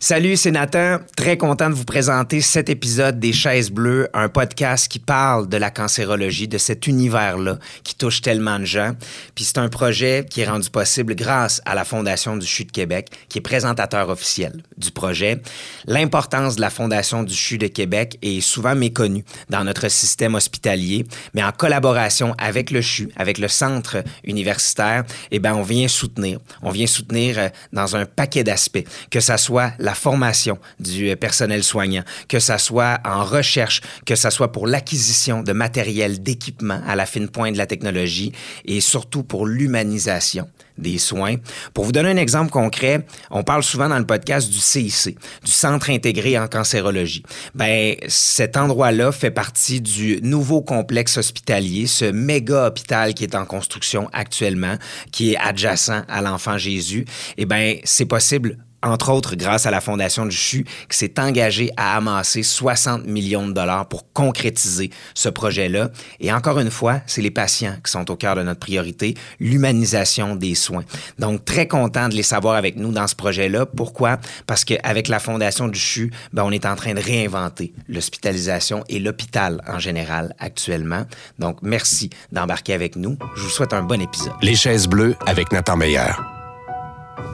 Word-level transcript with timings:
Salut, 0.00 0.36
c'est 0.36 0.50
Nathan. 0.50 0.98
Très 1.16 1.38
content 1.38 1.70
de 1.70 1.74
vous 1.74 1.84
présenter 1.84 2.40
cet 2.40 2.68
épisode 2.68 3.20
des 3.20 3.32
Chaises 3.32 3.70
Bleues, 3.70 4.08
un 4.12 4.28
podcast 4.28 4.88
qui 4.88 4.98
parle 4.98 5.48
de 5.48 5.56
la 5.56 5.70
cancérologie, 5.70 6.48
de 6.48 6.58
cet 6.58 6.86
univers-là 6.86 7.58
qui 7.84 7.94
touche 7.94 8.20
tellement 8.20 8.58
de 8.58 8.64
gens. 8.64 8.92
Puis 9.34 9.44
c'est 9.44 9.58
un 9.58 9.68
projet 9.68 10.26
qui 10.28 10.42
est 10.42 10.48
rendu 10.48 10.68
possible 10.68 11.14
grâce 11.14 11.62
à 11.64 11.74
la 11.74 11.84
Fondation 11.84 12.36
du 12.36 12.46
CHU 12.46 12.64
de 12.64 12.72
Québec, 12.72 13.08
qui 13.28 13.38
est 13.38 13.40
présentateur 13.40 14.10
officiel 14.10 14.62
du 14.76 14.90
projet. 14.90 15.40
L'importance 15.86 16.56
de 16.56 16.60
la 16.60 16.70
Fondation 16.70 17.22
du 17.22 17.34
CHU 17.34 17.56
de 17.56 17.68
Québec 17.68 18.18
est 18.20 18.40
souvent 18.40 18.74
méconnue 18.74 19.24
dans 19.48 19.64
notre 19.64 19.88
système 19.88 20.34
hospitalier, 20.34 21.06
mais 21.34 21.44
en 21.44 21.52
collaboration 21.52 22.34
avec 22.36 22.70
le 22.72 22.82
CHU, 22.82 23.08
avec 23.16 23.38
le 23.38 23.48
centre 23.48 24.02
universitaire, 24.24 25.04
eh 25.30 25.38
ben 25.38 25.54
on 25.54 25.62
vient 25.62 25.88
soutenir. 25.88 26.40
On 26.62 26.70
vient 26.70 26.86
soutenir 26.86 27.38
euh, 27.38 27.48
dans 27.72 27.96
un 27.96 28.04
paquet 28.04 28.44
d'aspects, 28.44 28.84
que 29.10 29.20
ça 29.20 29.38
soit 29.38 29.72
la 29.84 29.94
formation 29.94 30.58
du 30.80 31.10
euh, 31.10 31.16
personnel 31.16 31.62
soignant, 31.62 32.02
que 32.28 32.40
ça 32.40 32.58
soit 32.58 32.98
en 33.04 33.24
recherche, 33.24 33.80
que 34.06 34.16
ça 34.16 34.30
soit 34.30 34.50
pour 34.50 34.66
l'acquisition 34.66 35.42
de 35.42 35.52
matériel, 35.52 36.22
d'équipement 36.22 36.80
à 36.86 36.96
la 36.96 37.06
fine 37.06 37.28
pointe 37.28 37.52
de 37.52 37.58
la 37.58 37.66
technologie 37.66 38.32
et 38.64 38.80
surtout 38.80 39.22
pour 39.22 39.46
l'humanisation 39.46 40.48
des 40.78 40.98
soins. 40.98 41.36
Pour 41.72 41.84
vous 41.84 41.92
donner 41.92 42.10
un 42.10 42.16
exemple 42.16 42.50
concret, 42.50 43.06
on 43.30 43.44
parle 43.44 43.62
souvent 43.62 43.88
dans 43.88 43.98
le 43.98 44.06
podcast 44.06 44.50
du 44.50 44.58
CIC, 44.58 45.16
du 45.44 45.52
Centre 45.52 45.90
intégré 45.90 46.38
en 46.38 46.48
cancérologie. 46.48 47.22
Ben, 47.54 47.94
cet 48.08 48.56
endroit-là 48.56 49.12
fait 49.12 49.30
partie 49.30 49.80
du 49.80 50.20
nouveau 50.22 50.62
complexe 50.62 51.16
hospitalier, 51.16 51.86
ce 51.86 52.06
méga 52.06 52.66
hôpital 52.66 53.14
qui 53.14 53.22
est 53.22 53.36
en 53.36 53.44
construction 53.44 54.08
actuellement, 54.12 54.76
qui 55.12 55.32
est 55.32 55.36
adjacent 55.36 56.04
à 56.08 56.22
l'Enfant 56.22 56.58
Jésus. 56.58 57.04
Eh 57.36 57.46
ben, 57.46 57.76
c'est 57.84 58.06
possible 58.06 58.58
entre 58.84 59.10
autres 59.10 59.34
grâce 59.34 59.66
à 59.66 59.70
la 59.70 59.80
Fondation 59.80 60.26
du 60.26 60.36
CHU, 60.36 60.64
qui 60.88 60.96
s'est 60.96 61.18
engagée 61.18 61.70
à 61.76 61.96
amasser 61.96 62.42
60 62.42 63.06
millions 63.06 63.46
de 63.46 63.52
dollars 63.52 63.88
pour 63.88 64.12
concrétiser 64.12 64.90
ce 65.14 65.28
projet-là. 65.28 65.90
Et 66.20 66.32
encore 66.32 66.60
une 66.60 66.70
fois, 66.70 67.00
c'est 67.06 67.22
les 67.22 67.30
patients 67.30 67.76
qui 67.84 67.90
sont 67.90 68.10
au 68.10 68.16
cœur 68.16 68.36
de 68.36 68.42
notre 68.42 68.60
priorité, 68.60 69.14
l'humanisation 69.40 70.36
des 70.36 70.54
soins. 70.54 70.84
Donc, 71.18 71.44
très 71.44 71.66
content 71.66 72.08
de 72.08 72.14
les 72.14 72.22
savoir 72.22 72.56
avec 72.56 72.76
nous 72.76 72.92
dans 72.92 73.06
ce 73.06 73.14
projet-là. 73.14 73.66
Pourquoi? 73.66 74.18
Parce 74.46 74.64
qu'avec 74.64 75.08
la 75.08 75.18
Fondation 75.18 75.68
du 75.68 75.78
CHU, 75.78 76.12
ben, 76.32 76.44
on 76.44 76.50
est 76.50 76.66
en 76.66 76.76
train 76.76 76.94
de 76.94 77.00
réinventer 77.00 77.72
l'hospitalisation 77.88 78.84
et 78.88 78.98
l'hôpital 78.98 79.62
en 79.66 79.78
général 79.78 80.34
actuellement. 80.38 81.04
Donc, 81.38 81.58
merci 81.62 82.10
d'embarquer 82.32 82.74
avec 82.74 82.96
nous. 82.96 83.16
Je 83.36 83.42
vous 83.42 83.50
souhaite 83.50 83.72
un 83.72 83.82
bon 83.82 84.00
épisode. 84.00 84.34
Les 84.42 84.54
chaises 84.54 84.86
bleues 84.86 85.16
avec 85.26 85.52
Nathan 85.52 85.76
Meyer 85.76 86.12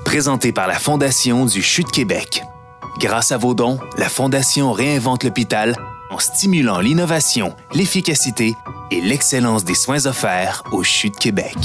présenté 0.04 0.52
par 0.52 0.66
la 0.66 0.78
Fondation 0.78 1.46
du 1.46 1.62
CHU 1.62 1.84
de 1.84 1.90
Québec. 1.90 2.42
Grâce 2.98 3.32
à 3.32 3.38
vos 3.38 3.54
dons, 3.54 3.78
la 3.96 4.08
Fondation 4.08 4.72
réinvente 4.72 5.24
l'hôpital 5.24 5.74
en 6.10 6.18
stimulant 6.18 6.80
l'innovation, 6.80 7.54
l'efficacité 7.74 8.54
et 8.90 9.00
l'excellence 9.00 9.64
des 9.64 9.74
soins 9.74 10.06
offerts 10.06 10.64
au 10.72 10.82
CHU 10.82 11.10
de 11.10 11.16
Québec. 11.16 11.56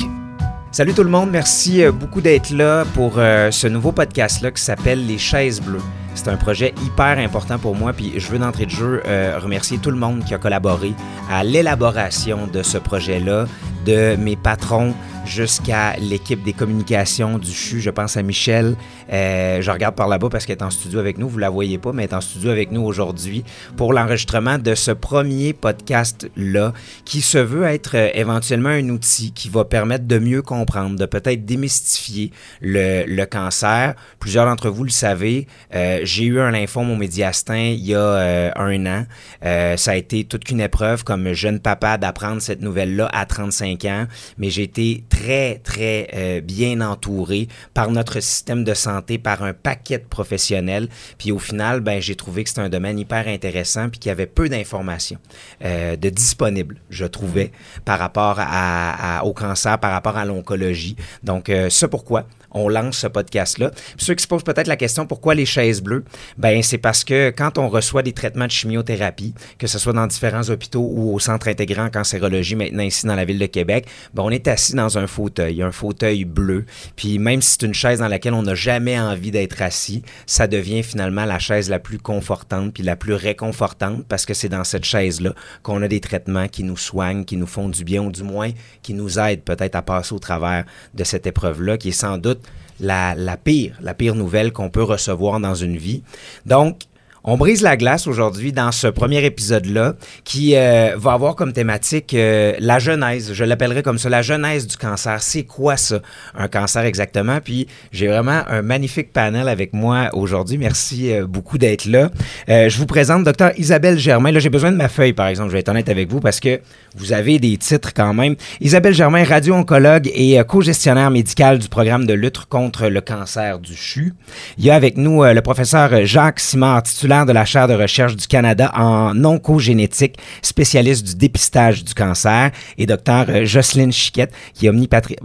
Salut 0.75 0.93
tout 0.93 1.03
le 1.03 1.09
monde, 1.09 1.31
merci 1.31 1.83
euh, 1.83 1.93
beaucoup 1.93 2.19
d'être 2.19 2.49
là 2.49 2.83
pour 2.83 3.13
euh, 3.15 3.49
ce 3.49 3.65
nouveau 3.65 3.93
podcast-là 3.93 4.51
qui 4.51 4.61
s'appelle 4.61 5.07
Les 5.07 5.17
chaises 5.17 5.61
bleues. 5.61 5.81
C'est 6.15 6.27
un 6.27 6.35
projet 6.35 6.73
hyper 6.83 7.17
important 7.17 7.57
pour 7.57 7.75
moi, 7.75 7.93
puis 7.93 8.13
je 8.17 8.27
veux 8.27 8.39
d'entrée 8.39 8.65
de 8.65 8.71
jeu 8.71 9.01
euh, 9.05 9.39
remercier 9.41 9.77
tout 9.77 9.89
le 9.89 9.97
monde 9.97 10.25
qui 10.25 10.33
a 10.33 10.37
collaboré 10.37 10.93
à 11.31 11.45
l'élaboration 11.45 12.47
de 12.51 12.61
ce 12.61 12.77
projet-là, 12.77 13.45
de 13.85 14.17
mes 14.17 14.35
patrons, 14.35 14.93
jusqu'à 15.25 15.95
l'équipe 15.97 16.43
des 16.43 16.53
communications 16.53 17.37
du 17.37 17.51
CHU. 17.51 17.81
Je 17.81 17.89
pense 17.89 18.17
à 18.17 18.23
Michel. 18.23 18.75
Euh, 19.11 19.61
je 19.61 19.71
regarde 19.71 19.95
par 19.95 20.07
là-bas 20.07 20.29
parce 20.29 20.45
qu'elle 20.45 20.57
est 20.57 20.63
en 20.63 20.69
studio 20.69 20.99
avec 20.99 21.17
nous. 21.17 21.27
Vous 21.27 21.37
la 21.37 21.49
voyez 21.49 21.77
pas, 21.77 21.91
mais 21.91 22.03
elle 22.03 22.09
est 22.09 22.13
en 22.13 22.21
studio 22.21 22.49
avec 22.49 22.71
nous 22.71 22.81
aujourd'hui 22.81 23.43
pour 23.77 23.93
l'enregistrement 23.93 24.57
de 24.57 24.75
ce 24.75 24.91
premier 24.91 25.53
podcast-là 25.53 26.73
qui 27.05 27.21
se 27.21 27.37
veut 27.37 27.65
être 27.65 27.95
euh, 27.95 28.09
éventuellement 28.13 28.69
un 28.69 28.89
outil 28.89 29.31
qui 29.31 29.49
va 29.49 29.65
permettre 29.65 30.05
de 30.05 30.19
mieux 30.19 30.41
comprendre, 30.41 30.97
de 30.97 31.05
peut-être 31.05 31.45
démystifier 31.45 32.31
le, 32.61 33.25
cancer. 33.25 33.95
Plusieurs 34.19 34.45
d'entre 34.45 34.69
vous 34.69 34.83
le 34.83 34.91
savez. 34.91 35.47
Euh, 35.73 35.99
j'ai 36.03 36.25
eu 36.25 36.39
un 36.39 36.51
lymphome 36.51 36.91
au 36.91 36.95
médiastin 36.95 37.55
il 37.57 37.85
y 37.85 37.95
a 37.95 38.53
un 38.55 38.85
an. 38.85 39.05
ça 39.41 39.91
a 39.91 39.95
été 39.95 40.23
toute 40.25 40.43
qu'une 40.43 40.61
épreuve 40.61 41.03
comme 41.03 41.33
jeune 41.33 41.59
papa 41.59 41.97
d'apprendre 41.97 42.41
cette 42.41 42.61
nouvelle-là 42.61 43.09
à 43.11 43.25
35 43.25 43.85
ans, 43.85 44.05
mais 44.37 44.49
j'ai 44.49 44.63
été 44.63 45.03
très, 45.15 45.59
très 45.63 46.07
euh, 46.13 46.41
bien 46.41 46.81
entouré 46.81 47.47
par 47.73 47.89
notre 47.89 48.19
système 48.19 48.63
de 48.63 48.73
santé, 48.73 49.17
par 49.17 49.43
un 49.43 49.53
paquet 49.53 49.97
de 49.97 50.03
professionnels. 50.03 50.89
Puis 51.17 51.31
au 51.31 51.39
final, 51.39 51.79
ben, 51.79 52.01
j'ai 52.01 52.15
trouvé 52.15 52.43
que 52.43 52.49
c'était 52.49 52.61
un 52.61 52.69
domaine 52.69 52.99
hyper 52.99 53.27
intéressant 53.27 53.89
puis 53.89 53.99
qu'il 53.99 54.09
y 54.09 54.11
avait 54.11 54.25
peu 54.25 54.49
d'informations 54.49 55.19
euh, 55.63 55.95
de 55.95 56.09
disponibles, 56.09 56.77
je 56.89 57.05
trouvais, 57.05 57.51
par 57.85 57.99
rapport 57.99 58.37
à, 58.39 59.23
au 59.23 59.33
cancer, 59.33 59.79
par 59.79 59.91
rapport 59.91 60.17
à 60.17 60.25
l'oncologie. 60.25 60.95
Donc, 61.23 61.49
euh, 61.49 61.69
c'est 61.69 61.87
pourquoi 61.87 62.25
on 62.55 62.69
lance 62.69 62.97
ce 62.97 63.07
podcast-là. 63.07 63.71
Ceux 63.97 64.15
qui 64.15 64.23
se 64.23 64.27
posent 64.27 64.43
peut-être 64.43 64.67
la 64.67 64.77
question 64.77 65.05
pourquoi 65.05 65.35
les 65.35 65.45
chaises 65.45 65.81
bleues, 65.81 66.05
ben 66.37 66.63
c'est 66.63 66.77
parce 66.77 67.03
que 67.03 67.29
quand 67.29 67.57
on 67.57 67.67
reçoit 67.67 68.01
des 68.01 68.13
traitements 68.13 68.47
de 68.47 68.51
chimiothérapie, 68.51 69.35
que 69.59 69.67
ce 69.67 69.77
soit 69.77 69.93
dans 69.93 70.07
différents 70.07 70.49
hôpitaux 70.49 70.89
ou 70.91 71.13
au 71.13 71.19
centre 71.19 71.49
intégré 71.49 71.81
en 71.81 71.89
cancérologie 71.89 72.55
maintenant 72.55 72.83
ici 72.83 73.05
dans 73.05 73.15
la 73.15 73.25
ville 73.25 73.39
de 73.39 73.45
Québec, 73.45 73.87
ben 74.13 74.23
on 74.23 74.29
est 74.29 74.47
assis 74.47 74.73
dans 74.73 74.97
un 74.97 75.05
fauteuil, 75.05 75.61
un 75.61 75.71
fauteuil 75.71 76.23
bleu. 76.23 76.65
Puis 76.95 77.19
même 77.19 77.41
si 77.41 77.51
c'est 77.51 77.65
une 77.65 77.73
chaise 77.73 77.99
dans 77.99 78.07
laquelle 78.07 78.33
on 78.33 78.43
n'a 78.43 78.55
jamais 78.55 78.97
envie 78.99 79.31
d'être 79.31 79.61
assis, 79.61 80.01
ça 80.25 80.47
devient 80.47 80.81
finalement 80.81 81.25
la 81.25 81.39
chaise 81.39 81.69
la 81.69 81.79
plus 81.79 81.99
confortante 81.99 82.73
puis 82.73 82.83
la 82.83 82.95
plus 82.95 83.13
réconfortante 83.13 84.05
parce 84.07 84.25
que 84.25 84.33
c'est 84.33 84.49
dans 84.49 84.63
cette 84.63 84.85
chaise-là 84.85 85.33
qu'on 85.61 85.81
a 85.81 85.89
des 85.89 85.99
traitements 85.99 86.47
qui 86.47 86.63
nous 86.63 86.77
soignent, 86.77 87.25
qui 87.25 87.35
nous 87.35 87.47
font 87.47 87.67
du 87.67 87.83
bien 87.83 88.01
ou 88.01 88.11
du 88.11 88.23
moins 88.23 88.51
qui 88.81 88.93
nous 88.93 89.19
aident 89.19 89.43
peut-être 89.43 89.75
à 89.75 89.81
passer 89.81 90.13
au 90.13 90.19
travers 90.19 90.63
de 90.93 91.03
cette 91.03 91.27
épreuve-là 91.27 91.77
qui 91.77 91.89
est 91.89 91.91
sans 91.91 92.17
doute 92.17 92.44
la, 92.79 93.15
pire, 93.37 93.77
la 93.81 93.93
pire 93.93 94.15
nouvelle 94.15 94.51
qu'on 94.51 94.69
peut 94.69 94.83
recevoir 94.83 95.39
dans 95.39 95.55
une 95.55 95.77
vie. 95.77 96.03
Donc, 96.45 96.79
on 97.27 97.37
brise 97.37 97.61
la 97.63 97.75
glace 97.75 98.05
aujourd'hui 98.05 98.53
dans 98.53 98.71
ce 98.71 98.85
premier 98.85 99.25
épisode-là 99.25 99.95
qui 100.23 100.55
euh, 100.55 100.93
va 100.95 101.13
avoir 101.13 101.35
comme 101.35 101.53
thématique 101.53 102.13
euh, 102.13 102.53
la 102.59 102.77
genèse. 102.77 103.33
Je 103.33 103.43
l'appellerai 103.43 103.81
comme 103.81 103.97
ça, 103.97 104.09
la 104.09 104.21
genèse 104.21 104.67
du 104.67 104.77
cancer. 104.77 105.21
C'est 105.23 105.43
quoi 105.43 105.75
ça, 105.75 106.01
un 106.35 106.47
cancer 106.47 106.83
exactement? 106.83 107.39
Puis 107.43 107.67
j'ai 107.91 108.07
vraiment 108.07 108.43
un 108.47 108.61
magnifique 108.61 109.11
panel 109.11 109.49
avec 109.49 109.73
moi 109.73 110.09
aujourd'hui. 110.13 110.59
Merci 110.59 111.11
euh, 111.11 111.25
beaucoup 111.25 111.57
d'être 111.57 111.85
là. 111.85 112.11
je 112.47 112.77
vous 112.77 112.85
présente 112.85 113.23
docteur 113.23 113.51
Isabelle 113.57 113.97
Germain. 113.97 114.31
Là, 114.31 114.39
j'ai 114.39 114.49
besoin 114.49 114.71
de 114.71 114.77
ma 114.77 114.87
feuille, 114.87 115.13
par 115.13 115.27
exemple. 115.27 115.49
Je 115.49 115.53
vais 115.53 115.61
être 115.61 115.69
honnête 115.69 115.89
avec 115.89 116.11
vous 116.11 116.19
parce 116.19 116.39
que 116.39 116.61
vous 116.95 117.11
avez 117.11 117.39
des 117.39 117.57
titres 117.57 117.91
quand 117.95 118.13
même. 118.13 118.35
Isabelle 118.61 118.93
Germain, 118.93 119.23
radio-oncologue 119.23 120.11
et 120.13 120.39
co-gestionnaire 120.47 121.09
médical 121.09 121.57
du 121.57 121.69
programme 121.69 122.05
de 122.05 122.13
lutte 122.13 122.45
contre 122.45 122.87
le 122.87 123.01
cancer 123.01 123.57
du 123.57 123.73
CHU. 123.73 124.13
Il 124.59 124.65
y 124.65 124.69
a 124.69 124.75
avec 124.75 124.97
nous 124.97 125.23
le 125.23 125.41
professeur 125.41 126.05
Jacques 126.05 126.39
Simard, 126.39 126.83
titulaire 126.83 127.14
de 127.23 127.31
la 127.31 127.45
chaire 127.45 127.69
de 127.69 127.73
recherche 127.73 128.15
du 128.17 128.27
Canada 128.27 128.71
en 128.75 129.23
oncogénétique, 129.23 130.17
spécialiste 130.41 131.05
du 131.07 131.15
dépistage 131.15 131.85
du 131.85 131.93
cancer, 131.93 132.51
et 132.77 132.85
docteur 132.85 133.27
euh, 133.29 133.45
Jocelyne 133.45 133.93
Chiquette, 133.93 134.33
qui 134.53 134.65
est 134.65 134.71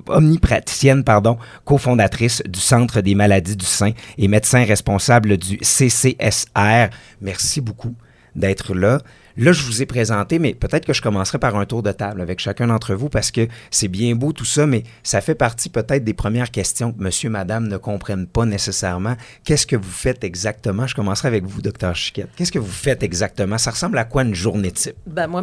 omnipraticienne, 0.06 1.02
pardon, 1.02 1.38
cofondatrice 1.64 2.42
du 2.46 2.60
Centre 2.60 3.00
des 3.00 3.16
maladies 3.16 3.56
du 3.56 3.66
sein 3.66 3.92
et 4.18 4.28
médecin 4.28 4.64
responsable 4.64 5.36
du 5.36 5.58
CCSR. 5.58 6.90
Merci 7.20 7.60
beaucoup 7.60 7.94
d'être 8.36 8.74
là. 8.74 9.00
Là, 9.40 9.52
je 9.52 9.62
vous 9.62 9.80
ai 9.80 9.86
présenté, 9.86 10.38
mais 10.38 10.52
peut-être 10.52 10.84
que 10.84 10.92
je 10.92 11.00
commencerai 11.00 11.38
par 11.38 11.56
un 11.56 11.64
tour 11.64 11.82
de 11.82 11.92
table 11.92 12.20
avec 12.20 12.40
chacun 12.40 12.66
d'entre 12.66 12.94
vous 12.94 13.08
parce 13.08 13.30
que 13.30 13.48
c'est 13.70 13.88
bien 13.88 14.14
beau 14.14 14.34
tout 14.34 14.44
ça, 14.44 14.66
mais 14.66 14.82
ça 15.02 15.22
fait 15.22 15.34
partie 15.34 15.70
peut-être 15.70 16.04
des 16.04 16.12
premières 16.12 16.50
questions 16.50 16.92
que 16.92 17.02
monsieur, 17.02 17.30
madame 17.30 17.66
ne 17.66 17.78
comprennent 17.78 18.26
pas 18.26 18.44
nécessairement. 18.44 19.16
Qu'est-ce 19.44 19.66
que 19.66 19.76
vous 19.76 19.90
faites 19.90 20.24
exactement? 20.24 20.86
Je 20.86 20.94
commencerai 20.94 21.28
avec 21.28 21.44
vous, 21.44 21.62
docteur 21.62 21.96
Chiquette. 21.96 22.28
Qu'est-ce 22.36 22.52
que 22.52 22.58
vous 22.58 22.70
faites 22.70 23.02
exactement? 23.02 23.56
Ça 23.56 23.70
ressemble 23.70 23.96
à 23.96 24.04
quoi 24.04 24.24
une 24.24 24.34
journée 24.34 24.72
type? 24.72 24.96
Ben, 25.06 25.26
moi, 25.26 25.42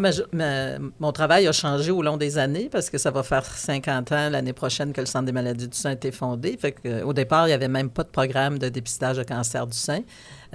mon 1.00 1.12
travail 1.12 1.48
a 1.48 1.52
changé 1.52 1.90
au 1.90 2.04
long 2.04 2.18
des 2.18 2.38
années 2.38 2.70
parce 2.72 2.92
que 2.92 3.00
ça 3.00 3.10
va 3.10 3.24
faire 3.24 3.46
50 3.46 4.12
ans 4.12 4.30
l'année 4.30 4.54
prochaine 4.54 4.94
que 4.94 5.02
le 5.02 5.08
Centre 5.08 5.26
des 5.26 5.32
maladies 5.32 5.70
du 5.70 5.76
sein 5.76 5.90
a 5.90 5.94
été 5.94 6.12
fondé. 6.12 6.60
Que, 6.84 7.02
au 7.02 7.14
départ, 7.14 7.48
il 7.48 7.50
n'y 7.50 7.56
avait 7.56 7.68
même 7.68 7.90
pas 7.90 8.04
de 8.04 8.10
programme 8.10 8.60
de 8.60 8.70
dépistage 8.70 9.18
de 9.18 9.24
cancer 9.24 9.66
du 9.66 9.76
sein. 9.76 10.02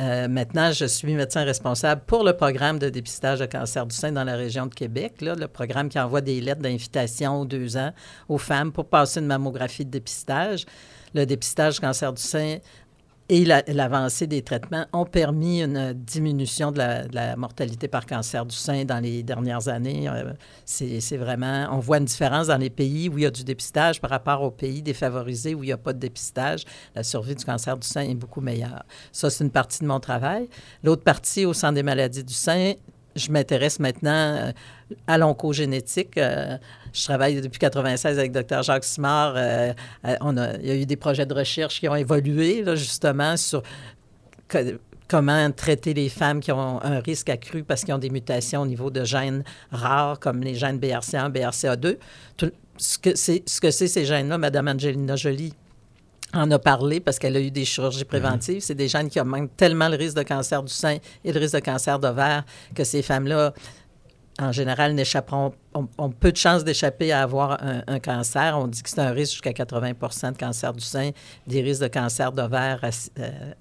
Euh, 0.03 0.27
maintenant, 0.27 0.73
je 0.73 0.85
suis 0.85 1.15
médecin 1.15 1.45
responsable 1.45 2.03
pour 2.07 2.25
le 2.25 2.33
programme 2.33 2.81
de 2.81 2.89
dépistage 2.89 3.39
de 3.39 3.47
cancer 3.47 3.87
du 3.87 3.95
sein 3.95 4.11
dans 4.11 4.25
la 4.25 4.35
région 4.35 4.67
de 4.67 4.75
Québec, 4.75 5.21
le 5.21 5.47
programme 5.47 5.89
qui 5.89 6.01
envoie 6.01 6.21
des 6.21 6.41
lettres 6.41 6.61
d'invitation 6.61 7.41
aux 7.43 7.45
deux 7.45 7.77
ans 7.77 7.93
aux 8.29 8.39
femmes 8.39 8.73
pour 8.73 8.87
passer 8.87 9.21
une 9.21 9.27
mammographie 9.27 9.85
de 9.85 9.91
dépistage. 9.91 10.67
Le 11.15 11.25
dépistage 11.25 11.79
cancer 11.79 12.13
du 12.13 12.23
sein 12.23 12.59
et 13.33 13.47
l'avancée 13.47 14.27
des 14.27 14.43
traitements 14.43 14.85
ont 14.93 15.07
permis 15.07 15.63
une 15.63 15.95
diminution 15.95 16.71
de 16.71 16.79
la, 17.11 17.35
mortalité 17.37 17.89
par 17.89 18.05
cancer 18.05 18.45
du 18.45 18.55
sein 18.55 18.85
dans 18.85 19.01
les 19.01 19.23
dernières 19.23 19.69
années. 19.69 20.07
Euh, 20.07 20.35
c'est 20.67 21.17
vraiment, 21.17 21.67
on 21.73 21.79
voit 21.79 21.97
une 21.97 22.05
différence 22.05 22.49
dans 22.49 22.59
les 22.59 22.69
pays 22.69 23.09
où 23.09 23.17
il 23.17 23.25
y 23.25 23.27
a 23.27 23.31
du 23.31 23.43
dépistage 23.43 24.03
par 24.03 24.11
rapport 24.11 24.43
aux 24.43 24.51
pays 24.51 24.83
défavorisés 24.83 25.55
où 25.55 25.63
il 25.65 25.69
n'y 25.69 25.73
a 25.73 25.79
pas 25.79 25.95
de 25.95 25.99
dépistage. 25.99 26.65
La 26.95 27.03
survie 27.03 27.35
du 27.35 27.43
cancer 27.43 27.79
du 27.79 27.89
sein 27.89 28.03
est 28.03 28.15
beaucoup 28.15 28.43
meilleure. 28.43 28.85
Ça, 29.13 29.31
c'est 29.31 29.45
une 29.45 29.51
partie 29.51 29.81
de 29.81 29.87
mon 29.87 29.99
travail. 29.99 30.47
L'autre 30.85 31.03
partie, 31.03 31.47
au 31.47 31.55
Centre 31.55 31.75
des 31.75 31.83
maladies 31.83 32.25
du 32.25 32.35
sein, 32.35 32.75
je 33.17 33.31
m'intéresse 33.31 33.79
maintenant 33.79 34.11
euh, 34.11 34.53
à 35.07 35.17
l'oncogénétique. 35.17 36.19
Euh, 36.19 36.59
je 36.93 37.05
travaille 37.05 37.35
depuis 37.37 37.59
1996 37.61 38.19
avec 38.19 38.33
Dr. 38.33 38.63
Jacques 38.63 38.85
Simard. 38.85 39.35
Euh, 39.37 39.73
on 40.21 40.37
a, 40.37 40.55
il 40.57 40.67
y 40.67 40.71
a 40.71 40.75
eu 40.75 40.87
des 40.87 40.97
projets 40.97 41.27
de 41.27 41.35
recherche 41.35 41.81
qui 41.81 41.89
ont 41.89 41.97
évolué, 41.97 42.65
justement, 42.77 43.37
sur 43.37 43.63
comment 45.09 45.51
traiter 45.53 45.95
les 45.95 46.09
femmes 46.09 46.41
qui 46.41 46.53
ont 46.53 46.83
un 46.83 47.01
risque 47.01 47.29
accru 47.29 47.65
parce 47.65 47.85
qu'ils 47.85 47.95
ont 47.95 47.99
des 47.99 48.11
mutations 48.11 48.63
au 48.63 48.67
niveau 48.67 48.91
de 48.91 49.05
gènes 49.05 49.45
rares, 49.71 50.19
comme 50.19 50.41
les 50.43 50.55
gènes 50.55 50.79
BRCA1, 50.79 51.31
BRCA2. 51.31 51.97
ce 52.77 52.99
que 52.99 53.15
c'est, 53.15 53.43
ce 53.47 53.61
que 53.61 53.71
c'est 53.71 53.89
ces 53.89 54.05
gènes-là, 54.05 54.39
Mme 54.39 54.69
Angelina 54.69 55.17
Jolie 55.17 55.55
en 56.35 56.51
a 56.51 56.59
parlé 56.59 57.01
parce 57.01 57.19
qu'elle 57.19 57.37
a 57.37 57.41
eu 57.41 57.51
des 57.51 57.65
chirurgies 57.65 58.05
préventives. 58.05 58.61
C'est 58.61 58.75
des 58.75 58.89
gènes 58.89 59.11
qui 59.11 59.21
augmentent 59.21 59.55
tellement 59.57 59.89
le 59.89 59.97
risque 59.97 60.17
de 60.17 60.23
cancer 60.23 60.63
du 60.63 60.73
sein 60.73 60.97
et 61.25 61.33
le 61.33 61.39
risque 61.39 61.55
de 61.55 61.61
cancer 61.61 61.99
d'ovaire 61.99 62.45
que 62.75 62.85
ces 62.85 63.03
femmes-là, 63.03 63.53
en 64.41 64.53
général, 64.53 64.95
n'échapperont, 64.95 65.53
ont, 65.75 66.11
peu 66.11 66.33
de 66.33 66.37
chances 66.37 66.65
d'échapper 66.65 67.13
à 67.13 67.23
avoir 67.23 67.59
un, 67.63 67.99
cancer. 67.99 68.59
On 68.59 68.67
dit 68.67 68.83
que 68.83 68.89
c'est 68.89 69.01
un 69.01 69.11
risque 69.11 69.33
jusqu'à 69.33 69.53
80 69.53 69.93
de 70.33 70.39
cancer 70.39 70.73
du 70.73 70.85
sein, 70.85 71.11
des 71.47 71.61
risques 71.61 71.83
de 71.83 71.89
cancer 71.89 72.33
d'ovaire 72.33 72.81
euh, 73.19 73.53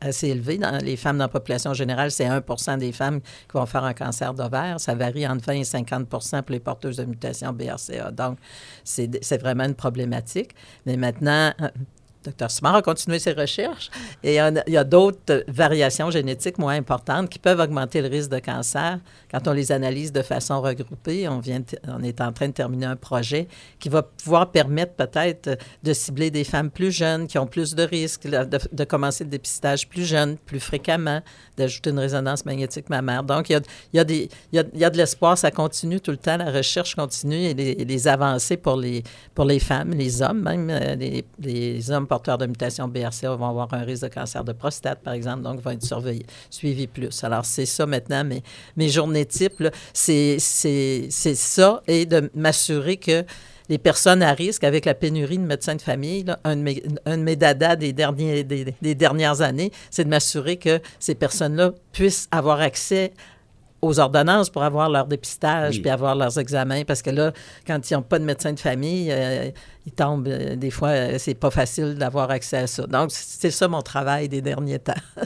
assez, 0.00 0.28
élevés. 0.28 0.58
Dans 0.58 0.78
les 0.82 0.96
femmes 0.96 1.18
dans 1.18 1.24
la 1.24 1.28
population 1.28 1.74
générale, 1.74 2.12
c'est 2.12 2.26
1% 2.26 2.78
des 2.78 2.92
femmes 2.92 3.20
qui 3.20 3.54
vont 3.54 3.66
faire 3.66 3.84
un 3.84 3.94
cancer 3.94 4.32
d'ovaire. 4.32 4.78
Ça 4.78 4.94
varie 4.94 5.26
entre 5.26 5.46
20 5.46 5.52
et 5.54 5.62
50% 5.62 6.42
pour 6.42 6.52
les 6.52 6.60
porteuses 6.60 6.98
de 6.98 7.04
mutation 7.04 7.52
BRCA. 7.52 8.12
Donc, 8.12 8.38
c'est 8.84 9.40
vraiment 9.40 9.64
une 9.64 9.74
problématique. 9.74 10.54
Mais 10.86 10.96
maintenant, 10.96 11.52
Dr. 12.22 12.50
Simard 12.50 12.74
a 12.76 12.82
continué 12.82 13.18
ses 13.18 13.32
recherches 13.32 13.90
et 14.22 14.36
il 14.36 14.62
y 14.68 14.76
a, 14.76 14.84
d'autres 14.84 15.44
variations 15.48 16.10
génétiques 16.10 16.58
moins 16.58 16.74
importantes 16.74 17.30
qui 17.30 17.38
peuvent 17.38 17.60
augmenter 17.60 18.02
le 18.02 18.08
risque 18.08 18.30
de 18.30 18.38
cancer. 18.38 18.98
Quand 19.30 19.48
on 19.48 19.52
les 19.52 19.72
analyse 19.72 20.12
de 20.12 20.22
façon 20.22 20.60
regroupée, 20.60 21.28
on, 21.28 21.38
vient 21.38 21.62
on 21.88 22.02
est 22.02 22.20
en 22.20 22.32
train 22.32 22.48
de 22.48 22.52
terminer 22.52 22.86
un 22.86 22.96
projet 22.96 23.48
qui 23.78 23.88
va 23.88 24.02
pouvoir 24.02 24.50
permettre 24.50 24.94
peut-être 24.94 25.58
de 25.82 25.92
cibler 25.92 26.30
des 26.30 26.44
femmes 26.44 26.70
plus 26.70 26.90
jeunes 26.90 27.26
qui 27.26 27.38
ont 27.38 27.46
plus 27.46 27.74
de 27.74 27.82
risques, 27.82 28.26
de, 28.26 28.84
commencer 28.84 29.24
le 29.24 29.30
dépistage 29.30 29.88
plus 29.88 30.04
jeune, 30.04 30.36
plus 30.36 30.60
fréquemment, 30.60 31.22
d'ajouter 31.56 31.90
une 31.90 31.98
résonance 31.98 32.44
magnétique 32.44 32.90
mammaire. 32.90 33.22
Donc, 33.22 33.48
il 33.48 33.52
y 33.52 33.56
a, 33.56 33.60
il 33.92 33.96
y 33.96 34.00
a, 34.00 34.04
des, 34.04 34.28
il 34.52 34.78
y 34.78 34.84
a, 34.84 34.90
de 34.90 34.96
l'espoir, 34.96 35.38
ça 35.38 35.50
continue 35.50 36.00
tout 36.00 36.10
le 36.10 36.16
temps, 36.16 36.36
la 36.36 36.50
recherche 36.50 36.94
continue 36.94 37.44
et 37.44 37.54
les, 37.54 38.08
avancées 38.08 38.56
pour 38.56 38.76
les, 38.76 39.02
pour 39.34 39.44
les 39.44 39.58
femmes, 39.58 39.92
les 39.92 40.22
hommes, 40.22 40.42
même 40.42 40.70
euh, 40.70 40.96
les, 40.96 41.24
les 41.38 41.90
hommes 41.90 42.06
porteurs 42.10 42.38
de 42.38 42.46
mutation 42.46 42.88
BRCA 42.88 43.36
vont 43.36 43.48
avoir 43.48 43.72
un 43.72 43.84
risque 43.84 44.02
de 44.02 44.08
cancer 44.08 44.42
de 44.42 44.52
prostate, 44.52 45.00
par 45.00 45.14
exemple, 45.14 45.42
donc 45.42 45.60
vont 45.60 45.70
être 45.70 45.84
surveillés, 45.84 46.26
suivis 46.50 46.88
plus. 46.88 47.22
Alors, 47.22 47.44
c'est 47.44 47.66
ça 47.66 47.86
maintenant, 47.86 48.24
mes, 48.24 48.42
mes 48.76 48.88
journées 48.88 49.26
types, 49.26 49.62
c'est 49.94 50.40
ça 50.40 51.82
et 51.86 52.06
de 52.06 52.28
m'assurer 52.34 52.96
que 52.96 53.24
les 53.68 53.78
personnes 53.78 54.22
à 54.24 54.32
risque, 54.32 54.64
avec 54.64 54.84
la 54.84 54.94
pénurie 54.94 55.38
de 55.38 55.44
médecins 55.44 55.76
de 55.76 55.80
famille, 55.82 56.24
un, 56.42 56.56
de 56.56 56.62
mes, 56.62 56.82
un, 57.06 57.18
dadas 57.36 57.76
des, 57.76 57.92
derniers, 57.92 58.42
des, 58.42 58.94
dernières 58.96 59.40
années, 59.40 59.70
c'est 59.90 60.02
de 60.02 60.08
m'assurer 60.08 60.56
que 60.56 60.80
ces 60.98 61.14
personnes-là 61.14 61.70
puissent 61.92 62.26
avoir 62.32 62.60
accès 62.60 63.12
aux 63.82 63.98
ordonnances 63.98 64.50
pour 64.50 64.62
avoir 64.62 64.88
leur 64.90 65.06
dépistage 65.06 65.80
puis 65.80 65.90
avoir 65.90 66.14
leurs 66.14 66.38
examens 66.38 66.84
parce 66.84 67.02
que 67.02 67.10
là, 67.10 67.32
quand 67.66 67.90
ils 67.90 67.94
n'ont 67.94 68.02
pas 68.02 68.18
de 68.18 68.24
médecin 68.24 68.52
de 68.52 68.60
famille, 68.60 69.10
euh, 69.10 69.50
ils 69.86 69.92
tombent. 69.92 70.28
Euh, 70.28 70.56
des 70.56 70.70
fois, 70.70 70.88
euh, 70.88 71.14
c'est 71.18 71.34
pas 71.34 71.50
facile 71.50 71.94
d'avoir 71.94 72.30
accès 72.30 72.58
à 72.58 72.66
ça. 72.66 72.86
Donc, 72.86 73.10
c'est 73.12 73.50
ça 73.50 73.68
mon 73.68 73.82
travail 73.82 74.28
des 74.28 74.42
derniers 74.42 74.78
temps. 74.78 74.92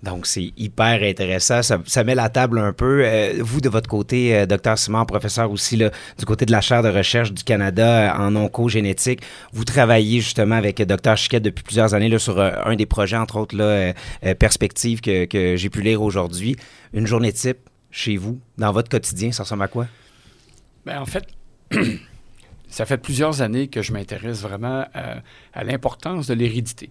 Donc, 0.00 0.26
c'est 0.26 0.52
hyper 0.56 1.02
intéressant. 1.02 1.60
Ça, 1.62 2.04
met 2.04 2.14
la 2.14 2.28
table 2.28 2.60
un 2.60 2.72
peu. 2.72 3.04
vous, 3.40 3.60
de 3.60 3.68
votre 3.68 3.88
côté, 3.88 4.46
docteur 4.46 4.78
Simon, 4.78 5.04
professeur 5.04 5.50
aussi, 5.50 5.76
là, 5.76 5.90
du 6.16 6.24
côté 6.24 6.46
de 6.46 6.52
la 6.52 6.60
chaire 6.60 6.84
de 6.84 6.88
recherche 6.88 7.32
du 7.32 7.42
Canada 7.42 8.14
en 8.16 8.36
oncogénétique, 8.36 9.22
vous 9.52 9.64
travaillez 9.64 10.20
justement 10.20 10.54
avec 10.54 10.80
docteur 10.82 11.16
Chiquette 11.16 11.42
depuis 11.42 11.64
plusieurs 11.64 11.94
années 11.94 12.08
là, 12.08 12.20
sur 12.20 12.38
un 12.40 12.76
des 12.76 12.86
projets, 12.86 13.16
entre 13.16 13.38
autres, 13.38 13.56
là, 13.56 13.92
Perspective, 14.38 15.00
que, 15.00 15.24
que 15.24 15.56
j'ai 15.56 15.68
pu 15.68 15.82
lire 15.82 16.00
aujourd'hui. 16.00 16.54
Une 16.92 17.08
journée 17.08 17.32
type, 17.32 17.67
chez 17.90 18.16
vous, 18.16 18.38
dans 18.56 18.72
votre 18.72 18.88
quotidien, 18.88 19.32
ça 19.32 19.42
ressemble 19.42 19.62
à 19.62 19.68
quoi? 19.68 19.86
Bien, 20.84 21.00
en 21.00 21.06
fait, 21.06 21.26
ça 22.68 22.86
fait 22.86 22.98
plusieurs 22.98 23.42
années 23.42 23.68
que 23.68 23.82
je 23.82 23.92
m'intéresse 23.92 24.42
vraiment 24.42 24.86
à, 24.94 25.64
l'importance 25.64 26.26
de 26.26 26.34
l'hérédité 26.34 26.90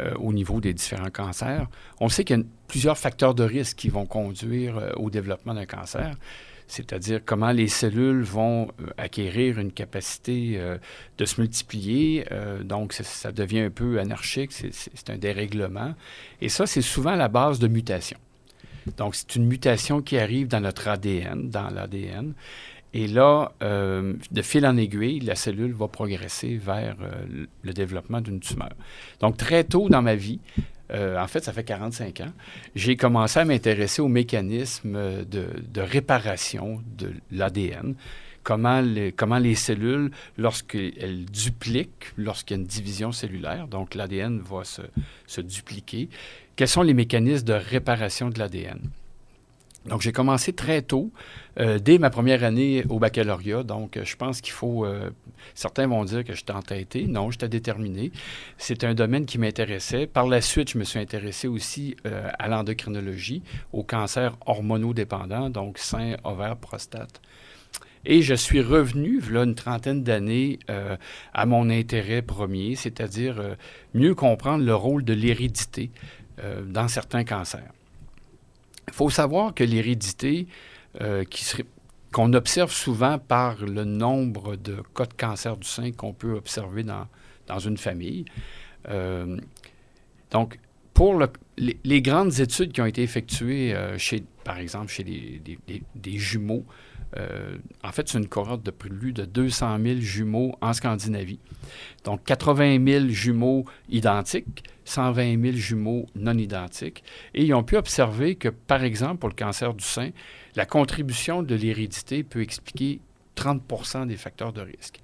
euh, 0.00 0.14
au 0.16 0.32
niveau 0.32 0.60
des 0.60 0.74
différents 0.74 1.10
cancers. 1.10 1.66
On 2.00 2.08
sait 2.08 2.24
qu'il 2.24 2.38
y 2.38 2.40
a 2.40 2.44
plusieurs 2.66 2.98
facteurs 2.98 3.34
de 3.34 3.44
risque 3.44 3.76
qui 3.76 3.88
vont 3.88 4.06
conduire 4.06 4.78
euh, 4.78 4.92
au 4.96 5.10
développement 5.10 5.54
d'un 5.54 5.66
cancer, 5.66 6.16
c'est-à-dire 6.66 7.20
comment 7.24 7.52
les 7.52 7.68
cellules 7.68 8.22
vont 8.22 8.68
euh, 8.80 8.86
acquérir 8.96 9.58
une 9.58 9.72
capacité 9.72 10.60
de 11.18 11.24
se 11.24 11.40
multiplier. 11.40 12.24
donc, 12.64 12.92
ça 12.92 13.32
devient 13.32 13.60
un 13.60 13.70
peu 13.70 14.00
anarchique, 14.00 14.52
c'est 14.52 15.10
un 15.10 15.18
dérèglement. 15.18 15.94
Et 16.40 16.48
ça, 16.48 16.66
c'est 16.66 16.82
souvent 16.82 17.14
la 17.14 17.28
base 17.28 17.58
de 17.58 17.68
mutations. 17.68 18.18
Donc, 18.96 19.14
c'est 19.14 19.36
une 19.36 19.46
mutation 19.46 20.02
qui 20.02 20.18
arrive 20.18 20.48
dans 20.48 20.60
notre 20.60 20.88
ADN, 20.88 21.50
dans 21.50 21.70
l'ADN. 21.70 22.34
Et 22.94 23.06
là, 23.06 23.52
euh, 23.62 24.14
de 24.30 24.42
fil 24.42 24.66
en 24.66 24.76
aiguille, 24.76 25.20
la 25.20 25.34
cellule 25.34 25.72
va 25.72 25.88
progresser 25.88 26.56
vers 26.56 26.96
euh, 27.00 27.46
le 27.62 27.72
développement 27.72 28.20
d'une 28.20 28.40
tumeur. 28.40 28.72
Donc, 29.20 29.38
très 29.38 29.64
tôt 29.64 29.88
dans 29.88 30.02
ma 30.02 30.14
vie, 30.14 30.40
euh, 30.92 31.18
en 31.18 31.26
fait, 31.26 31.42
ça 31.42 31.54
fait 31.54 31.64
45 31.64 32.20
ans, 32.20 32.32
j'ai 32.74 32.96
commencé 32.96 33.40
à 33.40 33.46
m'intéresser 33.46 34.02
aux 34.02 34.08
mécanismes 34.08 35.24
de, 35.24 35.80
réparation 35.80 36.82
de 36.98 37.12
l'ADN. 37.30 37.94
Comment 38.42 38.80
les, 38.80 39.12
comment 39.12 39.38
les 39.38 39.54
cellules, 39.54 40.10
lorsqu'elles 40.36 41.24
dupliquent, 41.26 42.12
lorsqu'il 42.18 42.56
y 42.56 42.58
a 42.58 42.60
une 42.60 42.66
division 42.66 43.12
cellulaire, 43.12 43.68
donc 43.68 43.94
l'ADN 43.94 44.40
va 44.40 44.64
se, 44.64 44.82
se 45.28 45.40
dupliquer, 45.40 46.08
quels 46.56 46.68
sont 46.68 46.82
les 46.82 46.94
mécanismes 46.94 47.46
de 47.46 47.54
réparation 47.54 48.28
de 48.28 48.38
l'ADN. 48.38 48.90
Donc, 49.86 50.00
j'ai 50.00 50.12
commencé 50.12 50.52
très 50.52 50.80
tôt, 50.82 51.10
euh, 51.58 51.78
dès 51.78 51.98
ma 51.98 52.08
première 52.08 52.44
année 52.44 52.84
au 52.88 53.00
baccalauréat. 53.00 53.64
Donc, 53.64 53.98
je 54.02 54.16
pense 54.16 54.40
qu'il 54.40 54.52
faut. 54.52 54.86
Euh, 54.86 55.10
certains 55.54 55.88
vont 55.88 56.04
dire 56.04 56.22
que 56.22 56.34
j'étais 56.34 56.52
entêté. 56.52 57.06
Non, 57.08 57.32
j'étais 57.32 57.48
déterminé. 57.48 58.12
C'est 58.58 58.84
un 58.84 58.94
domaine 58.94 59.26
qui 59.26 59.38
m'intéressait. 59.38 60.06
Par 60.06 60.28
la 60.28 60.40
suite, 60.40 60.70
je 60.70 60.78
me 60.78 60.84
suis 60.84 61.00
intéressé 61.00 61.48
aussi 61.48 61.96
euh, 62.06 62.28
à 62.38 62.48
l'endocrinologie, 62.48 63.42
au 63.72 63.82
cancer 63.82 64.36
hormonodépendant, 64.46 65.50
donc 65.50 65.78
sein, 65.78 66.14
ovaire, 66.22 66.56
prostate. 66.56 67.20
Et 68.04 68.22
je 68.22 68.34
suis 68.34 68.60
revenu, 68.60 69.20
voilà 69.20 69.44
une 69.44 69.54
trentaine 69.54 70.02
d'années, 70.02 70.58
à 71.32 71.46
mon 71.46 71.70
intérêt 71.70 72.20
premier, 72.20 72.74
c'est-à-dire 72.74 73.40
mieux 73.94 74.16
comprendre 74.16 74.64
le 74.64 74.74
rôle 74.74 75.04
de 75.04 75.12
l'hérédité 75.12 75.92
euh, 76.42 76.62
dans 76.62 76.88
certains 76.88 77.24
cancers. 77.24 77.72
Il 78.88 78.94
faut 78.94 79.10
savoir 79.10 79.54
que 79.54 79.64
l'hérédité, 79.64 80.46
euh, 81.00 81.24
qu'on 82.12 82.32
observe 82.32 82.72
souvent 82.72 83.18
par 83.18 83.64
le 83.64 83.84
nombre 83.84 84.56
de 84.56 84.82
cas 84.94 85.06
de 85.06 85.14
cancer 85.14 85.56
du 85.56 85.66
sein 85.66 85.92
qu'on 85.92 86.12
peut 86.12 86.34
observer 86.34 86.82
dans, 86.82 87.58
une 87.58 87.76
famille. 87.76 88.24
Euh, 88.88 89.38
donc, 90.30 90.58
pour 90.94 91.22
les, 91.56 92.02
grandes 92.02 92.40
études 92.40 92.72
qui 92.72 92.80
ont 92.80 92.86
été 92.86 93.02
effectuées, 93.02 93.74
par 94.44 94.58
exemple, 94.58 94.88
chez 94.88 95.04
des 95.04 96.18
jumeaux, 96.18 96.64
en 97.82 97.92
fait, 97.92 98.08
c'est 98.08 98.18
une 98.18 98.28
cohorte 98.28 98.62
de 98.62 98.70
plus 98.70 99.12
de 99.12 99.24
200 99.24 99.78
000 99.82 100.00
jumeaux 100.00 100.54
en 100.60 100.72
Scandinavie. 100.72 101.38
Donc, 102.04 102.24
80 102.24 102.84
000 102.84 103.08
jumeaux 103.08 103.64
identiques, 103.88 104.64
120 104.84 105.40
000 105.42 105.56
jumeaux 105.56 106.06
non 106.16 106.36
identiques. 106.36 107.04
Et 107.34 107.44
ils 107.44 107.54
ont 107.54 107.62
pu 107.64 107.76
observer 107.76 108.34
que, 108.34 108.48
par 108.48 108.82
exemple, 108.82 109.18
pour 109.18 109.28
le 109.28 109.34
cancer 109.34 109.74
du 109.74 109.84
sein, 109.84 110.10
la 110.56 110.66
contribution 110.66 111.42
de 111.42 111.54
l'hérédité 111.54 112.22
peut 112.22 112.40
expliquer 112.42 113.00
30% 113.36 114.06
des 114.06 114.16
facteurs 114.16 114.52
de 114.52 114.60
risque. 114.60 115.00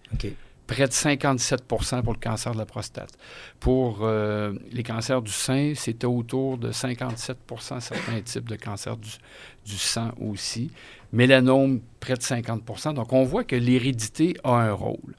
Près 0.69 0.87
de 0.87 0.93
57 0.93 1.65
pour 1.65 1.81
le 1.81 2.21
cancer 2.21 2.53
de 2.53 2.59
la 2.59 2.67
prostate. 2.67 3.11
Pour 3.59 4.01
euh, 4.03 4.53
les 4.71 4.83
cancers 4.83 5.23
du 5.23 5.33
sein, 5.33 5.73
c'était 5.75 6.07
autour 6.07 6.59
de 6.59 6.73
57 6.73 7.39
certains 7.81 8.21
types 8.21 8.49
de 8.49 8.55
cancers 8.55 8.99
du, 8.99 9.09
du 9.65 9.79
sang 9.79 10.13
aussi. 10.21 10.71
Mélanome, 11.13 11.81
près 12.01 12.15
de 12.15 12.23
50 12.23 12.95
Donc, 12.95 13.13
on 13.15 13.25
voit 13.25 13.45
que 13.45 13.57
l'hérédité 13.57 14.37
a 14.45 14.57
un 14.57 14.73
rôle. 14.73 15.15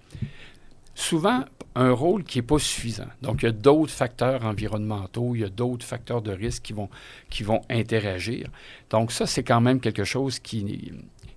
Souvent, 0.93 1.43
un 1.75 1.91
rôle 1.91 2.23
qui 2.23 2.37
n'est 2.37 2.43
pas 2.43 2.59
suffisant. 2.59 3.07
Donc, 3.23 3.41
il 3.41 3.45
y 3.45 3.49
a 3.49 3.51
d'autres 3.51 3.91
facteurs 3.91 4.45
environnementaux, 4.45 5.33
il 5.33 5.41
y 5.41 5.43
a 5.45 5.49
d'autres 5.49 5.85
facteurs 5.85 6.21
de 6.21 6.31
risque 6.31 6.61
qui 6.61 6.73
vont, 6.73 6.89
qui 7.29 7.41
vont 7.41 7.61
interagir. 7.71 8.49
Donc, 8.91 9.11
ça, 9.11 9.25
c'est 9.25 9.43
quand 9.43 9.61
même 9.61 9.79
quelque 9.79 10.03
chose 10.03 10.37
qui, 10.39 10.91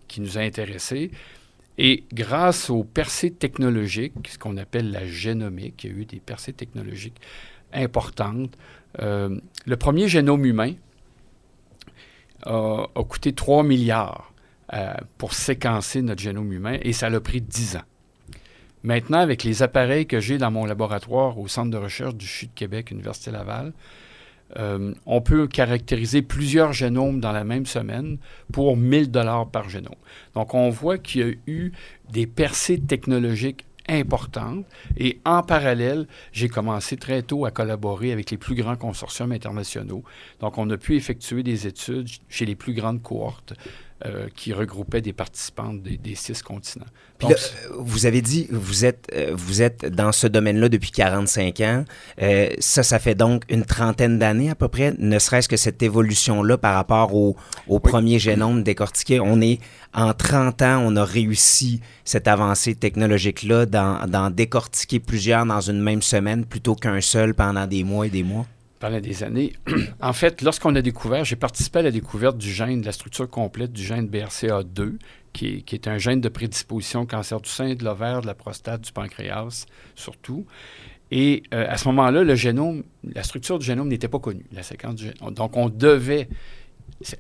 qui 0.07 0.21
nous 0.21 0.37
a 0.37 0.43
intéressés. 0.43 1.11
Et 1.79 2.05
grâce 2.13 2.71
aux 2.71 2.85
percées 2.85 3.31
technologiques, 3.31 4.29
ce 4.29 4.39
qu'on 4.39 4.57
appelle 4.57 4.91
la 4.91 5.07
génomique, 5.07 5.85
il 5.85 5.91
y 5.91 5.95
a 5.95 5.97
eu 5.97 6.05
des 6.05 6.21
percées 6.21 6.53
technologiques 6.53 7.21
importantes. 7.73 8.57
Euh, 9.01 9.39
le 9.65 9.77
premier 9.77 10.09
génome 10.09 10.45
humain 10.45 10.75
a, 12.45 12.87
coûté 13.09 13.33
3 13.33 13.63
milliards 13.63 14.33
euh, 14.73 14.95
pour 15.19 15.33
séquencer 15.33 16.03
notre 16.03 16.21
génome 16.21 16.53
humain 16.53 16.79
et 16.83 16.93
ça 16.93 17.07
a 17.07 17.21
pris 17.21 17.41
10 17.41 17.77
ans. 17.77 17.83
Maintenant, 18.83 19.19
avec 19.19 19.45
les 19.45 19.63
appareils 19.63 20.07
que 20.07 20.19
j'ai 20.19 20.39
dans 20.39 20.51
mon 20.51 20.65
laboratoire 20.65 21.39
au 21.39 21.47
Centre 21.47 21.71
de 21.71 21.77
recherche 21.77 22.17
du 22.17 22.27
CHU 22.27 22.47
de 22.47 22.53
Québec, 22.55 22.91
Université 22.91 23.31
Laval, 23.31 23.73
euh, 24.59 24.93
on 25.07 25.21
peut 25.21 25.47
caractériser 25.47 26.23
plusieurs 26.23 26.73
génomes 26.73 27.21
dans 27.21 27.33
la 27.33 27.45
même 27.45 27.67
semaine 27.67 28.19
pour 28.53 28.77
1000 28.77 29.11
dollars 29.11 29.51
par 29.51 29.69
génome. 29.69 29.95
Donc, 30.35 30.55
on 30.55 30.71
voit 30.71 30.99
qu'il 30.99 31.21
y 31.21 31.31
a 31.31 31.35
eu 31.47 31.73
des 32.11 32.27
percées 32.27 32.81
technologiques 32.81 33.65
importantes 33.89 34.65
et 34.97 35.19
en 35.25 35.43
parallèle, 35.43 36.07
j'ai 36.33 36.49
commencé 36.49 36.97
très 36.97 37.23
tôt 37.23 37.47
à 37.47 37.51
collaborer 37.51 38.13
avec 38.13 38.31
les 38.31 38.37
plus 38.37 38.55
grands 38.55 38.77
consortiums 38.77 39.33
internationaux. 39.33 40.05
Donc, 40.41 40.59
on 40.59 40.69
a 40.71 40.77
pu 40.77 40.97
effectuer 40.97 41.43
des 41.43 41.67
études 41.67 42.09
chez 42.29 42.47
les 42.47 42.55
plus 42.55 42.75
grandes 42.75 43.03
cohortes 43.03 43.55
euh, 44.05 44.27
qui 44.35 44.53
regroupait 44.53 45.01
des 45.01 45.13
participants 45.13 45.73
des, 45.73 46.15
six 46.17 46.43
continents. 46.43 46.87
vous 47.79 48.07
avez 48.07 48.21
dit, 48.21 48.49
vous 48.51 48.85
êtes, 48.85 49.07
euh, 49.15 49.31
vous 49.33 49.63
êtes 49.63 49.87
dans 49.87 50.11
ce 50.11 50.27
domaine-là 50.27 50.69
depuis 50.69 50.91
45 50.91 51.61
ans. 51.61 51.85
Euh, 52.21 52.49
ça, 52.59 52.83
ça 52.83 52.99
fait 52.99 53.15
donc 53.15 53.45
une 53.49 53.65
trentaine 53.65 54.19
d'années 54.19 54.51
à 54.51 54.57
peu 54.57 54.67
près, 54.67 54.93
ne 54.99 55.19
serait-ce 55.21 55.49
que 55.49 55.57
cette 55.57 55.85
évolution-là 55.85 56.59
par 56.59 56.75
rapport 56.75 57.15
au, 57.15 57.37
premier 57.79 58.19
génome 58.19 58.65
décortiqué. 58.65 59.21
On 59.21 59.41
est 59.41 59.61
en 59.95 60.13
30 60.15 60.63
ans, 60.63 60.83
on 60.85 60.97
a 60.97 61.05
réussi 61.05 61.81
cette 62.05 62.27
avancée 62.27 62.75
technologique-là 62.75 63.67
d'en 63.67 64.31
décortiquer 64.31 64.99
plusieurs 64.99 65.47
dans 65.47 65.61
une 65.61 65.81
même 65.81 66.03
semaine 66.03 66.45
plutôt 66.45 66.75
qu'un 66.75 67.01
seul 67.01 67.35
pendant 67.35 67.69
des 67.69 67.85
mois 67.85 68.07
et 68.07 68.11
des 68.11 68.25
mois? 68.25 68.47
Pendant 68.83 68.99
des 68.99 69.23
années. 69.23 69.53
en 70.01 70.13
fait, 70.13 70.43
lorsqu'on 70.43 70.75
a 70.75 70.83
découvert, 70.83 71.25
j'ai 71.25 71.37
participé 71.37 71.79
à 71.79 71.83
la 71.83 71.93
découverte 71.93 72.37
du 72.37 72.51
gène, 72.51 72.81
de 72.81 72.87
la 72.87 72.91
structure 72.91 73.31
complète 73.31 73.73
du 73.73 73.85
gène 73.85 74.09
BRCA2, 74.09 74.95
qui 75.33 75.65
est, 75.71 75.87
un 75.87 75.99
gène 75.99 76.21
de 76.21 76.29
prédisposition 76.29 77.03
au 77.03 77.07
cancer 77.07 77.41
du 77.41 77.49
sein, 77.49 77.75
de 77.75 77.85
l'ovaire, 77.85 78.23
de 78.23 78.27
la 78.27 78.35
prostate, 78.35 78.81
du 78.81 78.91
pancréas, 78.91 79.67
surtout. 79.95 80.47
Et 81.13 81.45
euh, 81.55 81.65
à 81.69 81.77
ce 81.77 81.87
moment-là, 81.89 82.25
le 82.25 82.35
génome, 82.35 82.83
la 83.05 83.23
structure 83.23 83.61
du 83.61 83.65
génome 83.65 83.87
n'était 83.87 84.09
pas 84.09 84.19
connue, 84.19 84.47
la 84.53 84.65
séquence 84.65 84.97
du 84.97 85.05
génome. 85.05 85.33
Donc, 85.33 85.57
on 85.57 85.69
devait, 85.69 86.29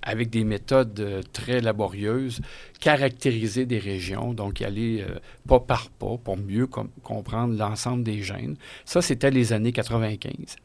avec 0.02 0.30
des 0.30 0.42
méthodes 0.42 0.98
euh, 0.98 1.22
très 1.32 1.60
laborieuses, 1.60 2.40
caractériser 2.80 3.66
des 3.66 3.78
régions, 3.78 4.34
donc 4.34 4.62
aller 4.62 5.04
euh, 5.08 5.20
pas 5.46 5.60
par 5.60 5.90
pas 5.90 6.16
pour 6.24 6.36
mieux 6.36 6.66
comprendre 6.66 7.56
l'ensemble 7.56 8.02
des 8.02 8.20
gènes. 8.20 8.56
Ça, 8.84 9.00
c'était 9.00 9.30
les 9.30 9.52
années 9.52 9.72
95 9.72 10.56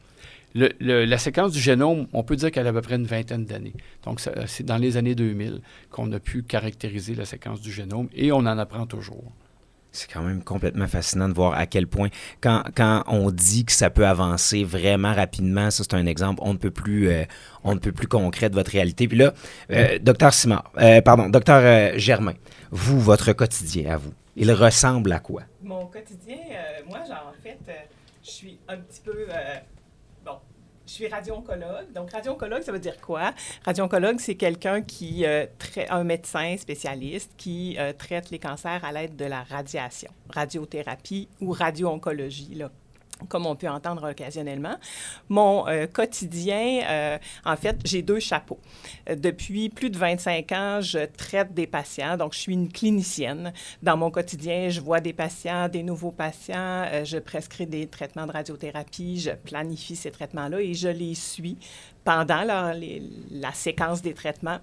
la 0.54 1.18
séquence 1.18 1.52
du 1.52 1.60
génome, 1.60 2.06
on 2.12 2.22
peut 2.22 2.36
dire 2.36 2.50
qu'elle 2.50 2.66
a 2.66 2.70
à 2.70 2.72
peu 2.72 2.80
près 2.80 2.96
une 2.96 3.06
vingtaine 3.06 3.44
d'années. 3.44 3.74
Donc, 4.04 4.20
c'est 4.46 4.64
dans 4.64 4.78
les 4.78 4.96
années 4.96 5.14
2000 5.14 5.60
qu'on 5.90 6.10
a 6.12 6.20
pu 6.20 6.42
caractériser 6.42 7.14
la 7.14 7.24
séquence 7.24 7.60
du 7.60 7.72
génome 7.72 8.08
et 8.14 8.32
on 8.32 8.38
en 8.38 8.58
apprend 8.58 8.86
toujours. 8.86 9.32
C'est 9.90 10.12
quand 10.12 10.22
même 10.22 10.44
complètement 10.44 10.86
fascinant 10.86 11.28
de 11.28 11.34
voir 11.34 11.54
à 11.54 11.66
quel 11.66 11.86
point, 11.86 12.08
quand, 12.40 12.62
on 13.06 13.30
dit 13.30 13.64
que 13.64 13.72
ça 13.72 13.88
peut 13.88 14.06
avancer 14.06 14.62
vraiment 14.62 15.14
rapidement, 15.14 15.70
ça 15.70 15.82
c'est 15.82 15.94
un 15.94 16.06
exemple 16.06 16.40
on 16.44 16.52
ne 16.52 16.58
peut 16.58 16.70
plus, 16.70 17.08
euh, 17.08 17.24
on 17.64 17.74
ne 17.74 17.80
peut 17.80 17.92
plus 17.92 18.06
concret 18.06 18.50
de 18.50 18.54
votre 18.54 18.70
réalité. 18.70 19.08
Puis 19.08 19.16
là, 19.16 19.32
euh, 19.72 19.98
docteur 19.98 20.34
Simard, 20.34 20.70
euh, 20.78 21.00
pardon, 21.00 21.30
docteur 21.30 21.98
Germain, 21.98 22.34
vous, 22.70 23.00
votre 23.00 23.32
quotidien 23.32 23.90
à 23.92 23.96
vous, 23.96 24.12
il 24.36 24.52
ressemble 24.52 25.10
à 25.10 25.20
quoi? 25.20 25.42
Mon 25.62 25.86
quotidien, 25.86 26.36
moi, 26.86 26.98
genre, 27.08 27.32
en 27.36 27.42
fait, 27.42 27.58
je 28.22 28.30
suis 28.30 28.58
un 28.68 28.76
petit 28.76 29.00
peu 29.00 29.26
je 30.88 30.94
suis 30.94 31.08
radio-oncologue. 31.08 31.92
Donc, 31.94 32.10
radio-oncologue, 32.10 32.62
ça 32.62 32.72
veut 32.72 32.78
dire 32.78 32.98
quoi? 33.00 33.32
Radio-oncologue, 33.64 34.18
c'est 34.18 34.36
quelqu'un 34.36 34.80
qui, 34.82 35.26
euh, 35.26 35.46
traite, 35.58 35.86
un 35.90 36.02
médecin 36.02 36.56
spécialiste 36.56 37.30
qui 37.36 37.76
euh, 37.78 37.92
traite 37.92 38.30
les 38.30 38.38
cancers 38.38 38.82
à 38.84 38.92
l'aide 38.92 39.14
de 39.14 39.26
la 39.26 39.42
radiation, 39.42 40.10
radiothérapie 40.30 41.28
ou 41.40 41.52
radio-oncologie. 41.52 42.54
Là 42.54 42.70
comme 43.28 43.46
on 43.46 43.56
peut 43.56 43.68
entendre 43.68 44.08
occasionnellement. 44.10 44.76
Mon 45.28 45.66
euh, 45.68 45.86
quotidien, 45.86 46.82
euh, 46.88 47.18
en 47.44 47.56
fait, 47.56 47.76
j'ai 47.84 48.02
deux 48.02 48.20
chapeaux. 48.20 48.58
Euh, 49.08 49.16
depuis 49.16 49.68
plus 49.68 49.90
de 49.90 49.98
25 49.98 50.52
ans, 50.52 50.80
je 50.80 51.04
traite 51.04 51.52
des 51.54 51.66
patients, 51.66 52.16
donc 52.16 52.34
je 52.34 52.38
suis 52.38 52.52
une 52.52 52.70
clinicienne. 52.70 53.52
Dans 53.82 53.96
mon 53.96 54.10
quotidien, 54.10 54.68
je 54.68 54.80
vois 54.80 55.00
des 55.00 55.12
patients, 55.12 55.68
des 55.68 55.82
nouveaux 55.82 56.12
patients, 56.12 56.86
je 57.04 57.18
prescris 57.18 57.66
des 57.66 57.86
traitements 57.86 58.26
de 58.26 58.32
radiothérapie, 58.32 59.20
je 59.20 59.30
planifie 59.30 59.96
ces 59.96 60.10
traitements-là 60.10 60.60
et 60.60 60.74
je 60.74 60.88
les 60.88 61.14
suis 61.14 61.56
pendant 62.04 62.42
la, 62.42 63.52
séquence 63.52 64.02
des 64.02 64.14
traitements 64.14 64.58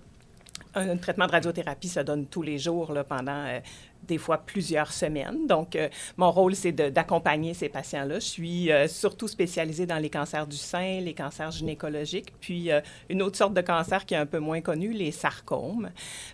un, 0.73 0.97
traitement 0.97 1.27
de 1.27 1.31
radiothérapie 1.31 1.89
se 1.89 1.99
donne 2.01 2.25
tous 2.27 2.41
les 2.41 2.57
jours 2.57 2.93
pendant 3.07 3.59
des 4.07 4.17
fois 4.17 4.37
plusieurs 4.37 4.91
semaines. 4.91 5.47
Donc, 5.47 5.75
euh, 5.75 5.89
mon 6.17 6.31
rôle, 6.31 6.55
c'est 6.55 6.71
d'accompagner 6.71 7.53
ces 7.53 7.69
patients-là. 7.69 8.15
Je 8.15 8.25
suis 8.25 8.71
euh, 8.71 8.87
surtout 8.87 9.27
spécialisée 9.27 9.85
dans 9.85 9.97
les 9.97 10.09
cancers 10.09 10.47
du 10.47 10.57
sein, 10.57 10.99
les 11.01 11.13
cancers 11.13 11.51
gynécologiques, 11.51 12.33
puis 12.39 12.71
euh, 12.71 12.81
une 13.09 13.21
autre 13.21 13.37
sorte 13.37 13.53
de 13.53 13.61
cancer 13.61 14.05
qui 14.05 14.13
est 14.13 14.17
un 14.17 14.25
peu 14.25 14.39
moins 14.39 14.61
connue, 14.61 14.91
les 14.91 15.11
sarcomes. 15.11 15.89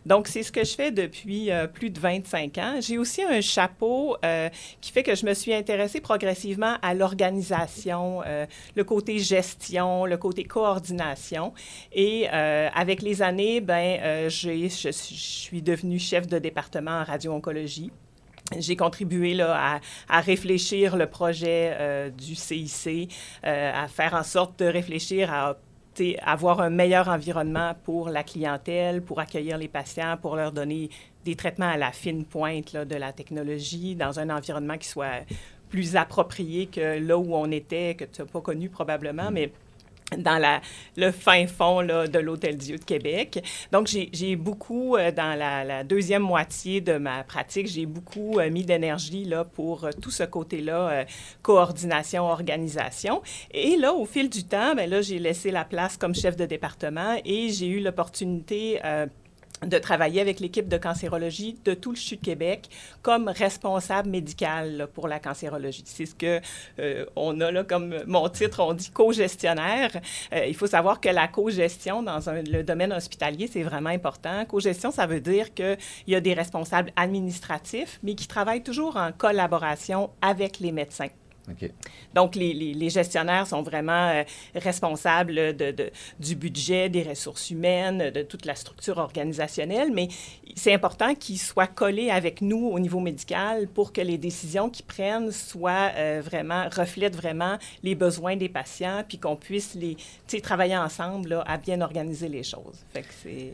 Donc, 0.06 0.28
c'est 0.28 0.44
ce 0.44 0.52
que 0.52 0.64
je 0.64 0.76
fais 0.76 0.92
depuis 0.92 1.50
plus 1.74 1.90
de 1.90 2.00
25 2.00 2.58
ans. 2.58 2.76
J'ai 2.80 2.98
aussi 2.98 3.24
un 3.24 3.42
chapeau 3.42 4.18
qui 4.80 4.92
fait 4.92 5.04
que 5.04 5.16
je 5.16 5.26
me 5.26 5.34
suis 5.34 5.54
intéressée 5.54 6.02
progressivement 6.02 6.76
à 6.82 6.94
l'organisation, 6.94 8.22
le 8.76 8.84
côté 8.84 9.20
gestion, 9.20 10.06
le 10.06 10.18
côté 10.18 10.44
coordination. 10.44 11.54
Et 11.94 12.28
avec 12.30 13.02
les 13.02 13.22
années, 13.22 13.62
ben, 13.62 14.30
je 14.30 14.90
suis 14.92 15.62
devenue 15.62 16.00
chef 16.00 16.28
de 16.28 16.40
département 16.40 17.02
en 17.02 17.04
radio-oncologie 17.04 17.61
j'ai 17.66 18.76
contribué 18.76 19.34
là, 19.34 19.80
à, 20.10 20.22
réfléchir 20.22 20.98
le 20.98 21.08
projet 21.08 21.76
euh, 21.80 22.10
du 22.10 22.36
CIC, 22.36 23.14
euh, 23.46 23.72
à 23.74 23.88
faire 23.88 24.14
en 24.14 24.24
sorte 24.24 24.60
de 24.60 24.66
réfléchir 24.66 25.32
à 25.32 25.58
avoir 26.26 26.62
un 26.62 26.70
meilleur 26.70 27.10
environnement 27.10 27.76
pour 27.84 28.10
la 28.10 28.24
clientèle, 28.24 29.02
pour 29.02 29.20
accueillir 29.20 29.58
les 29.58 29.68
patients, 29.68 30.18
pour 30.20 30.36
leur 30.36 30.52
donner 30.52 30.90
des 31.26 31.36
traitements 31.36 31.70
à 31.70 31.78
la 31.78 31.92
fine 31.92 32.26
pointe 32.26 32.76
de 32.76 32.96
la 32.96 33.14
technologie 33.14 33.96
dans 33.96 34.20
un 34.20 34.30
environnement 34.30 34.78
qui 34.78 34.88
soit 34.88 35.26
plus 35.70 35.96
approprié 35.96 36.68
que 36.68 37.00
là 37.00 37.18
où 37.18 37.36
on 37.36 37.52
était, 37.52 37.96
que 37.96 38.06
tu 38.06 38.22
n'as 38.22 38.28
pas 38.28 38.42
connu 38.42 38.70
probablement, 38.70 39.32
mais 39.32 39.52
dans 40.18 40.60
le 40.98 41.12
fin 41.12 41.48
fond 41.48 41.84
de 41.84 42.20
l'Hôtel 42.20 42.58
Dieu 42.58 42.78
de 42.78 42.84
Québec. 42.84 43.44
Donc, 43.72 43.88
j'ai 43.88 44.36
beaucoup, 44.36 44.98
euh, 44.98 45.12
dans 45.12 45.38
la, 45.38 45.84
deuxième 45.84 46.22
moitié 46.22 46.82
de 46.82 46.98
ma 46.98 47.24
pratique, 47.24 47.68
j'ai 47.68 47.86
beaucoup 47.86 48.40
euh, 48.40 48.50
mis 48.50 48.64
d'énergie 48.64 49.30
pour 49.54 49.86
euh, 49.86 49.92
tout 50.02 50.12
ce 50.12 50.24
côté-là, 50.24 51.06
coordination, 51.42 52.26
organisation. 52.26 53.22
Et 53.52 53.78
là, 53.78 53.94
au 53.94 54.06
fil 54.06 54.30
du 54.30 54.44
temps, 54.44 54.76
ben 54.76 55.02
j'ai 55.02 55.20
laissé 55.20 55.52
la 55.52 55.64
place 55.64 55.98
comme 55.98 56.14
chef 56.14 56.36
de 56.36 56.46
département 56.46 57.18
et 57.24 57.50
j'ai 57.50 57.68
eu 57.68 57.80
l'opportunité 57.80 58.80
de 59.66 59.78
travailler 59.78 60.22
avec 60.22 60.40
l'équipe 60.40 60.68
de 60.68 60.78
cancérologie 60.78 61.60
de 61.66 61.74
tout 61.74 61.92
le 61.92 61.98
CHU 61.98 62.16
de 62.16 62.22
Québec 62.22 62.70
comme 63.02 63.28
responsable 63.28 64.10
médical 64.10 64.88
pour 64.94 65.08
la 65.08 65.20
cancérologie. 65.20 65.84
C'est 65.86 66.06
ce 66.06 66.16
que 66.16 66.42
euh, 66.80 67.06
on 67.16 67.40
a 67.42 67.52
là 67.52 67.64
comme 67.64 67.96
mon 68.08 68.28
titre, 68.30 68.64
on 68.64 68.74
dit 68.74 68.90
co-gestionnaire. 68.92 69.92
Euh, 70.34 70.46
il 70.48 70.56
faut 70.56 70.68
savoir 70.68 71.00
que 71.00 71.10
la 71.10 71.28
co-gestion 71.28 72.02
dans 72.02 72.30
un, 72.30 72.42
le 72.42 72.64
domaine 72.64 72.92
hospitalier, 72.92 73.48
c'est 73.52 73.64
vraiment 73.64 73.90
important. 73.90 74.46
Co-gestion, 74.46 74.92
ça 74.92 75.06
veut 75.06 75.22
dire 75.22 75.54
qu'il 75.54 75.78
y 76.08 76.16
a 76.16 76.22
des 76.22 76.34
responsables 76.34 76.92
administratifs, 76.96 78.00
mais 78.04 78.16
qui 78.16 78.28
travaillent 78.28 78.64
toujours 78.64 78.98
en 78.98 79.12
collaboration 79.12 80.10
avec 80.22 80.60
les 80.60 80.72
médecins. 80.72 81.10
Donc, 82.14 82.36
les, 82.36 82.90
gestionnaires 82.90 83.48
sont 83.48 83.62
vraiment 83.62 84.10
euh, 84.10 84.24
responsables 84.56 85.56
du 86.20 86.36
budget, 86.36 86.90
des 86.90 87.04
ressources 87.04 87.50
humaines, 87.50 88.10
de 88.12 88.22
toute 88.22 88.46
la 88.46 88.56
structure 88.56 88.98
organisationnelle, 88.98 89.92
mais 89.94 90.08
c'est 90.56 90.74
important 90.74 91.16
qu'ils 91.16 91.40
soient 91.40 91.68
collés 91.68 92.10
avec 92.10 92.42
nous 92.42 92.68
au 92.68 92.80
niveau 92.80 93.00
médical 93.00 93.68
pour 93.68 93.94
que 93.94 94.02
les 94.02 94.18
décisions 94.18 94.70
qu'ils 94.70 94.86
prennent 94.86 95.32
soient 95.32 95.92
euh, 95.96 96.22
vraiment, 96.24 96.68
reflètent 96.70 97.16
vraiment 97.16 97.58
les 97.84 97.96
besoins 97.96 98.36
des 98.36 98.50
patients, 98.50 99.04
puis 99.08 99.18
qu'on 99.18 99.36
puisse 99.36 99.76
les, 99.76 99.98
travailler 100.42 100.78
ensemble 100.78 101.44
à 101.46 101.58
bien 101.58 101.82
organiser 101.82 102.28
les 102.28 102.44
choses. 102.44 102.84
Fait 102.94 103.02
que 103.02 103.14
c'est 103.24 103.52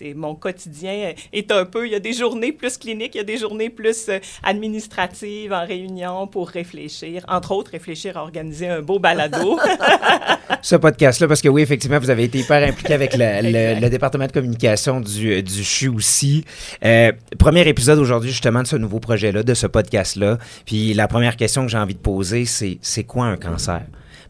c'est 0.00 0.14
mon 0.14 0.34
quotidien 0.34 1.12
est 1.32 1.52
un 1.52 1.66
peu, 1.66 1.86
il 1.86 1.92
y 1.92 1.94
a 1.94 2.00
des 2.00 2.14
journées 2.14 2.52
plus 2.52 2.78
cliniques, 2.78 3.14
il 3.14 3.18
y 3.18 3.20
a 3.20 3.24
des 3.24 3.36
journées 3.36 3.68
plus 3.68 4.08
euh, 4.08 4.18
administratives 4.42 5.52
en 5.52 5.66
réunion 5.66 6.26
pour 6.26 6.48
réfléchir, 6.48 7.22
entre 7.28 7.52
autres 7.52 7.72
réfléchir 7.72 8.16
à 8.16 8.22
organiser 8.22 8.66
un 8.66 8.80
beau 8.80 8.98
balado. 8.98 9.58
Ce 10.62 10.74
podcast-là, 10.74 11.28
parce 11.28 11.42
que 11.42 11.50
oui, 11.50 11.60
effectivement, 11.60 11.98
vous 11.98 12.08
avez 12.08 12.24
été 12.24 12.38
hyper 12.38 12.66
impliqué 12.66 12.94
avec 12.94 13.14
le, 13.14 13.78
le, 13.78 13.90
département 13.90 14.26
de 14.26 14.32
communication 14.32 15.02
du, 15.02 15.42
du 15.42 15.64
CHU 15.64 15.88
aussi. 15.88 16.46
Euh, 16.82 17.12
premier 17.38 17.68
épisode 17.68 17.98
aujourd'hui 17.98 18.30
justement 18.30 18.62
de 18.62 18.68
ce 18.68 18.76
nouveau 18.76 19.00
projet-là, 19.00 19.42
de 19.42 19.54
ce 19.54 19.66
podcast-là. 19.66 20.38
Puis 20.64 20.94
la 20.94 21.08
première 21.08 21.36
question 21.36 21.66
que 21.66 21.70
j'ai 21.70 21.78
envie 21.78 21.94
de 21.94 22.00
poser, 22.00 22.46
c'est 22.46 22.78
c'est 22.80 23.04
quoi 23.04 23.26
un 23.26 23.36
cancer? 23.36 23.82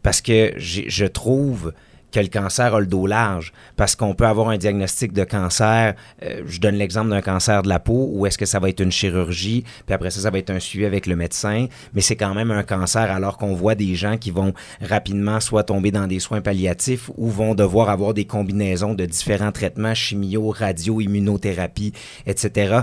Parce 0.03 0.19
que 0.19 0.53
je 0.57 1.05
trouve 1.05 1.71
que 2.11 2.19
le 2.19 2.27
cancer 2.27 2.73
a 2.75 2.79
le 2.79 2.85
dos 2.85 3.07
large 3.07 3.53
parce 3.75 3.95
qu'on 3.95 4.13
peut 4.13 4.25
avoir 4.25 4.49
un 4.49 4.57
diagnostic 4.57 5.13
de 5.13 5.23
cancer. 5.23 5.95
Euh, 6.23 6.43
je 6.45 6.59
donne 6.59 6.75
l'exemple 6.75 7.09
d'un 7.09 7.21
cancer 7.21 7.63
de 7.63 7.69
la 7.69 7.79
peau 7.79 8.09
où 8.11 8.25
est-ce 8.25 8.37
que 8.37 8.45
ça 8.45 8.59
va 8.59 8.69
être 8.69 8.81
une 8.81 8.91
chirurgie, 8.91 9.63
puis 9.85 9.93
après 9.93 10.11
ça, 10.11 10.21
ça 10.21 10.29
va 10.29 10.37
être 10.37 10.49
un 10.49 10.59
suivi 10.59 10.85
avec 10.85 11.07
le 11.07 11.15
médecin, 11.15 11.67
mais 11.93 12.01
c'est 12.01 12.15
quand 12.15 12.33
même 12.33 12.51
un 12.51 12.63
cancer 12.63 13.09
alors 13.11 13.37
qu'on 13.37 13.53
voit 13.53 13.75
des 13.75 13.95
gens 13.95 14.17
qui 14.17 14.31
vont 14.31 14.53
rapidement 14.81 15.39
soit 15.39 15.63
tomber 15.63 15.91
dans 15.91 16.07
des 16.07 16.19
soins 16.19 16.41
palliatifs 16.41 17.09
ou 17.17 17.29
vont 17.29 17.55
devoir 17.55 17.89
avoir 17.89 18.13
des 18.13 18.25
combinaisons 18.25 18.93
de 18.93 19.05
différents 19.05 19.51
traitements, 19.51 19.93
chimio, 19.93 20.49
radio, 20.49 21.01
immunothérapie, 21.01 21.93
etc. 22.25 22.81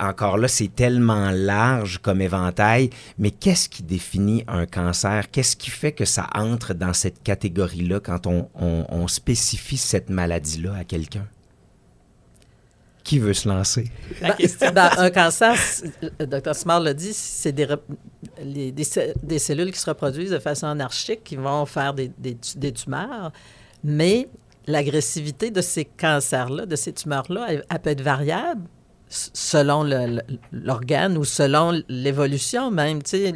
encore 0.00 0.38
là, 0.38 0.48
c'est 0.48 0.74
tellement 0.74 1.30
large 1.30 1.98
comme 1.98 2.20
éventail, 2.20 2.90
mais 3.18 3.30
qu'est-ce 3.30 3.68
qui 3.68 3.82
définit 3.82 4.44
un 4.48 4.66
cancer? 4.66 5.30
Qu'est-ce 5.30 5.56
qui 5.56 5.70
fait 5.70 5.92
que 5.92 6.04
ça 6.04 6.28
entre 6.34 6.74
dans 6.74 6.92
cette 6.92 7.22
catégorie-là 7.22 8.00
quand 8.18 8.48
on, 8.54 9.08
spécifie 9.08 9.76
cette 9.76 10.10
maladie-là 10.10 10.74
à 10.74 10.84
quelqu'un? 10.84 11.26
Qui 13.04 13.20
veut 13.20 13.34
se 13.34 13.48
lancer? 13.48 13.90
Ben, 14.20 14.90
un 14.98 15.10
cancer, 15.10 15.54
le 16.18 16.26
docteur 16.26 16.56
Smart 16.56 16.80
l'a 16.80 16.92
dit, 16.92 17.12
c'est 17.12 17.52
des, 17.52 17.68
des, 18.72 19.38
cellules 19.38 19.70
qui 19.70 19.78
se 19.78 19.88
reproduisent 19.88 20.32
de 20.32 20.40
façon 20.40 20.66
anarchique, 20.66 21.22
qui 21.22 21.36
vont 21.36 21.66
faire 21.66 21.94
des, 21.94 22.10
des 22.18 22.72
tumeurs, 22.72 23.32
mais 23.84 24.28
l'agressivité 24.66 25.50
de 25.50 25.60
ces 25.60 25.84
cancers-là, 25.84 26.66
de 26.66 26.76
ces 26.76 26.92
tumeurs-là, 26.92 27.46
elle, 27.48 27.80
peut 27.80 27.90
être 27.90 28.00
variable 28.00 28.62
selon 29.08 29.84
l'organe 30.52 31.16
ou 31.16 31.24
selon 31.24 31.80
l'évolution 31.88 32.70
même. 32.70 33.00
Sais, 33.04 33.32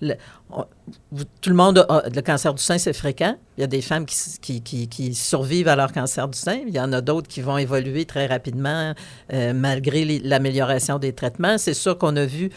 tout 0.00 1.50
le 1.50 1.54
monde 1.54 1.86
le 1.88 2.20
cancer 2.20 2.52
du 2.52 2.62
sein, 2.62 2.78
c'est 2.78 2.92
fréquent. 2.92 3.36
Il 3.56 3.60
y 3.60 3.64
a 3.64 3.68
des 3.68 3.82
femmes 3.82 4.04
qui, 4.04 4.62
qui, 4.62 4.88
qui, 4.88 5.14
survivent 5.14 5.68
à 5.68 5.76
leur 5.76 5.92
cancer 5.92 6.28
du 6.28 6.38
sein. 6.38 6.60
Il 6.66 6.74
y 6.74 6.80
en 6.80 6.92
a 6.92 7.00
d'autres 7.00 7.28
qui 7.28 7.40
vont 7.40 7.58
évoluer 7.58 8.04
très 8.04 8.26
rapidement 8.26 8.94
euh, 9.32 9.52
malgré 9.52 10.04
l'amélioration 10.18 10.98
des 10.98 11.12
traitements. 11.12 11.56
C'est 11.56 11.74
sûr 11.74 11.96
qu'on 11.98 12.16
a 12.16 12.26
vu, 12.26 12.50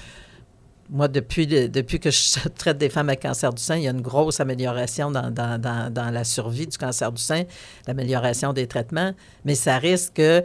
moi, 0.90 1.08
depuis, 1.08 1.46
depuis 1.46 2.00
que 2.00 2.10
je 2.10 2.50
traite 2.58 2.80
des 2.80 2.90
femmes 2.90 3.10
avec 3.10 3.22
cancer 3.22 3.54
du 3.54 3.62
sein, 3.62 3.76
il 3.76 3.84
y 3.84 3.88
a 3.88 3.92
une 3.92 4.02
grosse 4.02 4.40
amélioration 4.40 5.12
dans, 5.12 5.30
dans, 5.30 5.62
dans, 5.62 5.94
dans 5.94 6.10
la 6.10 6.24
survie 6.24 6.66
du 6.66 6.78
cancer 6.78 7.12
du 7.12 7.22
sein, 7.22 7.44
l'amélioration 7.86 8.54
des 8.54 8.66
traitements. 8.66 9.12
Mais 9.46 9.56
ça 9.56 9.78
risque 9.78 10.14
que 10.16 10.44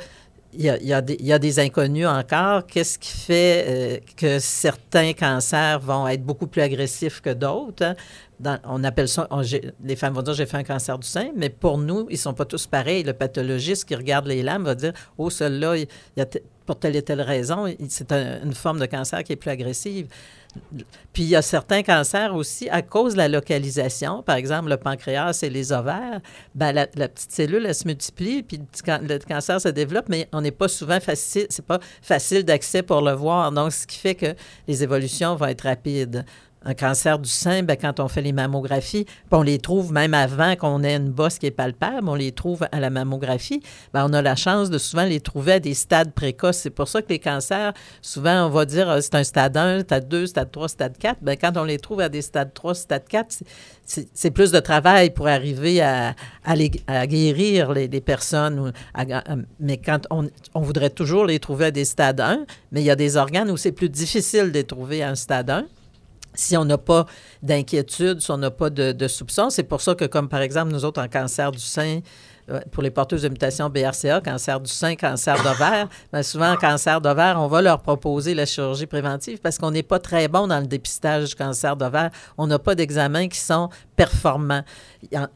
il 0.53 0.65
y, 0.65 0.93
a, 0.93 1.39
des, 1.39 1.59
inconnus 1.61 2.07
encore. 2.07 2.67
Qu'est-ce 2.67 2.99
qui 2.99 3.17
fait 3.17 3.65
euh, 3.69 3.99
que 4.17 4.39
certains 4.39 5.13
cancers 5.13 5.79
vont 5.79 6.09
être 6.09 6.25
beaucoup 6.25 6.47
plus 6.47 6.63
agressifs 6.63 7.21
que 7.21 7.31
d'autres? 7.31 7.85
Hein? 7.85 7.95
on 8.65 8.83
appelle 8.85 9.09
ça, 9.09 9.29
les 9.85 9.97
femmes 9.97 10.15
vont 10.15 10.23
dire 10.23 10.33
j'ai 10.33 10.47
fait 10.47 10.57
un 10.57 10.65
cancer 10.65 10.99
du 10.99 11.07
sein, 11.07 11.31
mais 11.37 11.51
pour 11.51 11.77
nous, 11.77 12.07
ils 12.09 12.15
ne 12.15 12.19
sont 12.19 12.33
pas 12.33 12.47
tous 12.47 12.67
pareils. 12.67 13.03
Le 13.03 13.13
pathologiste 13.13 13.85
qui 13.85 13.95
regarde 13.95 14.27
les 14.27 14.43
lames 14.43 14.65
va 14.65 14.75
dire 14.75 14.93
oh, 15.19 15.31
celui-là, 15.31 15.85
pour 16.67 16.79
telle 16.79 16.97
et 16.97 17.03
telle 17.03 17.21
raison, 17.21 17.67
c'est 17.89 18.11
une 18.13 18.55
forme 18.55 18.81
de 18.81 18.87
cancer 18.87 19.23
qui 19.25 19.33
est 19.33 19.37
plus 19.37 19.51
agressive. 19.51 20.09
Puis 21.13 21.23
il 21.23 21.29
y 21.29 21.37
a 21.37 21.43
certains 21.43 21.83
cancers 21.83 22.35
aussi 22.35 22.69
à 22.69 22.83
cause 22.83 23.13
de 23.13 23.19
la 23.19 23.29
localisation. 23.29 24.23
Par 24.23 24.37
exemple, 24.37 24.71
le 24.71 24.77
pancréas 24.77 25.41
et 25.43 25.51
les 25.51 25.73
ovaires, 25.73 26.21
ben 26.55 26.73
la, 26.73 26.87
petite 26.87 27.33
cellule, 27.33 27.67
elle 27.67 27.75
se 27.75 27.87
multiplie, 27.87 28.43
puis 28.43 28.61
le 28.87 29.19
cancer 29.19 29.61
se 29.61 29.69
développe, 29.69 30.09
mais 30.09 30.29
on 30.33 30.41
n'est 30.41 30.51
pas 30.51 30.69
souvent 30.69 31.01
facile, 31.01 31.47
c'est 31.51 31.65
pas 31.65 31.81
facile 32.03 32.45
d'accès 32.45 32.83
pour 32.83 33.03
le 33.03 33.13
voir. 33.13 33.53
Donc, 33.53 33.73
ce 33.73 33.87
qui 33.87 33.99
fait 33.99 34.15
que 34.15 34.35
les 34.69 34.83
évolutions 34.83 35.35
vont 35.37 35.47
être 35.47 35.63
rapides 35.63 36.25
un 36.63 36.75
cancer 36.75 37.19
du 37.19 37.29
sein, 37.29 37.63
bien, 37.63 37.77
quand 37.77 38.01
on 38.01 38.09
fait 38.09 38.21
les 38.21 38.33
mammographies, 38.33 39.07
on 39.31 39.43
les 39.43 39.59
trouve 39.59 39.93
même 39.93 40.13
avant 40.13 40.57
qu'on 40.57 40.83
ait 40.83 40.97
une 40.97 41.11
bosse 41.11 41.39
qui 41.39 41.47
est 41.47 41.51
palpable, 41.51 42.09
on 42.09 42.15
les 42.15 42.33
trouve 42.33 42.67
à 42.71 42.81
la 42.81 42.91
mammographie, 42.91 43.63
bien, 43.95 44.07
on 44.09 44.13
a 44.13 44.21
la 44.21 44.37
chance 44.37 44.69
de 44.69 44.77
souvent 44.77 45.05
les 45.05 45.21
trouver 45.21 45.53
à 45.53 45.61
des 45.61 45.75
stades 45.75 46.13
précoces. 46.13 46.59
C'est 46.59 46.71
pour 46.71 46.89
ça 46.89 47.01
que 47.01 47.09
les 47.09 47.19
cancers, 47.19 47.73
souvent, 48.03 48.47
on 48.47 48.51
va 48.51 48.65
dire 48.67 48.91
euh, 48.91 49.01
c'est 49.01 49.15
un 49.15 49.25
stade 49.25 49.57
1, 49.57 49.81
stade 49.81 50.09
2, 50.09 50.27
stade 50.27 50.51
3, 50.51 50.69
stade 50.69 50.99
4. 50.99 51.23
Bien, 51.23 51.37
quand 51.37 51.57
on 51.57 51.65
les 51.65 51.79
trouve 51.79 52.01
à 52.01 52.09
des 52.09 52.23
stades 52.23 52.53
3, 52.53 52.75
stade 52.75 53.09
4, 53.09 53.43
c'est 53.87 54.31
plus 54.31 54.53
de 54.53 54.61
travail 54.61 55.11
pour 55.11 55.27
arriver 55.27 55.81
à, 55.81 56.15
guérir 57.07 57.73
les, 57.73 57.89
personnes. 58.01 58.73
mais 59.59 59.79
quand 59.79 60.07
on, 60.11 60.29
on, 60.55 60.61
voudrait 60.61 60.91
toujours 60.91 61.25
les 61.25 61.41
trouver 61.41 61.67
à 61.67 61.71
des 61.71 61.85
stades 61.85 62.21
1, 62.21 62.45
mais 62.71 62.83
il 62.83 62.85
y 62.85 62.91
a 62.91 62.97
des 62.97 63.17
organes 63.17 63.51
où 63.51 63.57
c'est 63.57 63.73
plus 63.73 63.89
difficile 63.89 64.49
de 64.49 64.59
les 64.59 64.65
trouver 64.65 65.03
à 65.03 65.11
un 65.11 65.15
stade 65.17 65.51
1 65.51 65.67
si 66.35 66.57
on 66.57 66.65
n'a 66.65 66.79
pas 66.79 67.07
d'inquiétude, 67.43 68.21
si 68.21 68.31
on 68.31 68.39
n'a 68.39 68.51
pas 68.51 68.71
de, 68.71 68.93
de 68.93 69.09
soupçons. 69.09 69.51
C'est 69.51 69.65
pour 69.65 69.81
ça 69.81 69.95
que, 69.95 70.05
comme 70.05 70.29
par 70.29 70.41
exemple, 70.41 70.73
nous 70.73 70.85
autres, 70.85 71.03
en 71.03 71.09
cancer 71.09 71.51
du 71.53 71.59
sein, 71.59 72.01
euh, 72.51 72.61
pour 72.73 72.83
les 72.83 72.91
porteuses 72.91 73.23
de 73.23 73.29
mutation 73.29 73.69
BRCA, 73.71 74.21
cancer 74.21 74.61
du 74.61 74.71
sein, 74.71 74.97
cancer 74.97 75.37
d'ovaire, 75.43 75.89
bien 76.13 76.23
souvent, 76.23 76.53
en 76.53 76.57
cancer 76.57 77.01
d'ovaire, 77.01 77.37
on 77.39 77.47
va 77.47 77.63
leur 77.63 77.81
proposer 77.81 78.35
la 78.35 78.47
chirurgie 78.47 78.87
préventive 78.87 79.39
parce 79.41 79.59
qu'on 79.59 79.71
n'est 79.71 79.83
pas 79.83 79.99
très 79.99 80.27
bon 80.27 80.47
dans 80.47 80.59
le 80.59 80.67
dépistage 80.67 81.29
du 81.29 81.35
cancer 81.35 81.77
d'ovaire. 81.77 82.11
On 82.39 82.47
n'a 82.47 82.59
pas 82.59 82.75
d'examens 82.75 83.29
qui 83.29 83.39
sont 83.39 83.69
performants. 83.95 84.63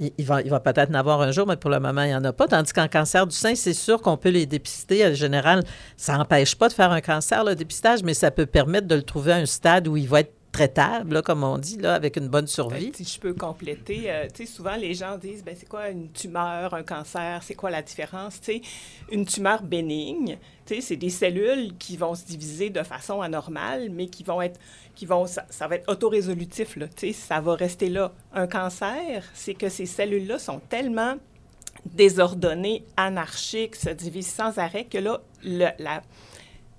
Il, 0.01 0.25
va, 0.25 0.43
il 0.43 0.51
va 0.51 0.61
peut-être 0.61 0.91
en 0.91 0.95
avoir 0.95 1.21
un 1.21 1.31
jour, 1.31 1.47
mais 1.47 1.57
pour 1.57 1.71
le 1.71 1.79
moment, 1.79 2.03
il 2.03 2.09
n'y 2.09 2.15
en 2.15 2.25
a 2.25 2.33
pas. 2.33 2.49
Tandis 2.49 2.73
qu'en 2.73 2.89
cancer 2.89 3.27
du 3.27 3.37
sein, 3.37 3.55
c'est 3.55 3.75
sûr 3.75 4.01
qu'on 4.01 4.17
peut 4.17 4.31
les 4.31 4.47
dépister. 4.47 5.07
En 5.07 5.15
général, 5.15 5.63
ça 5.97 6.17
n'empêche 6.17 6.57
pas 6.57 6.69
de 6.69 6.73
faire 6.73 6.91
un 6.91 7.01
cancer, 7.01 7.45
le 7.45 7.55
dépistage, 7.55 8.03
mais 8.03 8.15
ça 8.15 8.31
peut 8.31 8.47
permettre 8.47 8.89
de 8.89 8.95
le 8.95 9.03
trouver 9.03 9.33
à 9.33 9.37
un 9.37 9.47
stade 9.47 9.87
où 9.87 9.97
il 9.97 10.09
va 10.09 10.21
être 10.21 10.34
traitable, 10.55 11.21
comme 11.23 11.43
on 11.43 11.59
dit, 11.59 11.79
là, 11.79 11.95
avec 11.95 12.17
une 12.17 12.29
bonne 12.29 12.47
survie. 12.47 12.93
si 12.95 13.03
je 13.03 13.19
peux 13.19 13.35
compléter, 13.35 14.09
euh, 14.09 14.29
souvent 14.47 14.77
les 14.77 14.95
gens 14.95 15.19
disent, 15.19 15.43
ben, 15.43 15.57
c'est 15.59 15.69
quoi 15.69 15.89
une 15.89 16.09
tumeur, 16.13 16.75
un 16.75 16.85
cancer, 16.85 17.43
c'est 17.43 17.57
quoi 17.57 17.71
la 17.71 17.83
différence? 17.83 18.39
sais, 18.41 18.61
une 19.11 19.27
tumeur 19.27 19.65
bénigne, 19.65 20.39
c'est 20.65 20.95
des 20.95 21.11
cellules 21.11 21.77
qui 21.77 21.97
vont 21.97 22.15
se 22.15 22.25
diviser 22.25 22.71
de 22.71 22.85
façon 22.85 23.21
anormale, 23.21 23.91
mais 23.91 24.07
qui 24.07 24.23
vont 24.23 24.41
être, 24.41 24.61
qui 24.95 25.07
vont, 25.07 25.27
ça, 25.27 25.67
va 25.67 25.75
être 25.75 25.91
autorésolutif, 25.91 26.77
là, 26.77 26.87
ça 27.13 27.41
va 27.41 27.57
rester 27.57 27.89
là. 27.89 28.13
Un 28.33 28.47
cancer, 28.47 29.25
c'est 29.35 29.55
que 29.55 29.69
ces 29.69 29.87
cellules-là 29.87 30.39
sont 30.39 30.61
tellement 30.61 31.17
désordonnées, 31.85 32.85
anarchiques, 32.97 33.75
se 33.75 33.91
divisent 33.91 34.33
sans 34.33 34.57
arrêt, 34.59 34.85
que 34.85 34.99
là, 34.99 35.21
la, 35.43 35.75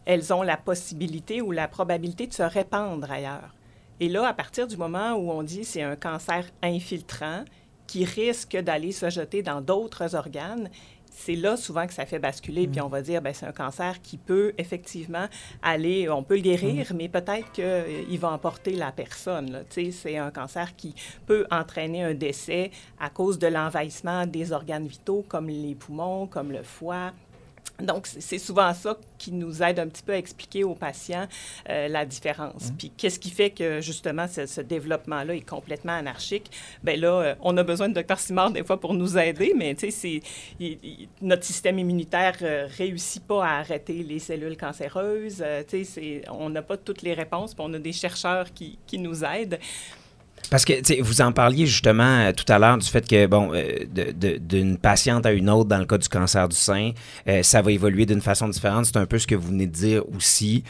elles 0.06 0.32
ont 0.32 0.44
la 0.44 0.56
possibilité 0.56 1.42
ou 1.42 1.52
la 1.52 1.68
probabilité 1.68 2.26
de 2.26 2.34
se 2.34 2.44
répandre 2.44 3.12
ailleurs. 3.12 3.54
Et 4.00 4.10
là, 4.10 4.28
à 4.28 4.34
partir 4.34 4.68
du 4.68 4.78
moment 4.78 5.14
où 5.14 5.32
on 5.32 5.44
dit 5.44 5.64
c'est 5.64 5.82
un 5.82 5.96
cancer 5.96 6.46
infiltrant 6.62 7.46
qui 7.88 8.04
risque 8.04 8.58
d'aller 8.58 8.92
se 8.92 9.10
jeter 9.10 9.42
dans 9.42 9.62
d'autres 9.62 10.16
organes, 10.16 10.70
c'est 11.16 11.36
là 11.36 11.56
souvent 11.56 11.88
que 11.88 11.94
ça 11.94 12.06
fait 12.06 12.20
basculer, 12.20 12.68
puis 12.68 12.82
mm. 12.82 12.84
on 12.84 12.88
va 12.88 13.02
dire, 13.02 13.22
ben 13.22 13.34
c'est 13.34 13.46
un 13.46 13.52
cancer 13.52 14.02
qui 14.02 14.18
peut 14.18 14.54
effectivement 14.58 15.28
aller, 15.64 16.10
on 16.10 16.24
peut 16.24 16.36
le 16.36 16.42
guérir, 16.42 16.92
mm. 16.92 16.98
mais 16.98 17.08
peut-être 17.08 17.52
qu'il 17.54 17.64
euh, 17.64 18.18
va 18.20 18.32
emporter 18.32 18.72
la 18.72 18.92
personne. 18.92 19.64
C'est 19.70 20.18
un 20.18 20.32
cancer 20.32 20.76
qui 20.76 20.94
peut 21.26 21.46
entraîner 21.50 22.04
un 22.04 22.14
décès 22.14 22.72
à 23.00 23.10
cause 23.10 23.40
de 23.40 23.48
l'envahissement 23.48 24.26
des 24.26 24.52
organes 24.52 24.88
vitaux 24.88 25.24
comme 25.28 25.48
les 25.48 25.76
poumons, 25.76 26.28
comme 26.28 26.52
le 26.52 26.64
foie, 26.64 27.14
donc, 27.82 28.08
c'est 28.08 28.40
souvent 28.40 28.74
ça 28.74 28.98
qui 29.18 29.32
nous 29.32 29.62
aide 29.62 29.80
un 29.80 29.88
petit 29.88 30.04
peu 30.04 30.14
à 30.14 30.18
expliquer 30.18 30.64
aux 30.64 30.76
patients 30.76 31.28
euh, 31.70 31.88
la 31.88 32.06
différence. 32.06 32.70
Mmh. 32.70 32.76
Puis, 32.78 32.92
qu'est-ce 32.96 33.20
qui 33.20 33.30
fait 33.30 33.50
que, 33.50 33.82
justement, 33.82 34.28
ce, 34.28 34.62
développement-là 34.62 35.36
est 35.36 35.48
complètement 35.48 35.94
anarchique? 35.94 36.50
Bien 36.84 36.96
là, 36.96 37.22
euh, 37.22 37.36
on 37.42 37.56
a 37.58 37.64
besoin 37.64 37.90
de 37.90 38.02
Dr. 38.02 38.18
Simard 38.18 38.52
des 38.52 38.64
fois 38.64 38.80
pour 38.80 38.94
nous 38.94 39.18
aider, 39.18 39.54
mais, 39.56 39.76
tu 39.76 39.92
sais, 39.92 40.22
notre 41.22 41.44
système 41.44 41.78
immunitaire 41.80 42.38
ne 42.42 42.48
euh, 42.48 42.68
réussit 42.78 43.24
pas 43.24 43.46
à 43.46 43.60
arrêter 43.60 44.04
les 44.04 44.20
cellules 44.20 44.58
cancéreuses. 44.58 45.44
tu 45.68 45.84
sais, 45.84 46.22
on 46.32 46.50
n'a 46.50 46.62
pas 46.62 46.78
toutes 46.78 47.02
les 47.02 47.14
réponses, 47.14 47.54
puis 47.54 47.66
on 47.68 47.74
a 47.74 47.80
des 47.80 47.94
chercheurs 47.94 48.54
qui, 48.54 48.78
qui 48.88 49.00
nous 49.00 49.24
aident. 49.24 49.60
Parce 50.50 50.66
que 50.66 51.02
vous 51.02 51.22
en 51.22 51.32
parliez 51.32 51.66
justement 51.66 52.04
euh, 52.04 52.32
tout 52.32 52.46
à 52.52 52.60
l'heure 52.60 52.78
du 52.78 52.88
fait 52.88 53.08
que, 53.08 53.26
bon, 53.26 53.52
euh, 53.54 53.86
d'une 54.40 54.78
patiente 54.78 55.26
à 55.26 55.32
une 55.32 55.50
autre 55.50 55.70
dans 55.70 55.80
le 55.80 55.86
cas 55.86 55.98
du 55.98 56.08
cancer 56.08 56.48
du 56.48 56.56
sein, 56.56 56.92
euh, 57.28 57.44
ça 57.44 57.62
va 57.62 57.72
évoluer 57.72 58.06
d'une 58.06 58.22
façon 58.22 58.48
différente. 58.48 58.86
C'est 58.86 58.98
un 58.98 59.06
peu 59.06 59.18
ce 59.18 59.28
que 59.28 59.36
vous 59.36 59.50
venez 59.50 59.68
de 59.68 59.74
dire 59.74 60.04
aussi. 60.16 60.64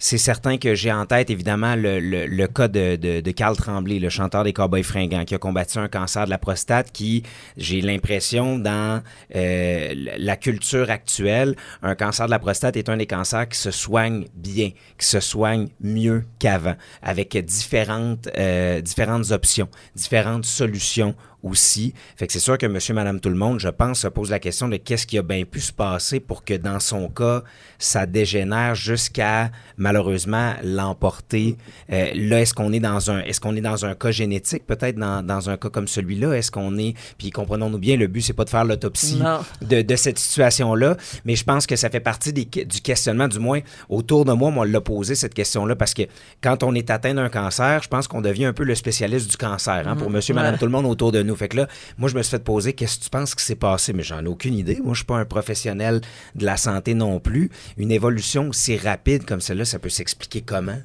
C'est 0.00 0.18
certain 0.18 0.56
que 0.56 0.74
j'ai 0.74 0.90
en 0.90 1.04
tête 1.04 1.28
évidemment 1.28 1.76
le, 1.76 2.00
le, 2.00 2.46
cas 2.46 2.68
de, 2.68 2.96
de, 2.96 3.20
de, 3.20 3.30
Carl 3.32 3.54
Tremblay, 3.54 3.98
le 3.98 4.08
chanteur 4.08 4.44
des 4.44 4.54
Cowboys 4.54 4.82
fringants, 4.82 5.26
qui 5.26 5.34
a 5.34 5.38
combattu 5.38 5.78
un 5.78 5.88
cancer 5.88 6.24
de 6.24 6.30
la 6.30 6.38
prostate 6.38 6.90
qui, 6.90 7.22
j'ai 7.58 7.82
l'impression, 7.82 8.58
dans 8.58 9.02
euh, 9.36 9.94
la 10.18 10.36
culture 10.36 10.90
actuelle, 10.90 11.54
un 11.82 11.94
cancer 11.94 12.24
de 12.26 12.30
la 12.30 12.38
prostate 12.38 12.78
est 12.78 12.88
un 12.88 12.96
des 12.96 13.06
cancers 13.06 13.46
qui 13.46 13.58
se 13.58 13.70
soigne 13.70 14.24
bien, 14.34 14.70
qui 14.98 15.06
se 15.06 15.20
soigne 15.20 15.68
mieux 15.80 16.24
qu'avant, 16.38 16.76
avec 17.02 17.36
différentes, 17.36 18.26
euh, 18.38 18.80
différentes 18.80 19.30
options, 19.32 19.68
différentes 19.94 20.46
solutions 20.46 21.14
aussi. 21.42 21.94
Fait 22.16 22.26
que 22.26 22.32
c'est 22.32 22.40
sûr 22.40 22.58
que 22.58 22.66
monsieur, 22.66 22.94
madame, 22.94 23.20
tout 23.20 23.28
le 23.28 23.36
monde, 23.36 23.60
je 23.60 23.68
pense, 23.68 24.00
se 24.00 24.08
pose 24.08 24.30
la 24.30 24.38
question 24.38 24.68
de 24.68 24.76
qu'est-ce 24.76 25.06
qui 25.06 25.18
a 25.18 25.22
bien 25.22 25.44
pu 25.44 25.60
se 25.60 25.72
passer 25.72 26.20
pour 26.20 26.44
que 26.44 26.54
dans 26.54 26.80
son 26.80 27.08
cas, 27.08 27.42
ça 27.78 28.06
dégénère 28.06 28.74
jusqu'à 28.74 29.50
malheureusement 29.76 30.54
l'emporter. 30.62 31.56
Euh, 31.92 32.10
là, 32.14 32.40
est-ce 32.40 32.54
qu'on 32.54 32.72
est 32.72 32.80
dans 32.80 33.10
un 33.10 33.20
est-ce 33.20 33.40
qu'on 33.40 33.56
est 33.56 33.60
dans 33.60 33.84
un 33.84 33.94
cas 33.94 34.10
génétique, 34.10 34.66
peut-être 34.66 34.96
dans, 34.96 35.24
dans 35.24 35.50
un 35.50 35.56
cas 35.56 35.70
comme 35.70 35.88
celui-là? 35.88 36.32
Est-ce 36.32 36.50
qu'on 36.50 36.76
est. 36.78 36.94
Puis 37.18 37.30
comprenons-nous 37.30 37.78
bien, 37.78 37.96
le 37.96 38.06
but, 38.06 38.22
c'est 38.22 38.32
pas 38.32 38.44
de 38.44 38.50
faire 38.50 38.64
l'autopsie 38.64 39.20
de, 39.62 39.82
de, 39.82 39.96
cette 39.96 40.18
situation-là, 40.18 40.96
mais 41.24 41.36
je 41.36 41.44
pense 41.44 41.66
que 41.66 41.76
ça 41.76 41.90
fait 41.90 42.00
partie 42.00 42.32
des, 42.32 42.44
du 42.44 42.80
questionnement, 42.80 43.28
du 43.28 43.38
moins 43.38 43.60
autour 43.88 44.24
de 44.24 44.32
moi, 44.32 44.50
moi, 44.50 44.64
on 44.66 44.70
l'a 44.70 44.80
posé 44.80 45.14
cette 45.14 45.34
question-là, 45.34 45.76
parce 45.76 45.94
que 45.94 46.02
quand 46.42 46.62
on 46.62 46.74
est 46.74 46.90
atteint 46.90 47.14
d'un 47.14 47.28
cancer, 47.28 47.82
je 47.82 47.88
pense 47.88 48.08
qu'on 48.08 48.20
devient 48.20 48.46
un 48.46 48.52
peu 48.52 48.64
le 48.64 48.74
spécialiste 48.74 49.30
du 49.30 49.36
cancer, 49.36 49.86
hein, 49.86 49.96
pour 49.96 50.08
mm-hmm. 50.08 50.12
monsieur, 50.12 50.34
madame, 50.34 50.58
tout 50.58 50.64
le 50.64 50.72
monde 50.72 50.86
autour 50.86 51.12
de 51.12 51.22
nous. 51.22 51.29
Fait 51.36 51.48
que 51.48 51.56
là, 51.56 51.68
moi, 51.98 52.08
je 52.08 52.16
me 52.16 52.22
suis 52.22 52.30
fait 52.30 52.44
poser 52.44 52.72
qu'est-ce 52.72 52.98
que 52.98 53.04
tu 53.04 53.10
penses 53.10 53.34
qui 53.34 53.44
s'est 53.44 53.56
passé, 53.56 53.92
mais 53.92 54.02
j'en 54.02 54.24
ai 54.24 54.28
aucune 54.28 54.54
idée. 54.54 54.78
Moi, 54.82 54.94
je 54.94 54.98
suis 54.98 55.06
pas 55.06 55.18
un 55.18 55.24
professionnel 55.24 56.00
de 56.34 56.44
la 56.44 56.56
santé 56.56 56.94
non 56.94 57.20
plus. 57.20 57.50
Une 57.76 57.90
évolution 57.90 58.48
aussi 58.48 58.76
rapide 58.76 59.24
comme 59.24 59.40
celle-là, 59.40 59.64
ça 59.64 59.78
peut 59.78 59.88
s'expliquer 59.88 60.42
comment? 60.42 60.80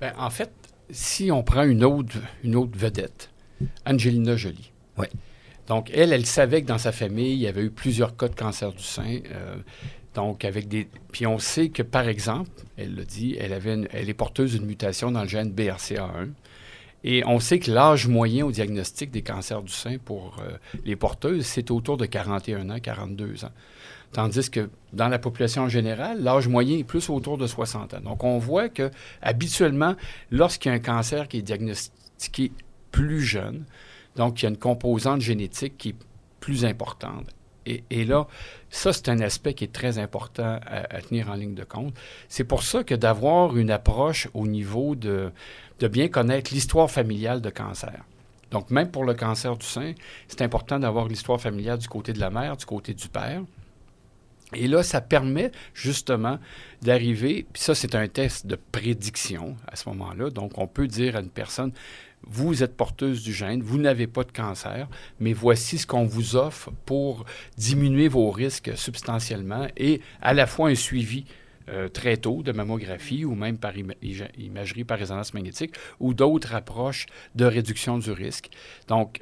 Bien, 0.00 0.12
en 0.18 0.30
fait, 0.30 0.50
si 0.90 1.30
on 1.30 1.42
prend 1.42 1.64
une 1.64 1.84
autre, 1.84 2.16
une 2.44 2.56
autre 2.56 2.78
vedette, 2.78 3.30
Angelina 3.86 4.36
Jolie. 4.36 4.72
Oui. 4.96 5.06
Donc, 5.66 5.90
elle, 5.92 6.12
elle 6.12 6.24
savait 6.24 6.62
que 6.62 6.66
dans 6.66 6.78
sa 6.78 6.92
famille, 6.92 7.34
il 7.34 7.40
y 7.40 7.46
avait 7.46 7.62
eu 7.62 7.70
plusieurs 7.70 8.16
cas 8.16 8.28
de 8.28 8.34
cancer 8.34 8.72
du 8.72 8.82
sein. 8.82 9.20
Euh, 9.30 9.56
donc, 10.14 10.44
avec 10.44 10.66
des. 10.66 10.88
Puis 11.12 11.26
on 11.26 11.38
sait 11.38 11.68
que, 11.68 11.82
par 11.82 12.08
exemple, 12.08 12.50
elle 12.76 12.94
l'a 12.94 13.04
dit, 13.04 13.36
elle, 13.38 13.52
avait 13.52 13.76
elle 13.92 14.08
est 14.08 14.14
porteuse 14.14 14.52
d'une 14.52 14.64
mutation 14.64 15.10
dans 15.10 15.22
le 15.22 15.28
gène 15.28 15.50
BRCA1. 15.50 16.30
Et 17.04 17.22
on 17.26 17.38
sait 17.38 17.58
que 17.58 17.70
l'âge 17.70 18.08
moyen 18.08 18.46
au 18.46 18.50
diagnostic 18.50 19.10
des 19.10 19.22
cancers 19.22 19.62
du 19.62 19.72
sein 19.72 19.98
pour 19.98 20.36
euh, 20.40 20.56
les 20.84 20.96
porteuses, 20.96 21.46
c'est 21.46 21.70
autour 21.70 21.96
de 21.96 22.06
41 22.06 22.70
ans, 22.70 22.80
42 22.80 23.44
ans. 23.44 23.52
Tandis 24.12 24.50
que 24.50 24.70
dans 24.92 25.08
la 25.08 25.18
population 25.18 25.62
en 25.62 25.68
général, 25.68 26.22
l'âge 26.22 26.48
moyen 26.48 26.78
est 26.78 26.84
plus 26.84 27.08
autour 27.10 27.38
de 27.38 27.46
60 27.46 27.94
ans. 27.94 28.00
Donc, 28.00 28.24
on 28.24 28.38
voit 28.38 28.68
que 28.68 28.90
habituellement, 29.20 29.94
lorsqu'il 30.30 30.70
y 30.70 30.72
a 30.72 30.76
un 30.76 30.80
cancer 30.80 31.28
qui 31.28 31.38
est 31.38 31.42
diagnostiqué 31.42 32.50
plus 32.90 33.20
jeune, 33.20 33.64
donc 34.16 34.40
il 34.40 34.44
y 34.44 34.46
a 34.46 34.48
une 34.48 34.56
composante 34.56 35.20
génétique 35.20 35.76
qui 35.76 35.90
est 35.90 35.96
plus 36.40 36.64
importante. 36.64 37.26
Et, 37.90 38.04
là, 38.04 38.26
ça, 38.70 38.92
c'est 38.92 39.08
un 39.08 39.20
aspect 39.20 39.54
qui 39.54 39.64
est 39.64 39.72
très 39.72 39.98
important 39.98 40.58
à 40.66 41.02
tenir 41.02 41.30
en 41.30 41.34
ligne 41.34 41.54
de 41.54 41.64
compte. 41.64 41.94
C'est 42.28 42.44
pour 42.44 42.62
ça 42.62 42.82
que 42.82 42.94
d'avoir 42.94 43.56
une 43.56 43.70
approche 43.70 44.28
au 44.32 44.46
niveau 44.46 44.94
de, 44.94 45.30
de 45.78 45.88
bien 45.88 46.08
connaître 46.08 46.52
l'histoire 46.52 46.90
familiale 46.90 47.40
de 47.40 47.50
cancer. 47.50 48.04
Donc, 48.50 48.70
même 48.70 48.90
pour 48.90 49.04
le 49.04 49.14
cancer 49.14 49.56
du 49.56 49.66
sein, 49.66 49.92
c'est 50.26 50.42
important 50.42 50.78
d'avoir 50.78 51.06
l'histoire 51.06 51.40
familiale 51.40 51.78
du 51.78 51.88
côté 51.88 52.12
de 52.12 52.20
la 52.20 52.30
mère, 52.30 52.56
du 52.56 52.64
côté 52.64 52.94
du 52.94 53.08
père. 53.08 53.42
Et 54.54 54.66
là, 54.66 54.82
ça 54.82 55.02
permet 55.02 55.52
justement 55.74 56.38
d'arriver, 56.80 57.46
puis 57.52 57.62
ça, 57.62 57.74
c'est 57.74 57.94
un 57.94 58.08
test 58.08 58.46
de 58.46 58.56
prédiction 58.56 59.56
à 59.66 59.76
ce 59.76 59.88
moment-là. 59.90 60.30
Donc, 60.30 60.56
on 60.56 60.66
peut 60.66 60.86
dire 60.86 61.16
à 61.16 61.20
une 61.20 61.28
personne, 61.28 61.72
vous 62.26 62.62
êtes 62.62 62.76
porteuse 62.76 63.22
du 63.22 63.32
gène, 63.32 63.62
vous 63.62 63.78
n'avez 63.78 64.06
pas 64.06 64.24
de 64.24 64.32
cancer, 64.32 64.88
mais 65.20 65.32
voici 65.32 65.78
ce 65.78 65.86
qu'on 65.86 66.04
vous 66.04 66.36
offre 66.36 66.70
pour 66.84 67.24
diminuer 67.56 68.08
vos 68.08 68.30
risques 68.30 68.76
substantiellement 68.76 69.66
et 69.76 70.00
à 70.20 70.34
la 70.34 70.46
fois 70.46 70.68
un 70.68 70.74
suivi 70.74 71.24
euh, 71.70 71.88
très 71.88 72.16
tôt 72.16 72.42
de 72.42 72.52
mammographie 72.52 73.24
ou 73.24 73.34
même 73.34 73.58
par 73.58 73.74
imagerie 74.38 74.84
par 74.84 74.98
résonance 74.98 75.34
magnétique 75.34 75.74
ou 76.00 76.14
d'autres 76.14 76.54
approches 76.54 77.06
de 77.34 77.44
réduction 77.44 77.98
du 77.98 78.10
risque. 78.10 78.48
Donc, 78.86 79.20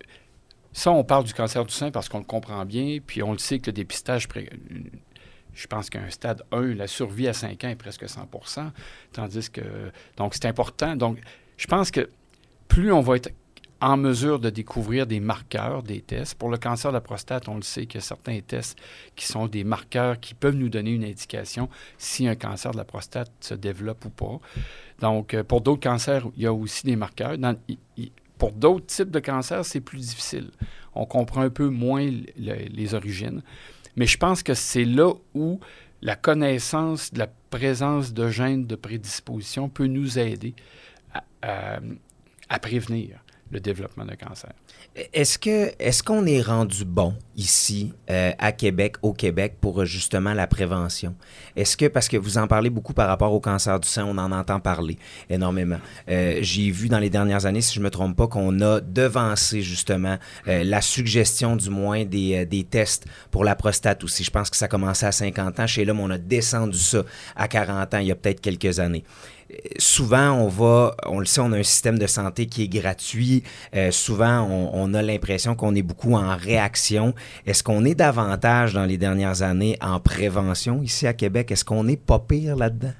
ça, 0.72 0.92
on 0.92 1.02
parle 1.02 1.24
du 1.24 1.34
cancer 1.34 1.64
du 1.64 1.72
sein 1.72 1.90
parce 1.90 2.08
qu'on 2.08 2.18
le 2.18 2.24
comprend 2.24 2.64
bien, 2.64 2.98
puis 3.04 3.22
on 3.22 3.32
le 3.32 3.38
sait 3.38 3.58
que 3.58 3.66
le 3.66 3.72
dépistage, 3.72 4.28
je 5.54 5.66
pense 5.66 5.90
qu'à 5.90 6.00
un 6.00 6.10
stade 6.10 6.42
1, 6.52 6.74
la 6.74 6.86
survie 6.86 7.26
à 7.26 7.32
5 7.32 7.64
ans 7.64 7.68
est 7.68 7.76
presque 7.76 8.04
100% 8.04 8.70
tandis 9.12 9.50
que, 9.50 9.62
donc 10.16 10.34
c'est 10.34 10.46
important. 10.46 10.94
Donc, 10.94 11.18
je 11.56 11.66
pense 11.66 11.90
que 11.90 12.08
plus 12.76 12.92
on 12.92 13.00
va 13.00 13.16
être 13.16 13.32
en 13.80 13.96
mesure 13.96 14.38
de 14.38 14.50
découvrir 14.50 15.06
des 15.06 15.18
marqueurs, 15.18 15.82
des 15.82 16.02
tests. 16.02 16.34
Pour 16.34 16.50
le 16.50 16.58
cancer 16.58 16.90
de 16.90 16.96
la 16.96 17.00
prostate, 17.00 17.48
on 17.48 17.54
le 17.54 17.62
sait 17.62 17.86
qu'il 17.86 18.02
y 18.02 18.04
a 18.04 18.06
certains 18.06 18.38
tests 18.40 18.78
qui 19.14 19.24
sont 19.24 19.46
des 19.46 19.64
marqueurs 19.64 20.20
qui 20.20 20.34
peuvent 20.34 20.56
nous 20.56 20.68
donner 20.68 20.90
une 20.90 21.04
indication 21.04 21.70
si 21.96 22.28
un 22.28 22.34
cancer 22.34 22.72
de 22.72 22.76
la 22.76 22.84
prostate 22.84 23.32
se 23.40 23.54
développe 23.54 24.04
ou 24.04 24.10
pas. 24.10 24.40
Donc, 25.00 25.32
euh, 25.32 25.42
pour 25.42 25.62
d'autres 25.62 25.80
cancers, 25.80 26.28
il 26.36 26.42
y 26.42 26.46
a 26.46 26.52
aussi 26.52 26.84
des 26.84 26.96
marqueurs. 26.96 27.38
pour 28.36 28.52
d'autres 28.52 28.84
types 28.84 29.10
de 29.10 29.20
cancers, 29.20 29.64
c'est 29.64 29.80
plus 29.80 30.00
difficile. 30.00 30.50
On 30.94 31.06
comprend 31.06 31.40
un 31.40 31.50
peu 31.50 31.70
moins 31.70 32.06
les 32.36 32.94
origines. 32.94 33.40
Mais 33.96 34.04
je 34.04 34.18
pense 34.18 34.42
que 34.42 34.52
c'est 34.52 34.84
là 34.84 35.14
où 35.34 35.60
la 36.02 36.14
connaissance 36.14 37.10
de 37.10 37.20
la 37.20 37.28
présence 37.48 38.12
de 38.12 38.28
gènes 38.28 38.66
de 38.66 38.76
prédisposition 38.76 39.70
peut 39.70 39.86
nous 39.86 40.18
aider 40.18 40.54
à 41.40 41.80
prévenir 42.60 43.18
le 43.50 43.60
développement 43.60 44.04
de 44.04 44.14
cancer. 44.14 44.52
Est-ce 45.12 45.38
que 45.38 45.70
est-ce 45.78 46.02
qu'on 46.02 46.26
est 46.26 46.40
rendu 46.40 46.84
bon 46.84 47.14
ici 47.36 47.92
euh, 48.10 48.32
à 48.38 48.50
Québec, 48.50 48.96
au 49.02 49.12
Québec, 49.12 49.56
pour 49.60 49.84
justement 49.84 50.32
la 50.32 50.46
prévention? 50.46 51.14
Est-ce 51.54 51.76
que 51.76 51.86
parce 51.86 52.08
que 52.08 52.16
vous 52.16 52.38
en 52.38 52.46
parlez 52.46 52.70
beaucoup 52.70 52.94
par 52.94 53.06
rapport 53.06 53.32
au 53.32 53.40
cancer 53.40 53.78
du 53.78 53.86
sein, 53.86 54.04
on 54.04 54.18
en 54.18 54.32
entend 54.32 54.58
parler 54.58 54.98
énormément. 55.28 55.78
Euh, 56.08 56.38
j'ai 56.40 56.70
vu 56.70 56.88
dans 56.88 56.98
les 56.98 57.10
dernières 57.10 57.46
années, 57.46 57.60
si 57.60 57.74
je 57.74 57.80
me 57.80 57.90
trompe 57.90 58.16
pas, 58.16 58.26
qu'on 58.26 58.60
a 58.60 58.80
devancé 58.80 59.62
justement 59.62 60.18
euh, 60.48 60.64
la 60.64 60.80
suggestion 60.80 61.56
du 61.56 61.70
moins 61.70 62.04
des, 62.04 62.46
des, 62.46 62.64
tests 62.64 63.04
pour 63.30 63.44
la 63.44 63.54
prostate 63.54 64.02
aussi. 64.02 64.24
Je 64.24 64.30
pense 64.30 64.50
que 64.50 64.56
ça 64.56 64.66
commençait 64.66 65.06
à 65.06 65.12
50 65.12 65.60
ans. 65.60 65.66
Chez 65.66 65.84
l'homme, 65.84 66.00
on 66.00 66.10
a 66.10 66.18
descendu 66.18 66.78
ça 66.78 67.04
à 67.36 67.48
40 67.48 67.94
ans 67.94 67.98
il 67.98 68.08
y 68.08 68.12
a 68.12 68.16
peut-être 68.16 68.40
quelques 68.40 68.80
années 68.80 69.04
souvent, 69.78 70.32
on 70.32 70.48
va, 70.48 70.94
on 71.06 71.18
le 71.18 71.26
sait, 71.26 71.40
on 71.40 71.52
a 71.52 71.58
un 71.58 71.62
système 71.62 71.98
de 71.98 72.06
santé 72.06 72.46
qui 72.46 72.64
est 72.64 72.68
gratuit. 72.68 73.42
Euh, 73.74 73.90
souvent, 73.90 74.42
on, 74.72 74.94
a 74.94 75.02
l'impression 75.02 75.54
qu'on 75.54 75.74
est 75.74 75.82
beaucoup 75.82 76.14
en 76.14 76.36
réaction. 76.36 77.14
Est-ce 77.46 77.62
qu'on 77.62 77.84
est 77.84 77.94
davantage 77.94 78.72
dans 78.72 78.84
les 78.84 78.98
dernières 78.98 79.42
années 79.42 79.76
en 79.80 80.00
prévention 80.00 80.82
ici 80.82 81.06
à 81.06 81.12
Québec? 81.12 81.50
Est-ce 81.50 81.64
qu'on 81.64 81.86
est 81.88 82.00
pas 82.00 82.18
pire 82.18 82.56
là-dedans? 82.56 82.92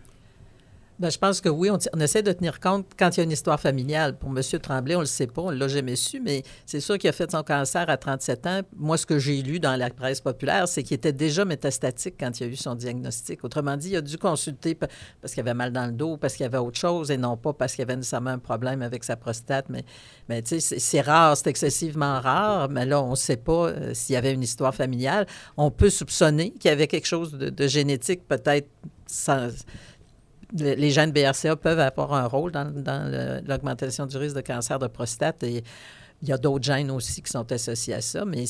Bien, 0.99 1.11
je 1.11 1.19
pense 1.19 1.43
que 1.43 1.51
oui, 1.51 1.69
on, 1.71 2.01
essaie 2.01 2.23
de 2.23 2.33
tenir 2.33 2.59
compte 2.59 2.87
quand 2.99 3.15
il 3.15 3.17
y 3.19 3.21
a 3.21 3.25
une 3.25 3.31
histoire 3.31 3.61
familiale. 3.61 4.17
Pour 4.17 4.31
M. 4.31 4.41
Tremblay, 4.63 4.95
on 4.95 5.01
ne 5.01 5.03
le 5.03 5.07
sait 5.07 5.27
pas, 5.27 5.43
on 5.43 5.51
ne 5.51 5.57
l'a 5.57 5.69
jamais 5.69 5.95
su, 5.95 6.21
mais 6.21 6.43
c'est 6.65 6.81
sûr 6.81 6.97
qu'il 6.97 7.11
a 7.11 7.13
fait 7.13 7.31
son 7.31 7.43
cancer 7.43 7.85
à 7.91 7.99
37 7.99 8.47
ans. 8.47 8.61
Moi, 8.75 8.97
ce 8.97 9.05
que 9.05 9.19
j'ai 9.19 9.43
lu 9.43 9.61
dans 9.61 9.77
la 9.77 9.91
presse 9.91 10.23
populaire, 10.23 10.67
c'est 10.67 10.83
qu'il 10.83 10.95
était 10.95 11.13
déjà 11.13 11.45
métastatique 11.45 12.15
quand 12.19 12.41
il 12.41 12.45
a 12.45 12.47
eu 12.47 12.57
son 12.57 12.75
diagnostic. 12.75 13.45
Autrement 13.45 13.77
dit, 13.77 13.91
il 13.91 13.97
a 13.97 14.01
dû 14.01 14.17
consulter 14.17 14.75
parce 14.75 15.35
qu'il 15.35 15.41
avait 15.41 15.53
mal 15.53 15.71
dans 15.71 15.85
le 15.85 15.93
dos, 15.93 16.17
parce 16.17 16.33
qu'il 16.33 16.45
y 16.45 16.47
avait 16.47 16.57
autre 16.57 16.79
chose, 16.79 17.11
et 17.11 17.19
non 17.19 17.37
pas 17.37 17.53
parce 17.53 17.75
qu'il 17.75 17.83
avait 17.83 17.97
nécessairement 17.97 18.31
un 18.31 18.39
problème 18.39 18.81
avec 18.81 19.05
sa 19.05 19.17
prostate. 19.17 19.67
Mais, 19.69 19.85
mais 20.31 20.41
tu 20.41 20.59
sais, 20.61 20.79
c'est 20.79 21.01
rare, 21.03 21.37
c'est 21.37 21.49
excessivement 21.49 22.21
rare, 22.23 22.71
mais 22.71 22.87
là, 22.87 23.03
on 23.03 23.11
ne 23.11 23.17
sait 23.17 23.37
pas 23.37 23.67
euh, 23.67 23.93
s'il 23.93 24.15
y 24.15 24.17
avait 24.17 24.33
une 24.33 24.43
histoire 24.43 24.75
familiale. 24.75 25.27
On 25.59 25.71
peut 25.71 25.91
soupçonner 25.91 26.53
qu'il 26.53 26.71
y 26.71 26.73
avait 26.73 26.87
quelque 26.87 27.07
chose 27.07 27.33
de, 27.33 27.51
de 27.51 27.67
génétique, 27.67 28.27
peut-être 28.27 28.71
sans 29.07 29.51
les 30.53 30.91
gènes 30.91 31.13
BRCA 31.13 31.57
peuvent 31.57 31.81
avoir 31.81 32.15
un 32.15 32.27
rôle 32.27 32.53
dans, 32.53 33.43
l'augmentation 33.47 34.07
du 34.07 34.17
risque 34.17 34.37
de 34.37 34.41
cancer 34.41 34.79
de 34.79 34.87
prostate 34.87 35.43
et 35.43 35.65
il 36.23 36.29
y 36.29 36.33
a 36.33 36.39
d'autres 36.39 36.65
gènes 36.65 36.91
aussi 36.91 37.21
qui 37.23 37.31
sont 37.31 37.51
associés 37.53 37.95
à 37.95 38.01
ça, 38.01 38.25
mais 38.25 38.45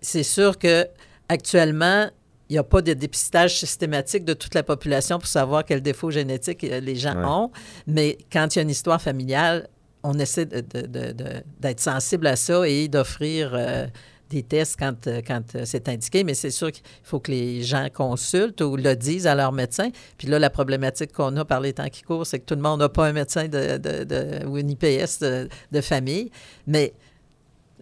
c'est 0.00 0.22
sûr 0.22 0.58
que 0.58 0.86
actuellement, 1.28 2.08
il 2.48 2.54
n'y 2.54 2.58
a 2.58 2.64
pas 2.64 2.80
de 2.80 2.94
dépistage 2.94 3.58
systématique 3.58 4.24
de 4.24 4.32
toute 4.32 4.54
la 4.54 4.62
population 4.62 5.18
pour 5.18 5.28
savoir 5.28 5.64
quels 5.64 5.82
défauts 5.82 6.10
génétiques 6.10 6.64
euh, 6.64 6.80
les 6.80 6.96
gens 6.96 7.44
ont, 7.44 7.50
mais 7.86 8.16
quand 8.32 8.54
il 8.54 8.58
y 8.58 8.60
a 8.60 8.62
une 8.62 8.70
histoire 8.70 9.00
familiale, 9.00 9.68
on 10.02 10.18
essaie 10.18 10.46
d'être 10.46 11.80
sensible 11.80 12.26
à 12.26 12.36
ça 12.36 12.66
et 12.66 12.88
d'offrir 12.88 13.50
euh, 13.52 13.86
des 14.28 14.42
tests 14.42 14.76
quand, 14.78 15.06
euh, 15.06 15.20
quand 15.26 15.54
euh, 15.54 15.62
c'est 15.64 15.88
indiqué, 15.88 16.24
mais 16.24 16.34
c'est 16.34 16.50
sûr 16.50 16.70
qu'il 16.72 16.84
faut 17.02 17.20
que 17.20 17.30
les 17.30 17.62
gens 17.62 17.86
consultent 17.92 18.60
ou 18.60 18.76
le 18.76 18.94
disent 18.94 19.26
à 19.26 19.34
leur 19.34 19.52
médecin. 19.52 19.90
Puis 20.16 20.28
là, 20.28 20.38
la 20.38 20.50
problématique 20.50 21.12
qu'on 21.12 21.36
a 21.36 21.44
par 21.44 21.60
les 21.60 21.72
temps 21.72 21.88
qui 21.88 22.02
courent, 22.02 22.26
c'est 22.26 22.38
que 22.40 22.44
tout 22.44 22.54
le 22.54 22.62
monde 22.62 22.80
n'a 22.80 22.88
pas 22.88 23.06
un 23.06 23.12
médecin 23.12 23.48
de, 23.48 24.46
ou 24.46 24.58
une 24.58 24.70
IPS 24.70 25.20
de, 25.20 25.80
famille. 25.80 26.30
Mais 26.66 26.92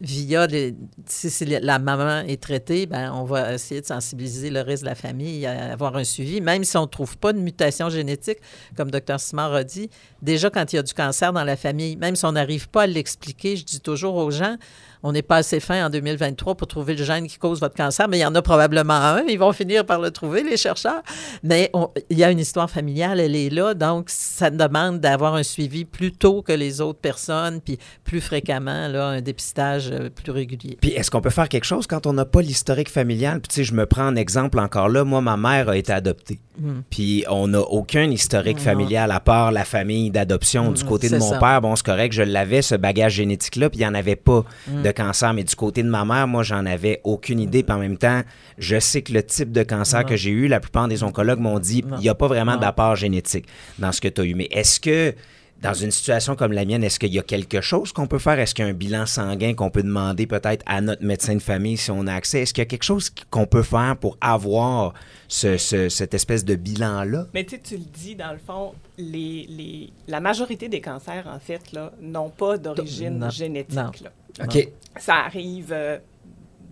via 0.00 0.46
les, 0.46 0.74
si, 1.06 1.44
la 1.46 1.78
maman 1.78 2.20
est 2.20 2.40
traitée, 2.40 2.86
ben 2.86 3.12
on 3.14 3.24
va 3.24 3.54
essayer 3.54 3.80
de 3.80 3.86
sensibiliser 3.86 4.50
le 4.50 4.60
reste 4.60 4.82
de 4.82 4.88
la 4.88 4.94
famille 4.94 5.46
à 5.46 5.72
avoir 5.72 5.96
un 5.96 6.04
suivi, 6.04 6.40
même 6.40 6.64
si 6.64 6.76
on 6.76 6.82
ne 6.82 6.86
trouve 6.86 7.16
pas 7.16 7.32
de 7.32 7.38
mutation 7.38 7.88
génétique, 7.88 8.38
comme 8.76 8.90
Dr. 8.90 9.18
Simard 9.18 9.54
a 9.54 9.64
dit. 9.64 9.88
Déjà, 10.20 10.50
quand 10.50 10.72
il 10.72 10.76
y 10.76 10.78
a 10.78 10.82
du 10.82 10.92
cancer 10.92 11.32
dans 11.32 11.44
la 11.44 11.56
famille, 11.56 11.96
même 11.96 12.16
si 12.16 12.24
on 12.26 12.32
n'arrive 12.32 12.68
pas 12.68 12.82
à 12.82 12.86
l'expliquer, 12.86 13.56
je 13.56 13.64
dis 13.64 13.80
toujours 13.80 14.16
aux 14.16 14.30
gens, 14.30 14.56
on 15.02 15.12
n'est 15.12 15.22
pas 15.22 15.36
assez 15.36 15.60
fin 15.60 15.86
en 15.86 15.90
2023 15.90 16.54
pour 16.54 16.66
trouver 16.66 16.94
le 16.94 17.04
gène 17.04 17.26
qui 17.26 17.38
cause 17.38 17.60
votre 17.60 17.74
cancer, 17.74 18.08
mais 18.08 18.18
il 18.18 18.22
y 18.22 18.26
en 18.26 18.34
a 18.34 18.42
probablement 18.42 18.94
un. 18.94 19.22
Ils 19.28 19.38
vont 19.38 19.52
finir 19.52 19.84
par 19.84 20.00
le 20.00 20.10
trouver, 20.10 20.42
les 20.42 20.56
chercheurs. 20.56 21.02
Mais 21.42 21.70
il 22.10 22.18
y 22.18 22.24
a 22.24 22.30
une 22.30 22.38
histoire 22.38 22.70
familiale, 22.70 23.20
elle 23.20 23.36
est 23.36 23.50
là. 23.50 23.74
Donc, 23.74 24.06
ça 24.08 24.50
demande 24.50 25.00
d'avoir 25.00 25.34
un 25.34 25.42
suivi 25.42 25.84
plus 25.84 26.12
tôt 26.12 26.42
que 26.42 26.52
les 26.52 26.80
autres 26.80 26.98
personnes, 26.98 27.60
puis 27.60 27.78
plus 28.04 28.20
fréquemment, 28.20 28.88
là, 28.88 29.06
un 29.08 29.20
dépistage 29.20 29.90
euh, 29.90 30.08
plus 30.10 30.32
régulier. 30.32 30.78
Puis, 30.80 30.90
est-ce 30.90 31.10
qu'on 31.10 31.20
peut 31.20 31.30
faire 31.30 31.48
quelque 31.48 31.64
chose 31.64 31.86
quand 31.86 32.06
on 32.06 32.12
n'a 32.12 32.24
pas 32.24 32.40
l'historique 32.40 32.90
familial? 32.90 33.40
Puis, 33.40 33.48
tu 33.48 33.54
sais, 33.56 33.64
je 33.64 33.74
me 33.74 33.86
prends 33.86 34.04
un 34.04 34.16
exemple 34.16 34.58
encore 34.58 34.88
là. 34.88 35.04
Moi, 35.04 35.20
ma 35.20 35.36
mère 35.36 35.68
a 35.68 35.76
été 35.76 35.92
adoptée. 35.92 36.38
Hmm. 36.58 36.80
Puis, 36.90 37.24
on 37.28 37.48
n'a 37.48 37.60
aucun 37.60 38.10
historique 38.10 38.58
familial 38.58 39.10
à 39.10 39.20
part 39.20 39.52
la 39.52 39.64
famille 39.64 40.10
d'adoption. 40.10 40.72
du 40.72 40.82
hmm, 40.82 40.86
côté 40.86 41.08
de 41.08 41.18
mon 41.18 41.38
père, 41.38 41.60
bon, 41.60 41.76
c'est 41.76 41.84
correct, 41.84 42.12
je 42.12 42.22
l'avais, 42.22 42.62
ce 42.62 42.74
bagage 42.74 43.14
génétique-là, 43.14 43.68
puis 43.70 43.80
il 43.80 43.82
n'y 43.82 43.88
en 43.88 43.94
avait 43.94 44.16
pas 44.16 44.44
hmm. 44.68 44.82
de 44.82 44.90
cancer. 44.96 45.32
Mais 45.34 45.44
du 45.44 45.54
côté 45.54 45.82
de 45.82 45.88
ma 45.88 46.04
mère, 46.04 46.26
moi, 46.26 46.42
j'en 46.42 46.66
avais 46.66 47.00
aucune 47.04 47.38
idée. 47.38 47.62
Puis 47.62 47.72
en 47.72 47.78
même 47.78 47.98
temps, 47.98 48.22
je 48.58 48.80
sais 48.80 49.02
que 49.02 49.12
le 49.12 49.22
type 49.22 49.52
de 49.52 49.62
cancer 49.62 50.04
que 50.04 50.16
j'ai 50.16 50.30
eu, 50.30 50.48
la 50.48 50.60
plupart 50.60 50.88
des 50.88 51.02
oncologues 51.02 51.40
m'ont 51.40 51.58
dit, 51.58 51.84
il 51.98 51.98
n'y 51.98 52.08
a 52.08 52.14
pas 52.14 52.28
vraiment 52.28 52.56
d'apport 52.56 52.96
génétique 52.96 53.46
dans 53.78 53.92
ce 53.92 54.00
que 54.00 54.08
tu 54.08 54.20
as 54.20 54.24
eu. 54.24 54.34
Mais 54.34 54.48
est-ce 54.50 54.80
que 54.80 55.14
dans 55.62 55.74
une 55.74 55.90
situation 55.90 56.36
comme 56.36 56.52
la 56.52 56.64
mienne, 56.64 56.84
est-ce 56.84 56.98
qu'il 56.98 57.14
y 57.14 57.18
a 57.18 57.22
quelque 57.22 57.60
chose 57.60 57.92
qu'on 57.92 58.06
peut 58.06 58.18
faire? 58.18 58.38
Est-ce 58.38 58.54
qu'il 58.54 58.64
y 58.64 58.68
a 58.68 58.70
un 58.70 58.74
bilan 58.74 59.06
sanguin 59.06 59.54
qu'on 59.54 59.70
peut 59.70 59.82
demander 59.82 60.26
peut-être 60.26 60.62
à 60.66 60.80
notre 60.80 61.02
médecin 61.02 61.34
de 61.34 61.40
famille 61.40 61.76
si 61.76 61.90
on 61.90 62.06
a 62.06 62.14
accès? 62.14 62.42
Est-ce 62.42 62.52
qu'il 62.52 62.62
y 62.62 62.66
a 62.66 62.68
quelque 62.68 62.82
chose 62.82 63.10
qu'on 63.30 63.46
peut 63.46 63.62
faire 63.62 63.96
pour 63.98 64.18
avoir 64.20 64.92
ce, 65.28 65.56
cette 65.56 66.14
espèce 66.14 66.44
de 66.44 66.54
bilan-là? 66.54 67.26
Mais 67.34 67.44
tu 67.44 67.58
tu 67.60 67.76
le 67.76 67.84
dis, 67.84 68.14
dans 68.14 68.32
le 68.32 68.38
fond, 68.38 68.74
les, 68.98 69.46
les, 69.48 69.92
la 70.08 70.20
majorité 70.20 70.68
des 70.68 70.80
cancers, 70.80 71.26
en 71.26 71.38
fait, 71.38 71.62
n'ont 72.00 72.30
pas 72.30 72.58
d'origine 72.58 73.30
génétique. 73.30 74.04
OK. 74.42 74.68
Ça 74.98 75.14
arrive... 75.24 75.72
Euh, 75.72 75.98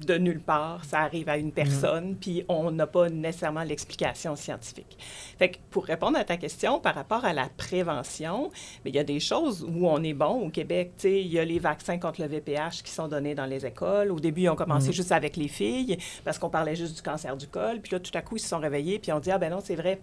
de 0.07 0.15
nulle 0.15 0.41
part, 0.41 0.85
ça 0.85 1.01
arrive 1.01 1.29
à 1.29 1.37
une 1.37 1.53
personne, 1.53 2.17
puis 2.17 2.45
on 2.49 2.71
n'a 2.71 2.87
pas 2.87 3.09
nécessairement 3.09 3.63
l'explication 3.63 4.37
scientifique. 4.37 4.97
Fait 5.39 5.51
que 5.51 5.59
pour 5.71 5.85
répondre 5.85 6.19
à 6.19 6.25
ta 6.25 6.37
question 6.37 6.81
par 6.81 6.95
rapport 6.95 7.25
à 7.25 7.33
la 7.33 7.49
prévention, 7.57 8.51
il 8.85 8.95
y 8.95 8.99
a 8.99 9.05
des 9.05 9.21
choses 9.21 9.63
où 9.63 9.89
on 9.89 10.03
est 10.03 10.15
bon 10.15 10.47
au 10.47 10.51
Québec. 10.51 10.93
Il 11.05 11.27
y 11.27 11.39
a 11.39 11.45
les 11.45 11.59
vaccins 11.59 11.99
contre 11.99 12.21
le 12.21 12.29
VPH 12.29 12.83
qui 12.83 12.91
sont 12.91 13.09
donnés 13.09 13.35
dans 13.35 13.47
les 13.47 13.67
écoles. 13.67 14.11
Au 14.11 14.21
début, 14.21 14.43
ils 14.43 14.49
ont 14.49 14.57
commencé 14.57 14.91
mm. 14.91 14.93
juste 14.93 15.13
avec 15.13 15.37
les 15.37 15.49
filles 15.49 15.99
parce 16.25 16.39
qu'on 16.39 16.51
parlait 16.51 16.77
juste 16.77 16.97
du 16.97 17.03
cancer 17.03 17.37
du 17.37 17.47
col. 17.47 17.81
Puis 17.81 17.93
là, 17.93 18.01
tout 18.01 18.13
à 18.15 18.23
coup, 18.23 18.37
ils 18.37 18.41
se 18.41 18.49
sont 18.49 18.59
réveillés, 18.59 18.99
puis 18.99 19.13
on 19.13 19.21
dit, 19.21 19.31
ah 19.31 19.39
ben 19.39 19.51
non, 19.51 19.61
c'est 19.63 19.77
vrai, 19.77 20.01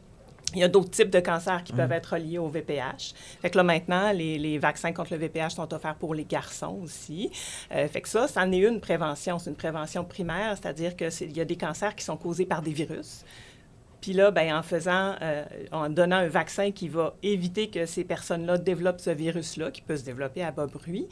il 0.54 0.60
y 0.60 0.64
a 0.64 0.68
d'autres 0.68 0.92
types 0.92 1.10
de 1.10 1.20
cancers 1.20 1.64
qui 1.64 1.74
peuvent 1.74 1.90
mm. 1.90 1.94
être 1.94 2.18
liés 2.18 2.38
au 2.38 2.48
VPH. 2.48 3.14
Fait 3.42 3.50
que 3.50 3.58
là, 3.58 3.64
maintenant, 3.64 4.12
les, 4.12 4.58
vaccins 4.58 4.92
contre 4.92 5.14
le 5.14 5.20
VPH 5.20 5.52
sont 5.52 5.74
offerts 5.74 5.96
pour 5.96 6.14
les 6.14 6.26
garçons 6.26 6.80
aussi. 6.84 7.32
Euh, 7.72 7.88
fait 7.88 8.02
que 8.02 8.10
ça, 8.10 8.28
ça 8.28 8.42
en 8.42 8.52
est 8.52 8.60
une 8.60 8.80
prévention. 8.80 9.40
C'est 9.40 9.50
une 9.50 9.56
prévention 9.56 10.04
primaire, 10.04 10.58
c'est-à-dire 10.62 10.96
qu'il 10.96 11.36
y 11.36 11.42
a 11.42 11.46
des 11.46 11.58
cancers 11.58 11.96
qui 11.96 12.04
sont 12.04 12.18
causés 12.18 12.46
par 12.46 12.62
des 12.62 12.72
virus. 12.72 13.24
Puis 14.02 14.14
là, 14.14 14.32
ben, 14.32 14.56
en 14.56 14.64
faisant, 14.64 15.16
euh, 15.22 15.46
en 15.72 15.90
donnant 15.90 16.18
un 16.18 16.28
vaccin 16.28 16.72
qui 16.72 16.90
va 16.90 17.14
éviter 17.22 17.70
que 17.70 17.86
ces 17.86 18.04
personnes-là 18.04 18.58
développent 18.58 19.00
ce 19.00 19.12
virus-là, 19.12 19.70
qui 19.70 19.82
peut 19.84 19.96
se 19.96 20.04
développer 20.04 20.44
à 20.44 20.52
bas 20.52 20.66
bruit, 20.66 21.08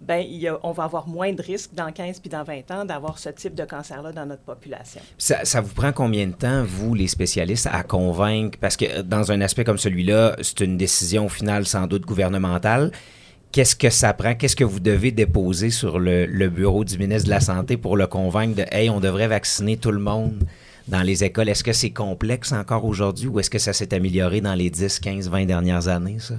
ben, 0.00 0.24
on 0.62 0.72
va 0.72 0.84
avoir 0.84 1.06
moins 1.06 1.32
de 1.32 1.42
risques 1.42 1.72
dans 1.74 1.92
15 1.92 2.20
puis 2.20 2.30
dans 2.30 2.42
20 2.42 2.70
ans 2.70 2.84
d'avoir 2.84 3.18
ce 3.18 3.28
type 3.28 3.54
de 3.54 3.64
cancer-là 3.64 4.12
dans 4.12 4.24
notre 4.24 4.42
population. 4.42 5.00
Ça, 5.18 5.60
vous 5.60 5.74
prend 5.74 5.92
combien 5.92 6.26
de 6.26 6.32
temps, 6.32 6.64
vous, 6.64 6.94
les 6.94 7.06
spécialistes, 7.06 7.68
à 7.70 7.82
convaincre? 7.82 8.58
Parce 8.58 8.76
que 8.76 8.86
euh, 8.86 9.02
dans 9.02 9.30
un 9.30 9.40
aspect 9.40 9.64
comme 9.64 9.78
celui-là, 9.78 10.36
c'est 10.40 10.60
une 10.60 10.78
décision 10.78 11.28
finale 11.28 11.66
sans 11.66 11.86
doute 11.86 12.06
gouvernementale. 12.06 12.92
Qu'est-ce 13.52 13.76
que 13.76 13.90
ça 13.90 14.14
prend? 14.14 14.34
Qu'est-ce 14.34 14.56
que 14.56 14.64
vous 14.64 14.80
devez 14.80 15.10
déposer 15.10 15.70
sur 15.70 15.98
le, 15.98 16.24
le, 16.24 16.48
bureau 16.48 16.84
du 16.84 16.96
ministre 16.96 17.24
de 17.26 17.30
la 17.30 17.40
Santé 17.40 17.76
pour 17.76 17.96
le 17.96 18.06
convaincre 18.06 18.54
de 18.54 18.64
Hey, 18.70 18.88
on 18.88 19.00
devrait 19.00 19.28
vacciner 19.28 19.76
tout 19.76 19.90
le 19.90 19.98
monde 19.98 20.44
dans 20.88 21.02
les 21.02 21.24
écoles? 21.24 21.48
Est-ce 21.48 21.64
que 21.64 21.72
c'est 21.72 21.90
complexe 21.90 22.52
encore 22.52 22.84
aujourd'hui 22.84 23.28
ou 23.28 23.38
est-ce 23.40 23.50
que 23.50 23.58
ça 23.58 23.72
s'est 23.72 23.92
amélioré 23.92 24.40
dans 24.40 24.54
les 24.54 24.70
10, 24.70 25.00
15, 25.00 25.28
20 25.28 25.44
dernières 25.46 25.88
années, 25.88 26.18
ça? 26.20 26.36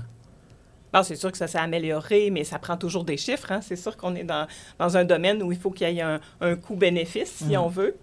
C'est 1.04 1.16
sûr 1.16 1.32
que 1.32 1.38
ça 1.38 1.48
s'est 1.48 1.58
amélioré, 1.58 2.30
mais 2.32 2.44
ça 2.44 2.60
prend 2.60 2.78
toujours 2.78 3.04
des 3.04 3.18
chiffres. 3.18 3.52
Hein. 3.52 3.62
C'est 3.62 3.76
sûr 3.76 3.96
qu'on 3.98 4.16
est 4.16 4.24
dans, 4.24 4.48
dans, 4.78 4.98
un 4.98 5.06
domaine 5.06 5.42
où 5.42 5.52
il 5.52 5.58
faut 5.58 5.72
qu'il 5.72 5.90
y 5.90 5.98
ait 5.98 6.02
un, 6.02 6.20
un 6.42 6.56
coût-bénéfice, 6.56 7.32
si 7.32 7.56
mhm. 7.56 7.58
on 7.58 7.68
veut. 7.68 7.96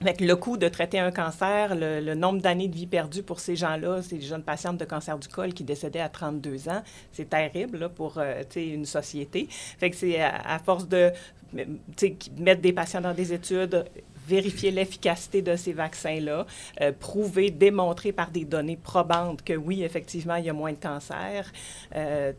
Avec 0.00 0.20
le 0.20 0.34
coût 0.34 0.56
de 0.56 0.66
traiter 0.68 0.98
un 0.98 1.12
cancer, 1.12 1.76
le, 1.76 2.14
nombre 2.14 2.40
d'années 2.40 2.66
de 2.66 2.74
vie 2.74 2.88
perdues 2.88 3.22
pour 3.22 3.38
ces 3.38 3.54
gens-là, 3.54 4.02
ces 4.02 4.20
jeunes 4.20 4.42
patientes 4.42 4.76
de 4.76 4.84
cancer 4.84 5.16
du 5.18 5.28
col 5.28 5.54
qui 5.54 5.62
décédaient 5.62 6.00
à 6.00 6.08
32 6.08 6.68
ans, 6.68 6.82
c'est 7.12 7.30
terrible 7.30 7.78
là, 7.78 7.88
pour 7.88 8.18
euh, 8.18 8.42
une 8.56 8.86
société. 8.86 9.46
Fait 9.48 9.90
que 9.90 9.96
c'est 9.96 10.20
à, 10.20 10.54
à, 10.54 10.58
force 10.58 10.88
de 10.88 11.12
mettre 11.52 12.60
des 12.60 12.72
patients 12.72 13.00
dans 13.00 13.14
des 13.14 13.32
études, 13.32 13.84
vérifier 14.26 14.70
l'efficacité 14.70 15.42
de 15.42 15.56
ces 15.56 15.72
vaccins-là, 15.72 16.46
euh, 16.80 16.92
prouver, 16.98 17.50
démontrer 17.50 18.12
par 18.12 18.30
des 18.30 18.44
données 18.44 18.76
probantes 18.76 19.42
que 19.42 19.54
oui, 19.54 19.82
effectivement, 19.82 20.36
il 20.36 20.46
y 20.46 20.50
a 20.50 20.52
moins 20.52 20.72
de 20.72 20.78
cancer. 20.78 21.52
Euh, 21.94 22.32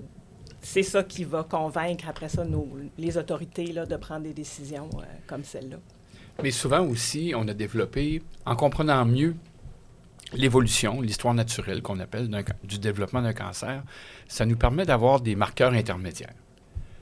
c'est 0.62 0.84
ça 0.84 1.04
qui 1.04 1.24
va 1.24 1.43
convaincre 1.43 2.06
après 2.10 2.28
ça 2.28 2.43
les 2.98 3.17
autorités 3.17 3.67
là, 3.67 3.86
de 3.86 3.95
prendre 3.98 4.24
des 4.24 4.34
décisions 4.34 4.89
euh, 4.95 5.04
comme 5.28 5.43
celle-là. 5.43 5.78
Mais 6.43 6.52
souvent 6.52 6.82
aussi, 6.82 7.34
on 7.36 7.48
a 7.48 7.54
développé, 7.54 8.21
en 8.45 8.56
comprenant 8.56 9.06
mieux 9.06 9.36
l'évolution, 10.34 11.02
l'histoire 11.02 11.34
naturelle 11.34 11.82
qu'on 11.82 12.00
appelle 12.00 12.30
du 12.63 12.80
développement 12.80 13.21
d'un 13.21 13.34
cancer, 13.34 13.84
ça 14.28 14.45
nous 14.45 14.58
permet 14.58 14.86
d'avoir 14.86 15.21
des 15.21 15.36
marqueurs 15.36 15.74
intermédiaires. 15.74 16.34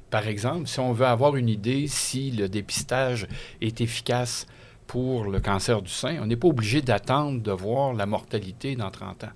Par 0.09 0.27
exemple, 0.27 0.67
si 0.67 0.79
on 0.79 0.93
veut 0.93 1.07
avoir 1.07 1.35
une 1.37 1.49
idée 1.49 1.87
si 1.87 2.29
le 2.29 2.47
dépistage 2.47 3.27
est 3.61 3.81
efficace 3.81 4.45
pour 4.87 5.25
le 5.25 5.39
cancer 5.39 5.81
du 5.81 5.91
sein, 5.91 6.19
on 6.21 6.25
n'est 6.25 6.35
pas 6.35 6.47
obligé 6.47 6.81
d'attendre 6.81 7.41
de 7.41 7.51
voir 7.51 7.93
la 7.93 8.05
mortalité 8.05 8.75
dans 8.75 8.91
30 8.91 9.25
ans. 9.25 9.31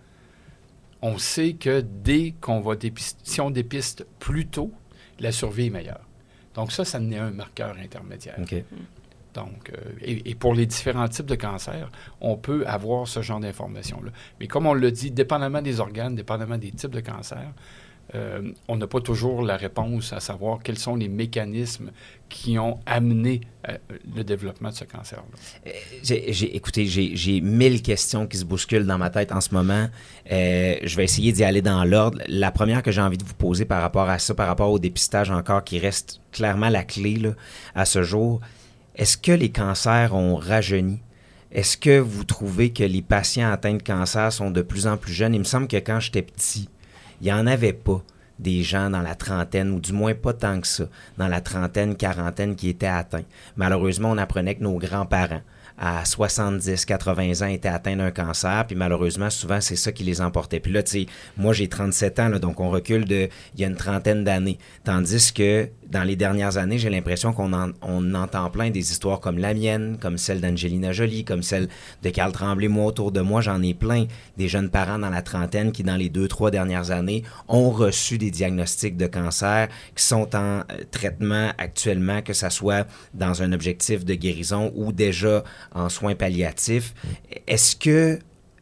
On 1.02 1.18
sait 1.18 1.54
que 1.54 1.82
dès 1.82 2.34
qu'on 2.42 2.60
va 2.60 2.76
dépister, 2.76 3.20
si 3.24 3.42
on 3.42 3.52
dépiste 3.52 4.06
plus 4.20 4.48
tôt, 4.48 4.72
la 5.20 5.32
survie 5.32 5.68
est 5.68 5.72
meilleure. 5.72 6.02
Donc 6.56 6.72
ça, 6.72 6.86
ça 6.86 7.00
n'est 7.00 7.20
un 7.20 7.32
marqueur 7.32 7.76
intermédiaire. 7.78 8.36
Donc, 9.38 9.72
euh, 9.72 9.92
et, 10.02 10.34
pour 10.34 10.56
les 10.56 10.66
différents 10.66 11.08
types 11.08 11.28
de 11.28 11.36
cancers, 11.36 11.92
on 12.22 12.38
peut 12.38 12.66
avoir 12.66 13.08
ce 13.08 13.22
genre 13.22 13.40
d'informations-là. 13.40 14.12
Mais 14.40 14.48
comme 14.48 14.66
on 14.66 14.74
le 14.74 14.90
dit, 14.90 15.12
dépendamment 15.12 15.62
des 15.62 15.80
organes, 15.80 16.16
dépendamment 16.16 16.58
des 16.58 16.72
types 16.72 16.92
de 16.92 17.02
cancers, 17.02 17.54
euh, 18.16 18.52
on 18.68 18.78
n'a 18.78 18.88
pas 18.88 19.02
toujours 19.02 19.42
la 19.42 19.58
réponse 19.58 20.14
à 20.14 20.22
savoir 20.22 20.60
quels 20.64 20.78
sont 20.78 20.96
les 20.96 21.10
mécanismes 21.10 21.92
qui 22.30 22.58
ont 22.58 22.80
amené 22.86 23.42
euh, 23.68 23.78
le 24.16 24.24
développement 24.24 24.70
de 24.70 24.76
ce 24.76 24.86
cancer-là. 24.86 25.24
Euh, 25.68 25.72
j'ai, 26.04 26.56
écoutez, 26.56 26.86
j'ai, 26.86 27.42
mille 27.42 27.82
questions 27.82 28.26
qui 28.26 28.38
se 28.38 28.46
bousculent 28.46 28.86
dans 28.86 28.98
ma 28.98 29.10
tête 29.10 29.32
en 29.34 29.42
ce 29.42 29.54
moment. 29.54 29.90
je 30.30 30.96
vais 30.96 31.04
essayer 31.04 31.34
d'y 31.34 31.44
aller 31.44 31.62
dans 31.62 31.84
l'ordre. 31.84 32.20
La 32.28 32.52
première 32.52 32.82
que 32.82 32.92
j'ai 32.92 33.02
envie 33.02 33.18
de 33.18 33.26
vous 33.26 33.34
poser 33.34 33.66
par 33.66 33.82
rapport 33.82 34.10
à 34.10 34.20
ça, 34.20 34.34
par 34.34 34.48
rapport 34.48 34.72
au 34.72 34.80
dépistage 34.80 35.30
encore, 35.30 35.64
qui 35.64 35.78
reste 35.78 36.22
clairement 36.32 36.70
la 36.70 36.84
clé 36.84 37.22
à 37.76 37.86
ce 37.86 38.04
jour, 38.04 38.40
est-ce 38.96 39.18
que 39.18 39.32
les 39.32 39.50
cancers 39.50 40.16
ont 40.16 40.36
rajeuni? 40.36 41.00
Est-ce 41.52 41.78
que 41.78 42.00
vous 42.00 42.24
trouvez 42.24 42.72
que 42.72 42.84
les 42.84 43.02
patients 43.02 43.52
atteints 43.52 43.76
de 43.76 43.84
cancer 43.84 44.32
sont 44.34 44.52
de 44.52 44.62
plus 44.62 44.88
en 44.88 44.98
plus 44.98 45.14
jeunes? 45.14 45.34
Il 45.34 45.40
me 45.40 45.46
semble 45.46 45.68
que 45.68 45.78
quand 45.78 46.00
j'étais 46.00 46.22
petit, 46.22 46.70
il 47.22 47.26
n'y 47.26 47.34
en 47.34 47.48
avait 47.48 47.74
pas 47.74 48.02
des 48.40 48.62
gens 48.64 48.90
dans 48.90 49.02
la 49.02 49.16
trentaine, 49.16 49.72
ou 49.72 49.80
du 49.80 49.94
moins 49.94 50.14
pas 50.14 50.34
tant 50.34 50.62
que 50.62 50.68
ça, 50.68 50.86
dans 51.18 51.28
la 51.28 51.42
trentaine, 51.42 51.96
quarantaine 51.96 52.56
qui 52.56 52.70
étaient 52.70 52.86
atteints. 52.86 53.26
Malheureusement, 53.56 54.12
on 54.12 54.18
apprenait 54.18 54.56
que 54.56 54.64
nos 54.64 54.78
grands-parents, 54.78 55.42
à 55.80 56.06
70, 56.06 56.86
80 56.86 57.46
ans 57.46 57.50
étaient 57.50 57.70
atteints 57.70 57.96
d'un 57.96 58.12
cancer, 58.12 58.66
puis 58.66 58.76
malheureusement, 58.76 59.30
souvent, 59.30 59.62
c'est 59.62 59.76
ça 59.76 59.92
qui 59.92 60.04
les 60.04 60.22
emportait. 60.22 60.60
Puis 60.60 60.72
là, 60.72 60.82
tu 60.82 60.92
sais, 60.92 61.06
moi, 61.38 61.54
j'ai 61.54 61.68
37 61.68 62.20
ans, 62.20 62.30
donc 62.32 62.60
on 62.60 62.70
recule 62.70 63.06
de 63.06 63.30
il 63.56 63.62
y 63.62 63.64
a 63.64 63.68
une 63.68 63.76
trentaine 63.76 64.24
d'années. 64.24 64.58
Tandis 64.84 65.32
que 65.34 65.70
dans 65.90 66.04
les 66.04 66.16
dernières 66.16 66.58
années, 66.58 66.78
j'ai 66.78 66.90
l'impression 66.90 67.34
qu'on 67.34 67.52
on 67.82 68.16
entend 68.16 68.50
plein 68.50 68.70
des 68.70 68.92
histoires 68.92 69.20
comme 69.20 69.38
la 69.38 69.54
mienne, 69.54 69.98
comme 70.00 70.18
celle 70.18 70.42
d'Angelina 70.42 70.92
Jolie, 70.92 71.24
comme 71.24 71.44
celle 71.44 71.68
de 72.04 72.10
Carl 72.10 72.32
Tremblay. 72.32 72.68
Moi, 72.68 72.86
autour 72.86 73.12
de 73.12 73.22
moi, 73.22 73.42
j'en 73.42 73.62
ai 73.62 73.74
plein 73.74 74.06
des 74.38 74.48
jeunes 74.48 74.70
parents 74.70 75.00
dans 75.00 75.10
la 75.10 75.22
trentaine 75.22 75.72
qui, 75.72 75.84
dans 75.84 75.96
les 75.96 76.10
deux, 76.10 76.28
trois 76.28 76.52
dernières 76.52 76.92
années, 76.92 77.24
ont 77.48 77.70
reçu 77.70 78.18
des 78.18 78.32
diagnostics 78.32 78.98
de 78.98 79.08
cancer, 79.08 79.70
qui 79.96 80.04
sont 80.04 80.36
en 80.36 80.60
euh, 80.60 80.64
traitement 80.92 81.52
actuellement, 81.58 82.22
que 82.22 82.34
ce 82.34 82.50
soit 82.50 82.88
dans 83.14 83.42
un 83.42 83.54
objectif 83.54 84.06
de 84.06 84.14
guérison 84.14 84.72
ou 84.76 84.92
déjà 84.92 85.44
en 85.74 85.90
soins 85.90 86.16
palliatifs. 86.16 86.94
Est-ce 87.48 87.76
que 87.76 88.20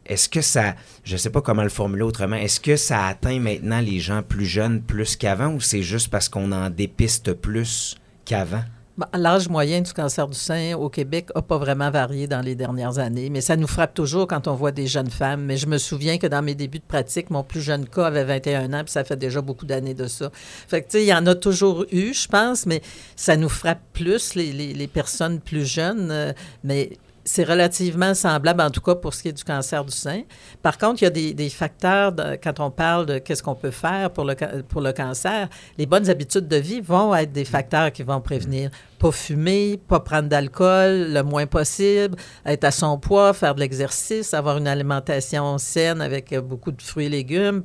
est-ce 0.08 0.28
que 0.28 0.40
ça, 0.40 0.74
je 1.04 1.12
ne 1.12 1.18
sais 1.18 1.30
pas 1.30 1.40
comment 1.40 1.62
le 1.62 1.68
formuler 1.68 2.02
autrement, 2.02 2.36
est-ce 2.36 2.60
que 2.60 2.76
ça 2.76 3.06
atteint 3.06 3.38
maintenant 3.38 3.80
les 3.80 4.00
gens 4.00 4.22
plus 4.22 4.46
jeunes 4.46 4.82
plus 4.82 5.16
qu'avant 5.16 5.52
ou 5.52 5.60
c'est 5.60 5.82
juste 5.82 6.08
parce 6.08 6.28
qu'on 6.28 6.52
en 6.52 6.70
dépiste 6.70 7.32
plus 7.32 7.96
qu'avant? 8.24 8.62
Bah, 8.96 9.10
L'âge 9.12 9.50
moyen 9.50 9.82
du 9.82 9.92
cancer 9.92 10.26
du 10.26 10.38
sein 10.38 10.74
au 10.74 10.88
Québec 10.88 11.28
n'a 11.34 11.42
pas 11.42 11.58
vraiment 11.58 11.90
varié 11.90 12.26
dans 12.26 12.40
les 12.40 12.54
dernières 12.54 12.98
années, 12.98 13.28
mais 13.28 13.42
ça 13.42 13.54
nous 13.54 13.66
frappe 13.66 13.92
toujours 13.92 14.26
quand 14.26 14.48
on 14.48 14.54
voit 14.54 14.72
des 14.72 14.86
jeunes 14.86 15.10
femmes. 15.10 15.44
Mais 15.44 15.58
je 15.58 15.66
me 15.66 15.76
souviens 15.76 16.16
que 16.16 16.26
dans 16.26 16.40
mes 16.40 16.54
débuts 16.54 16.78
de 16.78 16.84
pratique, 16.84 17.28
mon 17.28 17.42
plus 17.42 17.60
jeune 17.60 17.86
cas 17.86 18.06
avait 18.06 18.24
21 18.24 18.72
ans, 18.72 18.84
puis 18.84 18.92
ça 18.92 19.04
fait 19.04 19.16
déjà 19.16 19.42
beaucoup 19.42 19.66
d'années 19.66 19.92
de 19.92 20.06
ça. 20.06 20.30
Fait 20.32 20.80
que, 20.80 20.86
tu 20.86 20.92
sais, 20.92 21.04
il 21.04 21.08
y 21.08 21.14
en 21.14 21.26
a 21.26 21.34
toujours 21.34 21.84
eu, 21.92 22.14
je 22.14 22.26
pense, 22.26 22.64
mais 22.64 22.80
ça 23.16 23.36
nous 23.36 23.50
frappe 23.50 23.82
plus, 23.92 24.34
les 24.34 24.88
personnes 24.88 25.40
plus 25.40 25.66
jeunes. 25.66 26.10
euh, 26.10 26.32
mais 26.64 26.92
c'est 27.26 27.42
relativement 27.42 28.14
semblable, 28.14 28.62
en 28.62 28.70
tout 28.70 28.80
cas 28.80 28.94
pour 28.94 29.12
ce 29.12 29.22
qui 29.22 29.28
est 29.28 29.32
du 29.32 29.42
cancer 29.42 29.84
du 29.84 29.92
sein. 29.92 30.22
Par 30.62 30.78
contre, 30.78 31.02
il 31.02 31.04
y 31.04 31.08
a 31.08 31.34
des, 31.34 31.50
facteurs, 31.50 32.14
quand 32.42 32.60
on 32.60 32.70
parle 32.70 33.04
de 33.04 33.18
qu'est-ce 33.18 33.42
qu'on 33.42 33.56
peut 33.56 33.72
faire 33.72 34.10
pour 34.12 34.24
le, 34.24 34.34
pour 34.62 34.80
le 34.80 34.92
cancer, 34.92 35.48
les 35.76 35.86
bonnes 35.86 36.08
habitudes 36.08 36.46
de 36.46 36.56
vie 36.56 36.80
vont 36.80 37.14
être 37.14 37.32
des 37.32 37.44
facteurs 37.44 37.90
qui 37.90 38.04
vont 38.04 38.20
prévenir. 38.20 38.70
Pas 39.00 39.10
fumer, 39.10 39.78
pas 39.88 40.00
prendre 40.00 40.28
d'alcool 40.28 41.12
le 41.12 41.22
moins 41.22 41.46
possible, 41.46 42.16
être 42.46 42.64
à 42.64 42.70
son 42.70 42.96
poids, 42.96 43.32
faire 43.34 43.56
de 43.56 43.60
l'exercice, 43.60 44.32
avoir 44.32 44.58
une 44.58 44.68
alimentation 44.68 45.58
saine 45.58 46.00
avec 46.00 46.32
beaucoup 46.38 46.70
de 46.70 46.80
fruits 46.80 47.06
et 47.06 47.10
légumes, 47.10 47.64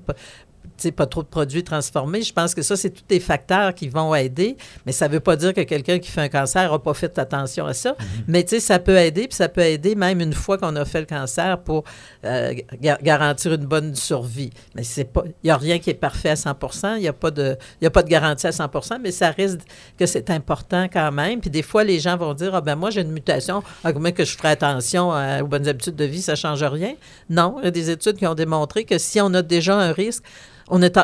pas 0.89 1.05
trop 1.05 1.21
de 1.21 1.27
produits 1.27 1.63
transformés. 1.63 2.23
Je 2.23 2.33
pense 2.33 2.55
que 2.55 2.63
ça, 2.63 2.75
c'est 2.75 2.89
tous 2.89 3.03
des 3.07 3.19
facteurs 3.19 3.75
qui 3.75 3.87
vont 3.89 4.15
aider, 4.15 4.57
mais 4.87 4.91
ça 4.91 5.07
ne 5.07 5.13
veut 5.13 5.19
pas 5.19 5.35
dire 5.35 5.53
que 5.53 5.61
quelqu'un 5.61 5.99
qui 5.99 6.09
fait 6.09 6.21
un 6.21 6.29
cancer 6.29 6.71
n'a 6.71 6.79
pas 6.79 6.95
fait 6.95 7.19
attention 7.19 7.67
à 7.67 7.73
ça. 7.73 7.95
Mais 8.27 8.43
tu 8.43 8.49
sais, 8.55 8.59
ça 8.59 8.79
peut 8.79 8.97
aider, 8.97 9.27
puis 9.27 9.35
ça 9.35 9.49
peut 9.49 9.61
aider 9.61 9.93
même 9.93 10.19
une 10.21 10.33
fois 10.33 10.57
qu'on 10.57 10.75
a 10.75 10.85
fait 10.85 11.01
le 11.01 11.05
cancer 11.05 11.59
pour 11.59 11.83
euh, 12.25 12.53
ga- 12.81 12.97
garantir 13.03 13.53
une 13.53 13.65
bonne 13.65 13.93
survie. 13.95 14.49
Mais 14.73 14.81
c'est 14.83 15.03
pas, 15.03 15.23
il 15.25 15.33
n'y 15.43 15.51
a 15.51 15.57
rien 15.57 15.77
qui 15.77 15.91
est 15.91 15.93
parfait 15.93 16.29
à 16.29 16.35
100 16.35 16.55
il 16.95 17.01
n'y 17.01 17.07
a, 17.07 17.13
pas 17.13 17.29
de- 17.31 17.57
y 17.81 17.85
a 17.85 17.91
pas 17.91 18.01
de 18.03 18.09
garantie 18.09 18.47
à 18.47 18.51
100% 18.51 18.97
mais 19.01 19.11
ça 19.11 19.29
risque 19.31 19.59
que 19.99 20.05
c'est 20.05 20.29
important 20.29 20.87
quand 20.91 21.11
même. 21.11 21.41
Puis 21.41 21.49
des 21.49 21.61
fois, 21.61 21.83
les 21.83 21.99
gens 21.99 22.15
vont 22.17 22.33
dire, 22.33 22.55
ah 22.55 22.61
ben 22.61 22.75
moi, 22.75 22.89
j'ai 22.89 23.01
une 23.01 23.11
mutation, 23.11 23.61
ah, 23.83 23.91
comment 23.91 24.11
que 24.11 24.23
je 24.23 24.37
ferai 24.37 24.49
attention 24.49 25.11
à- 25.11 25.41
aux 25.43 25.47
bonnes 25.47 25.67
habitudes 25.67 25.95
de 25.95 26.05
vie, 26.05 26.21
ça 26.21 26.33
ne 26.33 26.37
change 26.37 26.63
rien. 26.63 26.93
Non, 27.29 27.57
il 27.59 27.65
y 27.65 27.67
a 27.67 27.71
des 27.71 27.89
études 27.89 28.17
qui 28.17 28.27
ont 28.27 28.35
démontré 28.35 28.85
que 28.85 28.97
si 28.97 29.19
on 29.19 29.33
a 29.33 29.41
déjà 29.41 29.75
un 29.75 29.91
risque, 29.91 30.23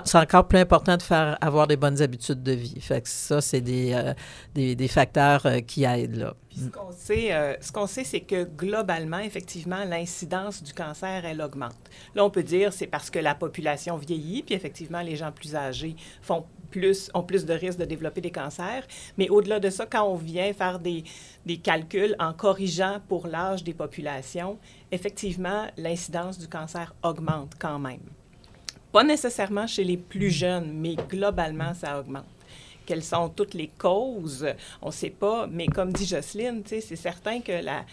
c'est 0.05 0.15
encore 0.15 0.47
plus 0.47 0.59
important 0.59 0.95
de 0.95 1.01
faire 1.01 1.37
avoir 1.41 1.67
des 1.67 1.75
bonnes 1.75 2.01
habitudes 2.01 2.41
de 2.41 2.53
vie. 2.53 2.81
Ça, 3.03 3.41
c'est 3.41 3.61
des, 3.61 3.93
euh, 3.93 4.87
facteurs 4.87 5.45
euh, 5.45 5.59
qui 5.59 5.83
aident 5.83 6.15
là. 6.15 6.33
Puis 6.49 6.59
ce 6.59 6.69
qu'on 6.69 6.91
sait, 6.91 7.33
euh, 7.33 7.53
ce 7.59 7.71
qu'on 7.71 7.87
sait, 7.87 8.03
c'est 8.03 8.21
que 8.21 8.45
globalement, 8.45 9.19
effectivement, 9.19 9.83
l'incidence 9.83 10.63
du 10.63 10.73
cancer, 10.73 11.25
elle 11.25 11.41
augmente. 11.41 11.75
Là, 12.15 12.23
on 12.23 12.29
peut 12.29 12.43
dire 12.43 12.71
c'est 12.71 12.87
parce 12.87 13.09
que 13.09 13.19
la 13.19 13.35
population 13.35 13.97
vieillit, 13.97 14.43
puis 14.43 14.55
effectivement, 14.55 15.01
les 15.01 15.15
gens 15.17 15.31
plus 15.31 15.55
âgés 15.55 15.95
font 16.21 16.45
plus, 16.71 17.09
ont 17.13 17.23
plus 17.23 17.45
de 17.45 17.53
risques 17.53 17.79
de 17.79 17.85
développer 17.85 18.21
des 18.21 18.31
cancers. 18.31 18.83
Mais 19.17 19.29
au-delà 19.29 19.59
de 19.59 19.69
ça, 19.69 19.85
quand 19.85 20.03
on 20.03 20.15
vient 20.15 20.53
faire 20.53 20.79
des 20.79 21.03
calculs 21.61 22.15
en 22.19 22.33
corrigeant 22.33 22.99
pour 23.07 23.27
l'âge 23.27 23.63
des 23.63 23.73
populations, 23.73 24.57
effectivement, 24.91 25.67
l'incidence 25.77 26.37
du 26.37 26.47
cancer 26.47 26.93
augmente 27.03 27.53
quand 27.59 27.79
même. 27.79 27.99
Pas 28.91 29.03
nécessairement 29.03 29.67
chez 29.67 29.83
les 29.83 29.97
plus 29.97 30.31
jeunes, 30.31 30.71
mais 30.73 30.95
globalement, 30.95 31.73
ça 31.73 31.99
augmente. 31.99 32.25
Quelles 32.85 33.03
sont 33.03 33.27
toutes 33.27 33.53
les 33.53 33.67
causes? 33.67 34.47
On 34.81 34.87
ne 34.87 34.91
sait 34.91 35.09
pas, 35.09 35.45
mais 35.45 35.67
comme 35.67 35.91
dit 35.91 36.05
Jocelyne, 36.05 36.63
c'est 36.65 36.81
certain 36.95 37.41
que 37.41 37.51
la, 37.51 37.83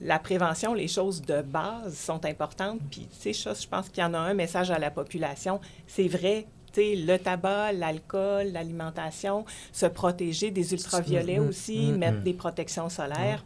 la 0.00 0.18
prévention, 0.18 0.72
les 0.72 0.88
choses 0.88 1.20
de 1.20 1.42
base 1.42 1.94
sont 1.94 2.24
importantes. 2.24 2.80
Puis, 2.90 3.06
tu 3.20 3.34
sais, 3.34 3.52
je 3.54 3.68
pense 3.68 3.90
qu'il 3.90 4.02
y 4.02 4.06
en 4.06 4.14
a 4.14 4.18
un 4.18 4.32
message 4.32 4.70
à 4.70 4.78
la 4.78 4.90
population. 4.90 5.60
C'est 5.86 6.08
vrai, 6.08 6.46
tu 6.72 6.80
sais, 6.80 6.96
le 6.96 7.18
tabac, 7.18 7.72
l'alcool, 7.72 8.46
l'alimentation, 8.52 9.44
se 9.70 9.84
protéger 9.84 10.50
des 10.50 10.72
ultraviolets 10.72 11.40
aussi, 11.40 11.92
mettre 11.92 12.22
des 12.22 12.32
protections 12.34 12.88
solaires. 12.88 13.44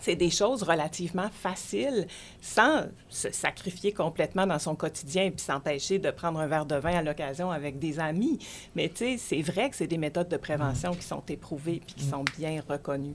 C'est 0.00 0.16
des 0.16 0.30
choses 0.30 0.62
relativement 0.62 1.28
faciles, 1.28 2.06
sans 2.40 2.86
se 3.08 3.30
sacrifier 3.30 3.92
complètement 3.92 4.46
dans 4.46 4.58
son 4.58 4.74
quotidien 4.74 5.24
et 5.24 5.30
puis 5.30 5.40
s'empêcher 5.40 5.98
de 5.98 6.10
prendre 6.10 6.40
un 6.40 6.46
verre 6.46 6.66
de 6.66 6.76
vin 6.76 6.96
à 6.96 7.02
l'occasion 7.02 7.50
avec 7.50 7.78
des 7.78 8.00
amis. 8.00 8.38
Mais 8.74 8.88
tu 8.88 8.96
sais, 8.96 9.16
c'est 9.18 9.42
vrai 9.42 9.70
que 9.70 9.76
c'est 9.76 9.86
des 9.86 9.98
méthodes 9.98 10.28
de 10.28 10.36
prévention 10.36 10.92
qui 10.92 11.02
sont 11.02 11.22
éprouvées 11.28 11.82
puis 11.86 11.94
qui 11.94 12.04
sont 12.04 12.24
bien 12.38 12.62
reconnues. 12.68 13.14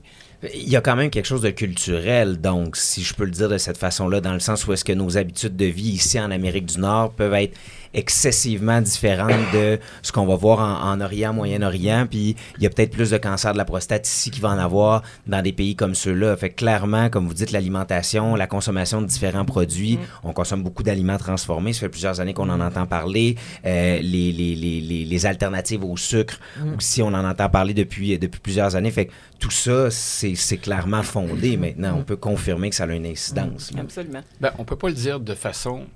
Il 0.54 0.68
y 0.68 0.76
a 0.76 0.80
quand 0.80 0.94
même 0.94 1.10
quelque 1.10 1.26
chose 1.26 1.40
de 1.42 1.50
culturel, 1.50 2.40
donc, 2.40 2.76
si 2.76 3.02
je 3.02 3.12
peux 3.12 3.24
le 3.24 3.32
dire 3.32 3.48
de 3.48 3.58
cette 3.58 3.76
façon-là, 3.76 4.20
dans 4.20 4.34
le 4.34 4.38
sens 4.38 4.66
où 4.66 4.72
est-ce 4.72 4.84
que 4.84 4.92
nos 4.92 5.16
habitudes 5.18 5.56
de 5.56 5.64
vie 5.64 5.90
ici 5.90 6.20
en 6.20 6.30
Amérique 6.30 6.66
du 6.66 6.78
Nord 6.78 7.10
peuvent 7.12 7.34
être 7.34 7.56
excessivement 7.94 8.82
différentes 8.82 9.50
de 9.54 9.78
ce 10.02 10.12
qu'on 10.12 10.26
va 10.26 10.36
voir 10.36 10.60
en, 10.60 10.92
en 10.92 11.00
Orient, 11.00 11.32
Moyen-Orient, 11.32 12.06
puis 12.08 12.36
il 12.58 12.62
y 12.62 12.66
a 12.66 12.70
peut-être 12.70 12.90
plus 12.90 13.10
de 13.10 13.16
cancer 13.16 13.54
de 13.54 13.58
la 13.58 13.64
prostate 13.64 14.06
ici 14.06 14.30
qu'il 14.30 14.42
va 14.42 14.50
en 14.50 14.58
avoir 14.58 15.02
dans 15.26 15.42
des 15.42 15.52
pays 15.52 15.74
comme 15.74 15.94
ceux-là. 15.94 16.36
Fait 16.36 16.50
que 16.50 16.56
clairement, 16.56 17.08
comme 17.08 17.26
vous 17.26 17.34
dites, 17.34 17.50
l'alimentation, 17.50 18.36
la 18.36 18.46
consommation 18.46 19.00
de 19.00 19.06
différents 19.06 19.46
produits, 19.46 19.98
on 20.22 20.34
consomme 20.34 20.62
beaucoup 20.62 20.82
d'aliments 20.82 21.16
transformés, 21.16 21.72
ça 21.72 21.80
fait 21.80 21.88
plusieurs 21.88 22.20
années 22.20 22.34
qu'on 22.34 22.50
en 22.50 22.60
entend 22.60 22.86
parler, 22.86 23.36
Euh, 23.64 23.98
les, 24.00 24.32
les, 24.32 24.54
les, 24.54 24.80
les, 24.80 25.04
les 25.04 25.26
alternatives 25.26 25.82
au 25.82 25.96
sucre 25.96 26.38
aussi, 26.76 27.02
on 27.02 27.08
en 27.08 27.24
entend 27.28 27.48
parler 27.48 27.74
depuis, 27.74 28.18
depuis 28.18 28.40
plusieurs 28.40 28.76
années, 28.76 28.90
fait 28.90 29.06
que 29.06 29.12
tout 29.38 29.50
ça, 29.50 29.90
c'est 29.90 30.27
c'est 30.36 30.58
clairement 30.58 31.02
fondé 31.02 31.56
maintenant. 31.56 31.96
On 31.98 32.02
peut 32.04 32.16
confirmer 32.16 32.70
que 32.70 32.76
ça 32.76 32.84
a 32.84 32.92
une 32.92 33.06
incidence. 33.06 33.72
là. 33.72 33.80
Absolument. 33.82 34.22
Ben, 34.40 34.52
on 34.58 34.62
ne 34.62 34.66
peut 34.66 34.76
pas 34.76 34.88
le 34.88 34.94
dire 34.94 35.20
de 35.20 35.34
façon 35.34 35.86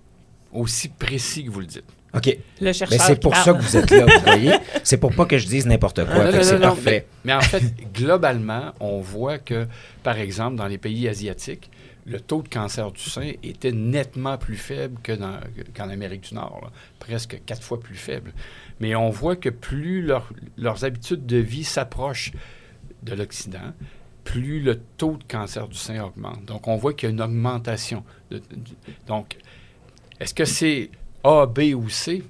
aussi 0.53 0.89
précise 0.89 1.45
que 1.47 1.51
vous 1.51 1.61
le 1.61 1.67
dites. 1.67 1.85
OK. 2.15 2.37
Le 2.61 2.73
chercheur 2.75 2.99
Ben, 2.99 3.05
c'est 3.07 3.21
pour 3.21 3.33
parle. 3.33 3.45
ça 3.45 3.53
que 3.55 3.63
vous 3.63 3.77
êtes 3.77 3.91
là, 3.91 4.05
vous 4.05 4.21
voyez. 4.25 4.53
C'est 4.85 4.99
pour 4.99 5.15
pas 5.15 5.25
que 5.25 5.39
je 5.39 5.47
dise 5.47 5.65
n'importe 5.67 6.05
quoi. 6.05 6.43
C'est 6.43 6.61
parfait. 6.61 7.07
Mais, 7.25 7.25
mais 7.25 7.33
en 7.33 7.41
fait, 7.41 7.63
globalement, 7.95 8.73
on 8.81 9.01
voit 9.01 9.39
que, 9.39 9.67
par 10.03 10.19
exemple, 10.19 10.57
dans 10.57 10.67
les 10.67 10.77
pays 10.77 11.09
asiatiques, 11.09 11.71
le 12.05 12.21
taux 12.21 12.43
de 12.43 12.49
cancer 12.49 12.91
du 12.91 13.01
sein 13.01 13.33
était 13.43 13.73
nettement 13.73 14.37
plus 14.37 14.57
faible 14.57 14.99
que 15.03 15.13
dans- 15.13 15.39
qu'en 15.75 15.89
Amérique 15.89 16.29
du 16.29 16.35
Nord, 16.35 16.61
là. 16.65 16.71
presque 16.99 17.41
quatre 17.47 17.63
fois 17.63 17.81
plus 17.81 17.95
faible. 17.95 18.33
Mais 18.81 18.95
on 18.97 19.09
voit 19.09 19.37
que 19.37 19.49
plus 19.49 20.03
leur- 20.03 20.29
leurs 20.59 20.85
habitudes 20.85 21.25
de 21.27 21.37
vie 21.39 21.65
s'approchent 21.65 22.33
de 23.05 23.15
l'Occident, 23.15 23.73
plus 24.25 24.61
le 24.61 24.79
taux 24.97 25.17
de 25.17 25.25
cancer 25.25 25.67
du 25.69 25.77
sein 25.77 26.03
augmente. 26.05 26.45
Donc, 26.45 26.69
on 26.69 26.77
voit 26.77 26.93
qu'il 26.95 27.09
y 27.09 27.13
a 27.13 27.15
une 27.15 27.21
augmentation. 27.23 28.05
de- 28.31 28.39
de- 28.39 28.45
donc, 29.07 29.37
est-ce 30.21 30.33
que 30.35 30.45
c'est 30.45 30.91
A, 31.25 31.47
B 31.47 31.75
ou 31.75 31.89
C? 31.89 32.23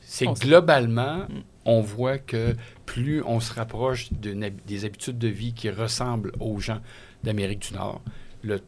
C'est 0.00 0.26
globalement, 0.40 1.26
on 1.64 1.80
voit 1.80 2.18
que 2.18 2.54
plus 2.86 3.22
on 3.24 3.40
se 3.40 3.52
rapproche 3.52 4.12
d'une 4.12 4.42
hab- 4.44 4.60
des 4.66 4.84
habitudes 4.84 5.18
de 5.18 5.28
vie 5.28 5.52
qui 5.52 5.70
ressemblent 5.70 6.32
aux 6.40 6.58
gens 6.60 6.80
d'Amérique 7.22 7.68
du 7.70 7.74
Nord, 7.74 8.00
le- 8.42 8.60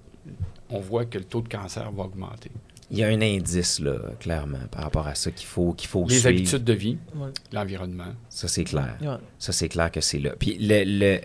on 0.68 0.80
voit 0.80 1.04
que 1.06 1.18
le 1.18 1.24
taux 1.24 1.40
de 1.40 1.48
cancer 1.48 1.90
va 1.92 2.04
augmenter. 2.04 2.50
Il 2.90 2.98
y 2.98 3.04
a 3.04 3.08
un 3.08 3.20
indice, 3.22 3.78
là, 3.80 3.96
clairement, 4.18 4.58
par 4.70 4.82
rapport 4.82 5.06
à 5.06 5.14
ça 5.14 5.30
qu'il 5.30 5.46
faut, 5.46 5.72
qu'il 5.74 5.88
faut 5.88 6.04
Les 6.08 6.14
suivre. 6.18 6.28
habitudes 6.28 6.64
de 6.64 6.72
vie, 6.72 6.98
Ouais. 7.14 7.28
l'environnement. 7.52 8.12
Ça, 8.28 8.48
c'est 8.48 8.64
clair. 8.64 8.96
Ouais. 9.00 9.16
Ça, 9.38 9.52
c'est 9.52 9.68
clair 9.68 9.90
que 9.92 10.00
c'est 10.00 10.18
là. 10.18 10.32
Puis 10.38 10.56
le, 10.58 10.82
le, 10.84 11.20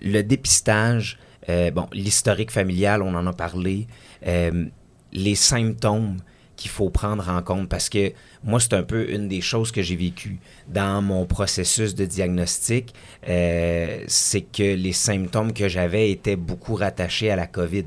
le 0.00 0.22
dépistage, 0.22 1.18
euh, 1.48 1.70
bon, 1.70 1.88
l'historique 1.92 2.50
familial, 2.50 3.02
on 3.02 3.14
en 3.14 3.26
a 3.26 3.32
parlé, 3.32 3.86
euh, 4.26 4.66
les 5.12 5.34
symptômes 5.34 6.18
qu'il 6.58 6.70
faut 6.70 6.90
prendre 6.90 7.28
en 7.28 7.40
compte 7.40 7.68
parce 7.68 7.88
que 7.88 8.12
moi, 8.44 8.60
c'est 8.60 8.74
un 8.74 8.82
peu 8.82 9.10
une 9.10 9.28
des 9.28 9.40
choses 9.40 9.72
que 9.72 9.80
j'ai 9.80 9.96
vécues 9.96 10.38
dans 10.66 11.00
mon 11.00 11.24
processus 11.24 11.94
de 11.94 12.04
diagnostic, 12.04 12.94
euh, 13.28 14.02
c'est 14.08 14.42
que 14.42 14.74
les 14.74 14.92
symptômes 14.92 15.52
que 15.52 15.68
j'avais 15.68 16.10
étaient 16.10 16.36
beaucoup 16.36 16.74
rattachés 16.74 17.30
à 17.30 17.36
la 17.36 17.46
COVID, 17.46 17.84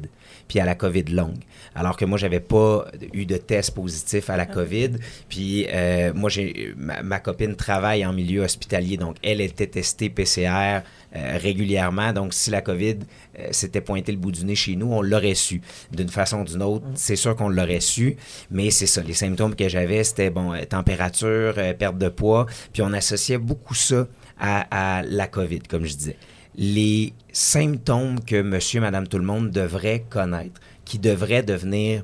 puis 0.47 0.59
à 0.59 0.65
la 0.65 0.75
COVID 0.75 1.03
longue. 1.03 1.43
Alors 1.75 1.97
que 1.97 2.05
moi, 2.05 2.17
j'avais 2.17 2.39
pas 2.39 2.87
eu 3.13 3.25
de 3.25 3.37
test 3.37 3.75
positif 3.75 4.29
à 4.29 4.37
la 4.37 4.45
COVID. 4.45 4.91
Puis 5.29 5.67
euh, 5.69 6.13
moi, 6.13 6.29
j'ai 6.29 6.73
ma, 6.77 7.03
ma 7.03 7.19
copine 7.19 7.55
travaille 7.55 8.05
en 8.05 8.13
milieu 8.13 8.41
hospitalier, 8.41 8.97
donc 8.97 9.17
elle 9.21 9.41
était 9.41 9.67
testée 9.67 10.09
PCR 10.09 10.79
euh, 11.15 11.37
régulièrement. 11.37 12.13
Donc 12.13 12.33
si 12.33 12.49
la 12.49 12.61
COVID 12.61 12.99
euh, 13.39 13.47
s'était 13.51 13.81
pointé 13.81 14.11
le 14.11 14.17
bout 14.17 14.31
du 14.31 14.45
nez 14.45 14.55
chez 14.55 14.75
nous, 14.75 14.91
on 14.91 15.01
l'aurait 15.01 15.35
su. 15.35 15.61
D'une 15.91 16.09
façon 16.09 16.41
ou 16.41 16.43
d'une 16.45 16.61
autre, 16.63 16.85
c'est 16.95 17.15
sûr 17.15 17.35
qu'on 17.35 17.49
l'aurait 17.49 17.79
su. 17.79 18.15
Mais 18.49 18.71
c'est 18.71 18.87
ça, 18.87 19.01
les 19.01 19.13
symptômes 19.13 19.55
que 19.55 19.67
j'avais, 19.67 20.03
c'était 20.03 20.29
bon, 20.29 20.53
euh, 20.53 20.63
température, 20.65 21.55
perte 21.77 21.97
de 21.97 22.09
poids. 22.09 22.45
Puis 22.73 22.81
on 22.81 22.93
associait 22.93 23.37
beaucoup 23.37 23.75
ça 23.75 24.07
à, 24.39 24.99
à 24.99 25.03
la 25.03 25.27
COVID, 25.27 25.61
comme 25.69 25.85
je 25.85 25.95
disais 25.95 26.17
les 26.55 27.13
symptômes 27.31 28.19
que 28.19 28.41
monsieur, 28.41 28.81
madame, 28.81 29.07
tout 29.07 29.17
le 29.17 29.23
monde 29.23 29.51
devrait 29.51 30.03
connaître, 30.09 30.59
qui 30.83 30.99
devraient 30.99 31.43
devenir 31.43 32.03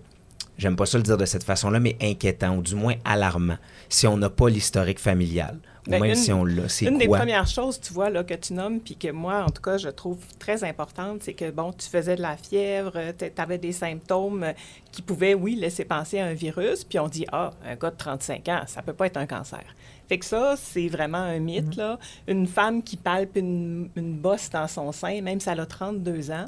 j'aime 0.58 0.76
pas 0.76 0.86
ça 0.86 0.98
le 0.98 1.04
dire 1.04 1.18
de 1.18 1.26
cette 1.26 1.44
façon-là, 1.44 1.80
mais 1.80 1.98
inquiétant 2.02 2.56
ou 2.56 2.62
du 2.62 2.76
moins 2.76 2.96
alarmant 3.06 3.58
si 3.90 4.08
on 4.08 4.18
n'a 4.18 4.30
pas 4.30 4.50
l'historique 4.50 5.00
familial. 5.00 5.60
Ben, 5.88 6.02
même 6.02 6.10
une- 6.12 6.16
si 6.16 6.32
on 6.34 6.44
l'a, 6.46 6.68
c'est 6.70 6.86
Une 6.86 6.98
des 6.98 7.08
premières 7.20 7.48
choses, 7.48 7.80
tu 7.80 7.94
vois, 7.94 8.10
là, 8.10 8.24
que 8.24 8.34
tu 8.34 8.54
nommes, 8.54 8.80
puis 8.80 8.96
que 8.96 9.10
moi, 9.12 9.44
en 9.44 9.50
tout 9.50 9.62
cas, 9.62 9.78
je 9.78 9.90
trouve 9.90 10.18
très 10.40 10.64
importante, 10.64 11.24
c'est 11.24 11.34
que, 11.34 11.50
bon, 11.52 11.72
tu 11.74 11.88
faisais 11.90 12.16
de 12.16 12.22
la 12.22 12.38
fièvre, 12.38 12.94
tu 13.18 13.26
avais 13.42 13.58
des 13.58 13.72
symptômes 13.72 14.44
euh, 14.44 14.54
qui 14.92 15.02
pouvaient, 15.02 15.34
oui, 15.34 15.56
laisser 15.56 15.86
penser 15.86 16.20
à 16.20 16.26
un 16.26 16.34
virus, 16.34 16.84
puis 16.84 17.00
on 17.00 17.08
dit, 17.08 17.26
ah, 17.32 17.52
un 17.66 17.76
gars 17.76 17.92
de 17.92 17.98
35 17.98 18.48
ans, 18.50 18.62
ça 18.68 18.82
peut 18.82 18.94
pas 18.94 19.08
être 19.08 19.18
un 19.18 19.26
cancer. 19.28 19.64
Fait 20.10 20.18
que 20.18 20.26
ça, 20.26 20.56
c'est 20.58 20.88
vraiment 20.88 21.18
un 21.18 21.40
mythe, 21.40 21.76
là. 21.76 22.00
Une 22.28 22.48
femme 22.48 22.82
qui 22.82 22.96
palpe 22.98 23.36
une, 23.36 23.90
une 23.96 24.14
bosse 24.18 24.50
dans 24.50 24.68
son 24.68 24.92
sein, 24.92 25.22
même 25.22 25.40
si 25.40 25.50
elle 25.50 25.60
a 25.60 25.66
32 25.66 26.32
ans, 26.32 26.46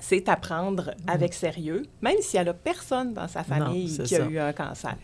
c'est 0.00 0.28
à 0.28 0.36
prendre 0.36 0.94
avec 1.06 1.34
sérieux, 1.34 1.82
même 2.00 2.16
si 2.20 2.36
elle 2.36 2.48
a 2.48 2.54
personne 2.54 3.14
dans 3.14 3.28
sa 3.28 3.42
famille 3.44 3.98
qui 4.04 4.14
a 4.14 4.18
ça. 4.18 4.26
eu 4.26 4.38
un 4.38 4.52
cancer. 4.52 4.96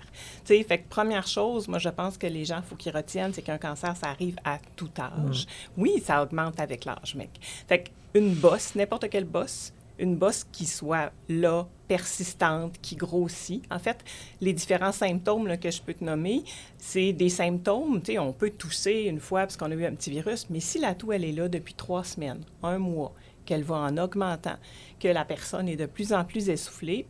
Tu 0.45 0.57
sais, 0.57 0.63
fait 0.63 0.79
que 0.79 0.89
première 0.89 1.27
chose, 1.27 1.69
moi, 1.69 1.79
je 1.79 1.89
pense 1.89 2.19
que 2.19 2.27
les 2.27 2.45
gens, 2.45 2.59
il 2.59 2.69
faut 2.69 2.77
qu'ils 2.77 2.95
retiennent, 2.95 3.33
c'est 3.33 3.43
qu'un 3.43 3.59
cancer, 3.59 3.97
ça 3.97 4.09
arrive 4.09 4.37
à 4.45 4.59
tout 4.77 4.91
âge. 4.99 5.47
Oui, 5.77 6.03
ça 6.05 6.23
augmente 6.23 6.61
avec 6.61 6.85
l'âge, 6.85 7.15
mec. 7.15 7.31
Fait 7.69 7.91
qu'une 8.13 8.35
bosse, 8.35 8.75
n'importe 8.75 9.09
quelle 9.11 9.25
bosse, 9.25 9.73
une 9.99 10.17
bosse 10.17 10.45
qui 10.51 10.67
soit 10.67 11.13
là, 11.29 11.67
persistante, 11.87 12.75
qui 12.81 12.97
grossit. 12.97 13.63
En 13.71 13.79
fait, 13.79 13.99
les 14.41 14.53
différents 14.53 14.93
symptômes 14.93 15.47
là, 15.47 15.57
que 15.57 15.71
je 15.71 15.81
peux 15.83 15.95
te 15.95 16.03
nommer, 16.03 16.43
c'est 16.79 17.13
des 17.13 17.29
symptômes, 17.29 18.01
tu 18.03 18.13
sais, 18.13 18.19
on 18.19 18.33
peut 18.33 18.51
tousser 18.51 19.03
une 19.09 19.21
fois 19.21 19.41
parce 19.43 19.57
qu'on 19.57 19.71
a 19.71 19.75
eu 19.75 19.85
un 19.85 19.93
petit 19.93 20.11
virus, 20.11 20.49
mais 20.51 20.61
si 20.61 20.79
la 20.79 20.95
toux, 20.95 21.13
elle 21.13 21.25
est 21.25 21.33
là 21.33 21.49
depuis 21.49 21.75
trois 21.75 22.03
semaines, 22.03 22.41
un 22.63 22.79
mois, 22.79 23.13
qu'elle 23.45 23.63
va 23.63 23.77
en 23.77 23.97
augmentant, 23.99 24.57
que 25.01 25.09
la 25.09 25.25
personne 25.25 25.69
est 25.69 25.77
de 25.77 25.87
plus 25.87 26.13
en 26.13 26.25
plus 26.25 26.49
essoufflée, 26.49 27.07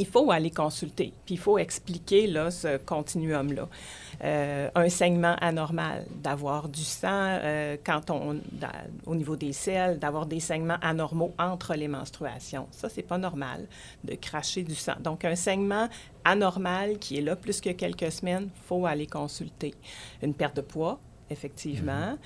il 0.00 0.06
faut 0.06 0.30
aller 0.30 0.50
consulter, 0.50 1.12
puis 1.26 1.34
il 1.34 1.38
faut 1.38 1.58
expliquer 1.58 2.26
là, 2.26 2.50
ce 2.50 2.78
continuum-là. 2.78 3.68
Euh, 4.24 4.70
un 4.74 4.88
saignement 4.88 5.36
anormal, 5.40 6.06
d'avoir 6.22 6.68
du 6.68 6.82
sang 6.82 7.08
euh, 7.12 7.76
quand 7.84 8.10
on, 8.10 8.40
au 9.06 9.14
niveau 9.14 9.36
des 9.36 9.52
selles, 9.52 9.98
d'avoir 9.98 10.26
des 10.26 10.40
saignements 10.40 10.78
anormaux 10.80 11.34
entre 11.38 11.74
les 11.74 11.88
menstruations. 11.88 12.66
Ça, 12.70 12.88
c'est 12.88 13.02
pas 13.02 13.18
normal 13.18 13.66
de 14.04 14.14
cracher 14.14 14.62
du 14.62 14.74
sang. 14.74 14.94
Donc, 15.00 15.24
un 15.24 15.36
saignement 15.36 15.88
anormal 16.24 16.98
qui 16.98 17.18
est 17.18 17.22
là 17.22 17.36
plus 17.36 17.60
que 17.60 17.70
quelques 17.70 18.12
semaines, 18.12 18.48
faut 18.66 18.86
aller 18.86 19.06
consulter. 19.06 19.74
Une 20.22 20.34
perte 20.34 20.56
de 20.56 20.62
poids, 20.62 20.98
effectivement. 21.30 22.16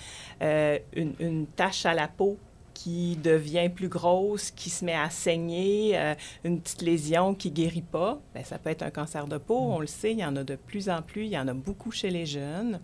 Euh, 0.43 0.79
une, 0.95 1.15
une 1.19 1.47
tache 1.47 1.87
à 1.87 1.95
la 1.95 2.09
peau 2.09 2.39
qui 2.75 3.17
devient 3.17 3.71
plus 3.75 3.89
grosse, 3.89 4.51
qui 4.51 4.69
se 4.69 4.85
met 4.85 4.95
à 4.95 5.09
saigner, 5.09 5.97
euh, 5.97 6.15
une 6.43 6.61
petite 6.61 6.83
lésion 6.83 7.35
qui 7.35 7.51
guérit 7.51 7.83
pas, 7.83 8.21
ben, 8.35 8.45
ça 8.45 8.59
peut 8.59 8.71
être 8.71 8.83
un 8.83 8.91
cancer 8.91 9.27
de 9.27 9.39
peau. 9.39 9.57
On 9.57 9.79
le 9.79 9.87
sait, 9.87 10.13
il 10.13 10.19
y 10.19 10.25
en 10.25 10.37
a 10.37 10.45
de 10.45 10.57
plus 10.57 10.89
en 10.89 11.01
plus, 11.01 11.25
il 11.25 11.31
y 11.31 11.39
en 11.39 11.49
a 11.49 11.55
beaucoup 11.55 11.93
chez 11.93 12.11
les 12.11 12.27
jeunes. 12.27 12.81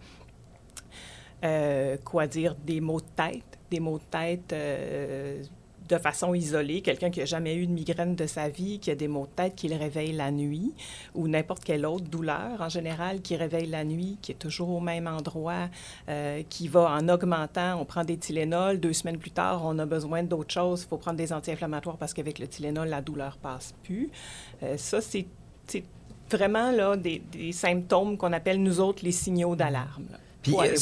Euh, 1.44 1.96
quoi 2.04 2.26
dire, 2.26 2.54
des 2.54 2.80
maux 2.80 3.00
de 3.00 3.06
tête, 3.16 3.58
des 3.70 3.80
maux 3.80 3.98
de 3.98 4.04
tête 4.10 4.52
euh, 4.52 5.42
de 5.90 5.98
façon 5.98 6.34
isolée, 6.34 6.80
quelqu'un 6.82 7.10
qui 7.10 7.20
n'a 7.20 7.26
jamais 7.26 7.56
eu 7.56 7.66
de 7.66 7.72
migraine 7.72 8.14
de 8.14 8.26
sa 8.26 8.48
vie, 8.48 8.78
qui 8.78 8.90
a 8.90 8.94
des 8.94 9.08
maux 9.08 9.26
de 9.26 9.32
tête 9.32 9.54
qui 9.56 9.68
le 9.68 9.76
réveillent 9.76 10.12
la 10.12 10.30
nuit, 10.30 10.72
ou 11.14 11.28
n'importe 11.28 11.64
quelle 11.64 11.84
autre 11.84 12.04
douleur 12.04 12.60
en 12.60 12.68
général 12.68 13.20
qui 13.20 13.36
réveille 13.36 13.66
la 13.66 13.84
nuit, 13.84 14.18
qui 14.22 14.32
est 14.32 14.36
toujours 14.36 14.70
au 14.70 14.80
même 14.80 15.06
endroit, 15.06 15.68
euh, 16.08 16.42
qui 16.48 16.68
va 16.68 16.92
en 16.92 17.08
augmentant. 17.08 17.80
On 17.80 17.84
prend 17.84 18.04
des 18.04 18.16
Tylenol, 18.16 18.78
deux 18.78 18.92
semaines 18.92 19.18
plus 19.18 19.32
tard, 19.32 19.62
on 19.64 19.78
a 19.78 19.86
besoin 19.86 20.22
d'autres 20.22 20.52
choses, 20.52 20.82
il 20.82 20.88
faut 20.88 20.98
prendre 20.98 21.16
des 21.16 21.32
anti-inflammatoires 21.32 21.96
parce 21.96 22.14
qu'avec 22.14 22.38
le 22.38 22.46
Tylenol, 22.46 22.88
la 22.88 23.02
douleur 23.02 23.36
passe 23.36 23.74
plus. 23.82 24.10
Euh, 24.62 24.76
ça, 24.76 25.00
c'est 25.00 25.26
vraiment 26.30 26.70
là, 26.70 26.96
des 26.96 27.52
symptômes 27.52 28.16
qu'on 28.16 28.32
appelle, 28.32 28.62
nous 28.62 28.80
autres, 28.80 29.04
les 29.04 29.12
signaux 29.12 29.56
d'alarme. 29.56 30.06
Puis, 30.42 30.54
euh, 30.54 30.74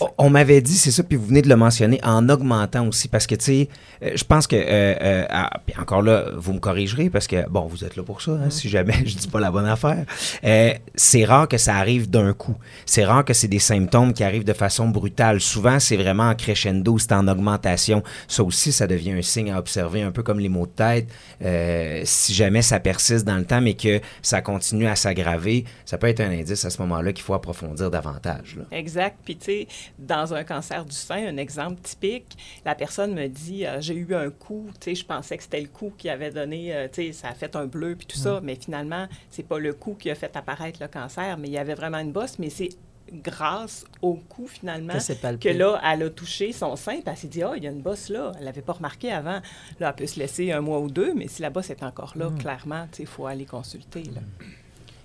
on, 0.00 0.08
on- 0.26 0.30
m'avait 0.30 0.60
dit, 0.60 0.74
c'est 0.76 0.90
ça, 0.90 1.02
puis 1.02 1.16
vous 1.16 1.26
venez 1.26 1.42
de 1.42 1.48
le 1.48 1.56
mentionner, 1.56 2.00
en 2.02 2.28
augmentant 2.28 2.86
aussi, 2.86 3.08
parce 3.08 3.26
que, 3.26 3.34
tu 3.34 3.44
sais, 3.44 3.68
euh, 4.02 4.12
je 4.14 4.24
pense 4.24 4.46
que, 4.46 4.56
euh, 4.56 4.94
euh, 5.00 5.24
ah, 5.28 5.50
puis 5.66 5.76
encore 5.78 6.00
là, 6.02 6.26
vous 6.36 6.52
me 6.54 6.58
corrigerez, 6.58 7.10
parce 7.10 7.26
que, 7.26 7.48
bon, 7.48 7.66
vous 7.66 7.84
êtes 7.84 7.96
là 7.96 8.02
pour 8.02 8.22
ça, 8.22 8.32
hein, 8.32 8.48
si 8.50 8.68
jamais 8.68 8.94
je 9.04 9.16
dis 9.16 9.28
pas 9.28 9.40
la 9.40 9.50
bonne 9.50 9.66
affaire. 9.66 10.04
Euh, 10.44 10.72
c'est 10.94 11.24
rare 11.24 11.48
que 11.48 11.58
ça 11.58 11.76
arrive 11.76 12.08
d'un 12.08 12.32
coup. 12.32 12.56
C'est 12.86 13.04
rare 13.04 13.24
que 13.24 13.34
c'est 13.34 13.48
des 13.48 13.58
symptômes 13.58 14.12
qui 14.14 14.24
arrivent 14.24 14.44
de 14.44 14.52
façon 14.54 14.88
brutale. 14.88 15.40
Souvent, 15.40 15.78
c'est 15.78 15.96
vraiment 15.96 16.28
en 16.30 16.34
crescendo, 16.34 16.98
c'est 16.98 17.12
en 17.12 17.28
augmentation. 17.28 18.02
Ça 18.28 18.42
aussi, 18.42 18.72
ça 18.72 18.86
devient 18.86 19.12
un 19.12 19.22
signe 19.22 19.50
à 19.52 19.58
observer, 19.58 20.02
un 20.02 20.10
peu 20.12 20.22
comme 20.22 20.40
les 20.40 20.48
maux 20.48 20.66
de 20.66 20.72
tête. 20.72 21.08
Euh, 21.44 22.00
si 22.04 22.32
jamais 22.34 22.62
ça 22.62 22.80
persiste 22.80 23.24
dans 23.26 23.36
le 23.36 23.44
temps, 23.44 23.60
mais 23.60 23.74
que 23.74 24.00
ça 24.22 24.40
continue 24.40 24.86
à 24.86 24.96
s'aggraver, 24.96 25.64
ça 25.84 25.98
peut 25.98 26.06
être 26.06 26.20
un 26.20 26.30
indice 26.30 26.64
à 26.64 26.70
ce 26.70 26.80
moment-là 26.82 27.12
qu'il 27.12 27.24
faut 27.24 27.34
approfondir 27.34 27.90
davantage. 27.90 28.56
là. 28.56 28.64
Exact. 28.76 29.01
Puis, 29.10 29.36
tu 29.36 29.44
sais, 29.44 29.68
dans 29.98 30.34
un 30.34 30.44
cancer 30.44 30.84
du 30.84 30.92
sein, 30.94 31.26
un 31.26 31.36
exemple 31.36 31.80
typique, 31.82 32.36
la 32.64 32.74
personne 32.74 33.14
me 33.14 33.28
dit 33.28 33.66
euh, 33.66 33.80
J'ai 33.80 33.94
eu 33.94 34.14
un 34.14 34.30
coup, 34.30 34.66
tu 34.80 34.90
sais, 34.90 34.94
je 34.94 35.04
pensais 35.04 35.36
que 35.36 35.42
c'était 35.42 35.60
le 35.60 35.68
coup 35.68 35.92
qui 35.96 36.08
avait 36.08 36.30
donné, 36.30 36.74
euh, 36.74 36.88
tu 36.92 37.06
sais, 37.06 37.12
ça 37.12 37.28
a 37.28 37.34
fait 37.34 37.56
un 37.56 37.66
bleu, 37.66 37.96
puis 37.96 38.06
tout 38.06 38.16
ça, 38.16 38.40
mais 38.42 38.56
finalement, 38.56 39.06
c'est 39.30 39.46
pas 39.46 39.58
le 39.58 39.72
coup 39.72 39.96
qui 39.98 40.10
a 40.10 40.14
fait 40.14 40.36
apparaître 40.36 40.80
le 40.80 40.88
cancer, 40.88 41.38
mais 41.38 41.48
il 41.48 41.54
y 41.54 41.58
avait 41.58 41.74
vraiment 41.74 41.98
une 41.98 42.12
bosse, 42.12 42.38
mais 42.38 42.50
c'est 42.50 42.70
grâce 43.12 43.84
au 44.00 44.14
coup, 44.14 44.46
finalement, 44.46 44.94
Que 45.38 45.48
là, 45.48 45.80
elle 45.84 46.04
a 46.04 46.10
touché 46.10 46.52
son 46.52 46.76
sein, 46.76 46.94
puis 46.94 47.04
elle 47.06 47.16
s'est 47.16 47.28
dit, 47.28 47.42
ah, 47.42 47.52
il 47.56 47.64
y 47.64 47.66
a 47.66 47.70
une 47.70 47.82
bosse 47.82 48.08
là. 48.08 48.32
Elle 48.38 48.44
l'avait 48.44 48.62
pas 48.62 48.72
remarqué 48.74 49.12
avant. 49.12 49.40
Là, 49.80 49.88
elle 49.88 49.94
peut 49.94 50.06
se 50.06 50.18
laisser 50.18 50.52
un 50.52 50.60
mois 50.60 50.80
ou 50.80 50.90
deux, 50.90 51.12
mais 51.14 51.28
si 51.28 51.42
la 51.42 51.50
bosse 51.50 51.70
est 51.70 51.82
encore 51.82 52.14
là, 52.16 52.30
clairement, 52.38 52.86
tu 52.90 52.98
sais, 52.98 53.02
il 53.02 53.08
faut 53.08 53.26
aller 53.26 53.44
consulter. 53.44 54.04
Là. 54.04 54.20
Euh, 54.20 54.44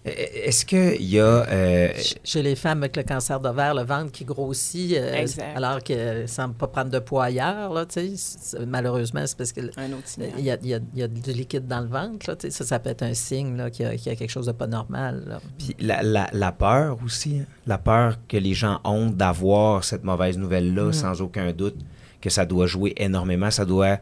Est-ce 0.08 0.66
qu'il 0.66 1.04
y 1.04 1.20
a. 1.20 1.24
euh, 1.24 1.88
Ch- 1.94 2.16
Chez 2.24 2.42
les 2.42 2.56
femmes 2.56 2.80
avec 2.80 2.96
le 2.96 3.04
cancer 3.04 3.40
d'ovaire, 3.40 3.74
le 3.74 3.84
ventre 3.84 4.12
qui 4.12 4.26
grossit, 4.26 4.94
euh, 4.96 5.26
alors 5.56 5.82
qu'elles 5.84 6.22
ne 6.24 6.28
semblent 6.28 6.56
pas 6.56 6.68
prendre 6.68 6.90
de 6.92 7.00
poids 7.00 7.26
ailleurs, 7.26 7.74
là, 7.74 7.86
tu 7.86 7.94
sais, 8.00 8.12
c'est- 8.16 8.66
malheureusement, 8.66 9.22
c'est 9.26 9.38
parce 9.38 9.52
qu'il 9.52 9.66
y 9.66 9.80
a, 9.80 9.88
il 10.38 10.46
y 10.46 10.52
a- 10.74 10.80
il 10.94 11.00
y 11.00 11.04
a 11.04 11.08
du 11.08 11.32
liquide 11.32 11.68
dans 11.68 11.82
le 11.82 11.88
ventre. 11.88 12.30
Là, 12.30 12.36
tu 12.36 12.48
sais, 12.48 12.52
ça, 12.52 12.64
ça 12.66 12.80
peut 12.80 12.90
être 12.90 13.04
un 13.04 13.14
signe 13.14 13.58
là, 13.58 13.70
qu'il 13.70 13.86
y, 13.86 13.90
a- 13.90 13.96
qu'il 13.96 14.08
y 14.12 14.16
a 14.16 14.16
quelque 14.16 14.30
chose 14.32 14.46
de 14.48 14.52
pas 14.52 14.68
normal. 14.68 15.24
là. 15.28 15.40
puis 15.58 15.76
la, 15.80 16.02
la- 16.04 16.30
la 16.34 16.52
peur 16.52 16.98
aussi, 17.06 17.40
hein? 17.42 17.46
la 17.66 17.78
peur 17.78 18.18
que 18.28 18.38
les 18.38 18.54
gens 18.54 18.80
ont 18.84 19.10
d'avoir 19.10 19.84
cette 19.84 20.04
mauvaise 20.04 20.38
nouvelle-là, 20.38 20.92
sans 20.94 21.22
aucun 21.22 21.52
doute, 21.52 21.76
que 22.22 22.30
ça 22.30 22.46
doit 22.46 22.68
jouer 22.68 22.94
énormément, 22.98 23.52
ça 23.52 23.66
doit 23.66 23.98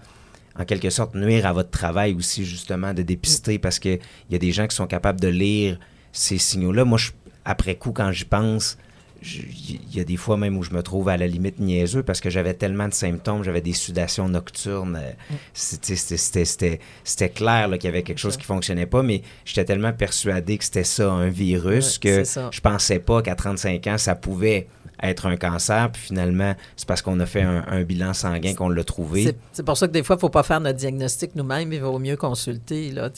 en 0.57 0.63
quelque 0.63 0.89
sorte 0.89 1.15
nuire 1.15 1.45
à 1.45 1.51
votre 1.53 1.69
travail 1.69 2.13
aussi, 2.13 2.45
justement, 2.45 2.93
de 2.93 3.01
dépister, 3.01 3.59
parce 3.59 3.77
qu'il 3.77 3.99
y 4.29 4.35
a 4.35 4.37
des 4.37 4.51
gens 4.53 4.67
qui 4.67 4.75
sont 4.75 4.87
capables 4.87 5.19
de 5.19 5.27
lire 5.27 5.77
ces 6.17 6.37
signaux-là. 6.37 6.85
Moi, 6.85 6.97
je- 6.97 7.11
après 7.45 7.75
coup, 7.75 7.91
quand 7.91 8.11
j'y 8.11 8.25
pense, 8.25 8.77
il 9.23 9.79
y 9.95 9.99
a 9.99 10.03
des 10.03 10.17
fois 10.17 10.37
même 10.37 10.55
où 10.57 10.61
je 10.63 10.69
me 10.71 10.83
trouve 10.83 11.09
à 11.09 11.17
la 11.17 11.25
limite 11.25 11.59
niaiseux 11.59 12.03
parce 12.03 12.21
que 12.21 12.29
j'avais 12.29 12.53
tellement 12.53 12.87
de 12.87 12.93
symptômes, 12.93 13.43
j'avais 13.43 13.61
des 13.61 13.73
sudations 13.73 14.29
nocturnes. 14.29 14.99
euh, 15.01 15.11
c'était- 15.53 16.79
C'était 17.03 17.29
clair 17.29 17.69
qu'il 17.73 17.85
y 17.85 17.87
avait 17.87 18.03
quelque 18.03 18.19
chose 18.19 18.37
qui 18.37 18.45
fonctionnait 18.45 18.85
pas, 18.85 19.01
mais 19.03 19.21
j'étais 19.45 19.65
tellement 19.65 19.93
persuadé 19.93 20.57
que 20.57 20.63
c'était 20.63 20.83
ça, 20.83 21.11
un 21.11 21.29
virus, 21.29 21.95
Ouais, 22.03 22.09
que 22.09 22.23
je 22.51 22.61
pensais 22.61 22.99
pas 22.99 23.21
qu'à 23.21 23.35
35 23.35 23.87
ans, 23.87 23.97
ça 23.97 24.15
pouvait 24.15 24.67
être 25.01 25.25
un 25.25 25.37
cancer. 25.37 25.91
Puis 25.91 26.01
finalement, 26.03 26.53
c'est 26.75 26.87
parce 26.87 27.01
qu'on 27.01 27.19
a 27.19 27.25
fait 27.25 27.41
un, 27.41 27.83
bilan 27.83 28.13
sanguin 28.13 28.53
qu'on 28.53 28.69
l'a 28.69 28.83
trouvé. 28.83 29.35
C'est- 29.51 29.63
pour 29.63 29.77
ça 29.77 29.87
que 29.87 29.91
des 29.91 30.03
fois, 30.03 30.15
il 30.15 30.17
ne 30.17 30.21
faut 30.21 30.29
pas 30.29 30.43
faire 30.43 30.59
notre 30.59 30.77
diagnostic 30.77 31.35
nous-mêmes. 31.35 31.71
Il 31.73 31.81
vaut 31.81 31.99
mieux 31.99 32.17
consulter. 32.17 32.91
Là. 32.91 33.09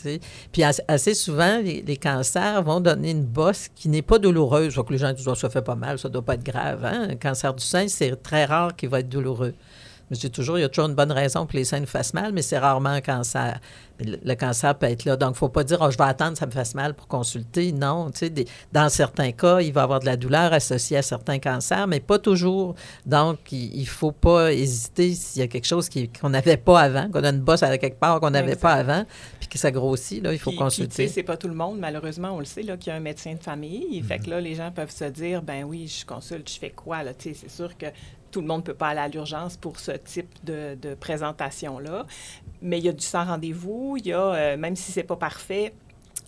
Puis 0.51 0.63
as- 0.63 0.81
assez 0.87 1.13
souvent, 1.13 1.59
les, 1.61 1.97
cancers 1.97 2.61
vont 2.63 2.79
donner 2.79 3.11
une 3.11 3.23
bosse 3.25 3.67
qui 3.75 3.89
n'est 3.89 4.01
pas 4.01 4.19
douloureuse. 4.19 4.75
Que 4.75 4.91
les 4.91 4.97
gens 4.97 5.13
disent, 5.13 5.27
Ah, 5.27 5.35
ça 5.35 5.49
fait 5.49 5.61
pas 5.61 5.75
mal, 5.75 5.99
ça 5.99 6.07
ne 6.07 6.13
doit 6.13 6.21
pas 6.21 6.35
être 6.35 6.43
grave. 6.43 6.83
hein. 6.85 7.07
Un 7.11 7.15
cancer 7.15 7.53
du 7.53 7.63
sein, 7.63 7.87
c'est 7.87 8.21
très 8.21 8.45
rare 8.45 8.75
qu'il 8.75 8.89
va 8.89 8.99
être 8.99 9.09
douloureux. 9.09 9.53
Je 10.09 10.15
dis 10.19 10.31
toujours, 10.31 10.57
il 10.57 10.61
y 10.61 10.63
a 10.63 10.69
toujours 10.69 10.87
une 10.89 10.95
bonne 10.95 11.11
raison 11.11 11.45
que 11.45 11.53
les 11.57 11.65
seins 11.65 11.81
nous 11.81 11.85
fassent 11.85 12.13
mal, 12.13 12.31
mais 12.31 12.41
c'est 12.41 12.57
rarement 12.57 12.89
un 12.89 13.01
cancer. 13.01 13.59
Le, 13.99 14.15
le 14.23 14.35
cancer 14.35 14.73
peut 14.77 14.85
être 14.85 15.03
là. 15.05 15.17
Donc, 15.17 15.29
il 15.29 15.33
ne 15.33 15.37
faut 15.37 15.49
pas 15.49 15.63
dire, 15.65 15.79
oh, 15.81 15.91
je 15.91 15.97
vais 15.97 16.03
attendre, 16.05 16.37
ça 16.37 16.45
me 16.45 16.51
fasse 16.51 16.75
mal 16.75 16.93
pour 16.93 17.07
consulter. 17.07 17.71
Non, 17.73 18.09
tu 18.11 18.19
sais, 18.19 18.29
des- 18.29 18.45
dans 18.71 18.87
certains 18.89 19.31
cas, 19.33 19.59
il 19.59 19.73
va 19.73 19.81
y 19.81 19.83
avoir 19.83 19.99
de 19.99 20.05
la 20.05 20.15
douleur 20.15 20.53
associée 20.53 20.97
à 20.97 21.01
certains 21.01 21.39
cancers, 21.39 21.87
mais 21.87 21.99
pas 21.99 22.19
toujours. 22.19 22.75
Donc, 23.05 23.51
il 23.51 23.79
ne 23.81 23.85
faut 23.85 24.11
pas 24.13 24.53
hésiter 24.53 25.13
s'il 25.13 25.41
y 25.41 25.43
a 25.43 25.47
quelque 25.47 25.65
chose 25.67 25.89
qu'on 26.21 26.29
n'avait 26.29 26.57
pas 26.57 26.79
avant, 26.79 27.09
qu'on 27.09 27.23
a 27.23 27.29
une 27.29 27.41
bosse 27.41 27.63
à 27.63 27.77
quelque 27.77 27.99
part 27.99 28.19
qu'on 28.21 28.29
n'avait 28.29 28.55
pas 28.55 28.73
avant, 28.73 29.03
puis 29.39 29.49
que 29.49 29.57
ça 29.57 29.71
grossit, 29.71 30.23
là, 30.23 30.31
il 30.31 30.39
faut 30.39 30.51
Puis- 30.51 30.57
puis, 30.59 30.65
tu 30.67 30.71
sais, 30.75 30.81
consulter. 30.83 31.07
c'est 31.09 31.23
pas 31.23 31.35
tout 31.35 31.47
le 31.49 31.55
monde, 31.55 31.79
malheureusement, 31.79 32.29
on 32.31 32.39
le 32.39 32.45
sait, 32.45 32.61
là, 32.61 32.77
qu'il 32.77 32.91
y 32.91 32.93
a 32.93 32.97
un 32.97 33.01
médecin 33.01 33.33
de 33.33 33.43
famille. 33.43 34.01
Fait 34.03 34.19
Mhm. 34.19 34.25
que 34.25 34.29
là, 34.29 34.39
les 34.41 34.55
gens 34.55 34.71
peuvent 34.71 34.91
se 34.91 35.05
dire, 35.05 35.41
ben 35.41 35.63
oui, 35.65 35.87
je 35.87 36.05
consulte, 36.05 36.49
je 36.49 36.59
fais 36.59 36.69
quoi, 36.69 37.03
là? 37.03 37.13
Tu 37.13 37.33
sais, 37.33 37.39
c'est 37.41 37.51
sûr 37.51 37.75
que 37.77 37.87
tout 38.37 38.41
le 38.41 38.47
monde 38.47 38.61
ne 38.61 38.65
peut 38.65 38.75
pas 38.75 38.89
aller 38.89 38.99
à 38.99 39.07
l'urgence 39.07 39.57
pour 39.57 39.79
ce 39.79 39.93
type 39.93 40.29
de, 40.43 40.93
présentation-là. 40.99 42.05
Mais 42.61 42.77
il 42.77 42.85
y 42.85 42.89
a 42.89 42.93
du 42.93 43.03
sans 43.03 43.25
rendez-vous, 43.25 43.97
il 43.97 44.13
euh, 44.13 44.55
même 44.57 44.75
si 44.75 44.91
c'est 44.91 45.01
pas 45.01 45.15
parfait, 45.15 45.73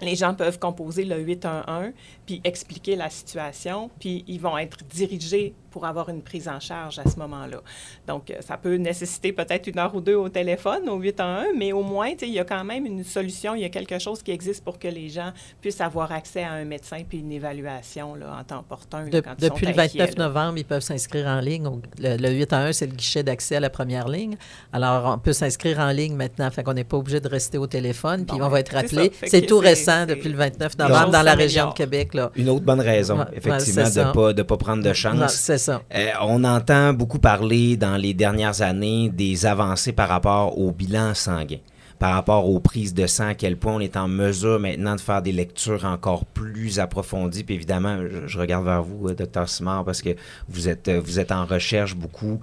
les 0.01 0.15
gens 0.15 0.33
peuvent 0.33 0.57
composer 0.57 1.05
le 1.05 1.19
811 1.19 1.91
puis 2.25 2.41
expliquer 2.43 2.95
la 2.95 3.11
situation, 3.11 3.91
puis 3.99 4.25
ils 4.27 4.41
vont 4.41 4.57
être 4.57 4.83
dirigés 4.85 5.53
pour 5.69 5.85
avoir 5.85 6.09
une 6.09 6.21
prise 6.21 6.47
en 6.47 6.59
charge 6.59 6.99
à 6.99 7.09
ce 7.09 7.17
moment-là. 7.19 7.61
Donc, 8.07 8.33
ça 8.41 8.57
peut 8.57 8.75
nécessiter 8.75 9.33
peut-être 9.33 9.67
une 9.67 9.79
heure 9.79 9.93
ou 9.95 10.01
deux 10.01 10.15
au 10.15 10.29
téléphone, 10.29 10.89
au 10.89 10.97
811, 10.97 11.47
mais 11.57 11.73
au 11.73 11.83
moins, 11.83 12.09
il 12.21 12.29
y 12.29 12.39
a 12.39 12.43
quand 12.43 12.63
même 12.63 12.85
une 12.85 13.03
solution, 13.03 13.55
il 13.55 13.61
y 13.61 13.65
a 13.65 13.69
quelque 13.69 13.99
chose 13.99 14.21
qui 14.21 14.31
existe 14.31 14.63
pour 14.63 14.79
que 14.79 14.87
les 14.87 15.09
gens 15.09 15.31
puissent 15.61 15.81
avoir 15.81 16.11
accès 16.11 16.43
à 16.43 16.51
un 16.51 16.65
médecin 16.65 17.03
puis 17.07 17.19
une 17.19 17.31
évaluation 17.31 18.15
là, 18.15 18.37
en 18.39 18.43
temps 18.43 18.59
opportun. 18.59 19.05
depuis 19.05 19.65
le 19.65 19.73
29 19.73 20.17
novembre, 20.17 20.57
ils 20.57 20.65
peuvent 20.65 20.81
s'inscrire 20.81 21.27
en 21.27 21.39
ligne. 21.39 21.67
Le, 21.99 22.17
le 22.17 22.29
811, 22.31 22.75
c'est 22.75 22.87
le 22.87 22.93
guichet 22.93 23.23
d'accès 23.23 23.57
à 23.57 23.59
la 23.59 23.69
première 23.69 24.07
ligne. 24.07 24.37
Alors, 24.73 25.13
on 25.13 25.17
peut 25.19 25.33
s'inscrire 25.33 25.79
en 25.79 25.91
ligne 25.91 26.15
maintenant, 26.15 26.49
fait 26.51 26.63
qu'on 26.63 26.73
n'est 26.73 26.83
pas 26.83 26.97
obligé 26.97 27.19
de 27.19 27.27
rester 27.27 27.57
au 27.57 27.67
téléphone, 27.67 28.25
puis 28.25 28.41
on 28.41 28.49
va 28.49 28.59
être 28.59 28.73
rappelé. 28.73 29.11
C'est 29.25 29.45
tout 29.45 29.59
récent 29.59 30.05
depuis 30.05 30.29
le 30.29 30.37
29 30.37 30.77
novembre 30.77 31.11
dans 31.11 31.23
la 31.23 31.35
région 31.35 31.69
de 31.69 31.73
Québec. 31.73 32.13
Là. 32.13 32.31
Une 32.35 32.49
autre 32.49 32.65
bonne 32.65 32.81
raison, 32.81 33.25
effectivement, 33.33 33.89
de 33.89 33.99
ne 33.99 34.11
pas, 34.11 34.33
de 34.33 34.41
pas 34.43 34.57
prendre 34.57 34.83
de 34.83 34.93
chance. 34.93 35.51
Euh, 35.67 36.11
on 36.21 36.43
entend 36.43 36.93
beaucoup 36.93 37.19
parler 37.19 37.77
dans 37.77 37.97
les 37.97 38.13
dernières 38.13 38.61
années 38.61 39.09
des 39.09 39.45
avancées 39.45 39.91
par 39.91 40.09
rapport 40.09 40.57
au 40.57 40.71
bilan 40.71 41.13
sanguin 41.13 41.57
par 41.99 42.13
rapport 42.13 42.49
aux 42.49 42.61
prises 42.61 42.93
de 42.93 43.05
sang, 43.05 43.27
à 43.27 43.35
quel 43.35 43.57
point 43.57 43.73
on 43.73 43.79
est 43.81 43.97
en 43.97 44.07
mesure 44.07 44.57
maintenant 44.57 44.95
de 44.95 45.01
faire 45.01 45.21
des 45.21 45.33
lectures 45.33 45.83
encore 45.83 46.25
plus 46.25 46.79
approfondies. 46.79 47.43
Puis 47.43 47.55
évidemment, 47.55 47.99
je, 48.25 48.39
regarde 48.39 48.63
vers 48.63 48.81
vous, 48.81 49.09
euh, 49.09 49.13
docteur 49.13 49.49
Simard, 49.49 49.83
parce 49.83 50.01
que 50.01 50.15
vous 50.47 50.69
êtes, 50.69 50.87
euh, 50.87 51.01
vous 51.03 51.19
êtes 51.19 51.33
en 51.33 51.45
recherche 51.45 51.95
beaucoup. 51.95 52.39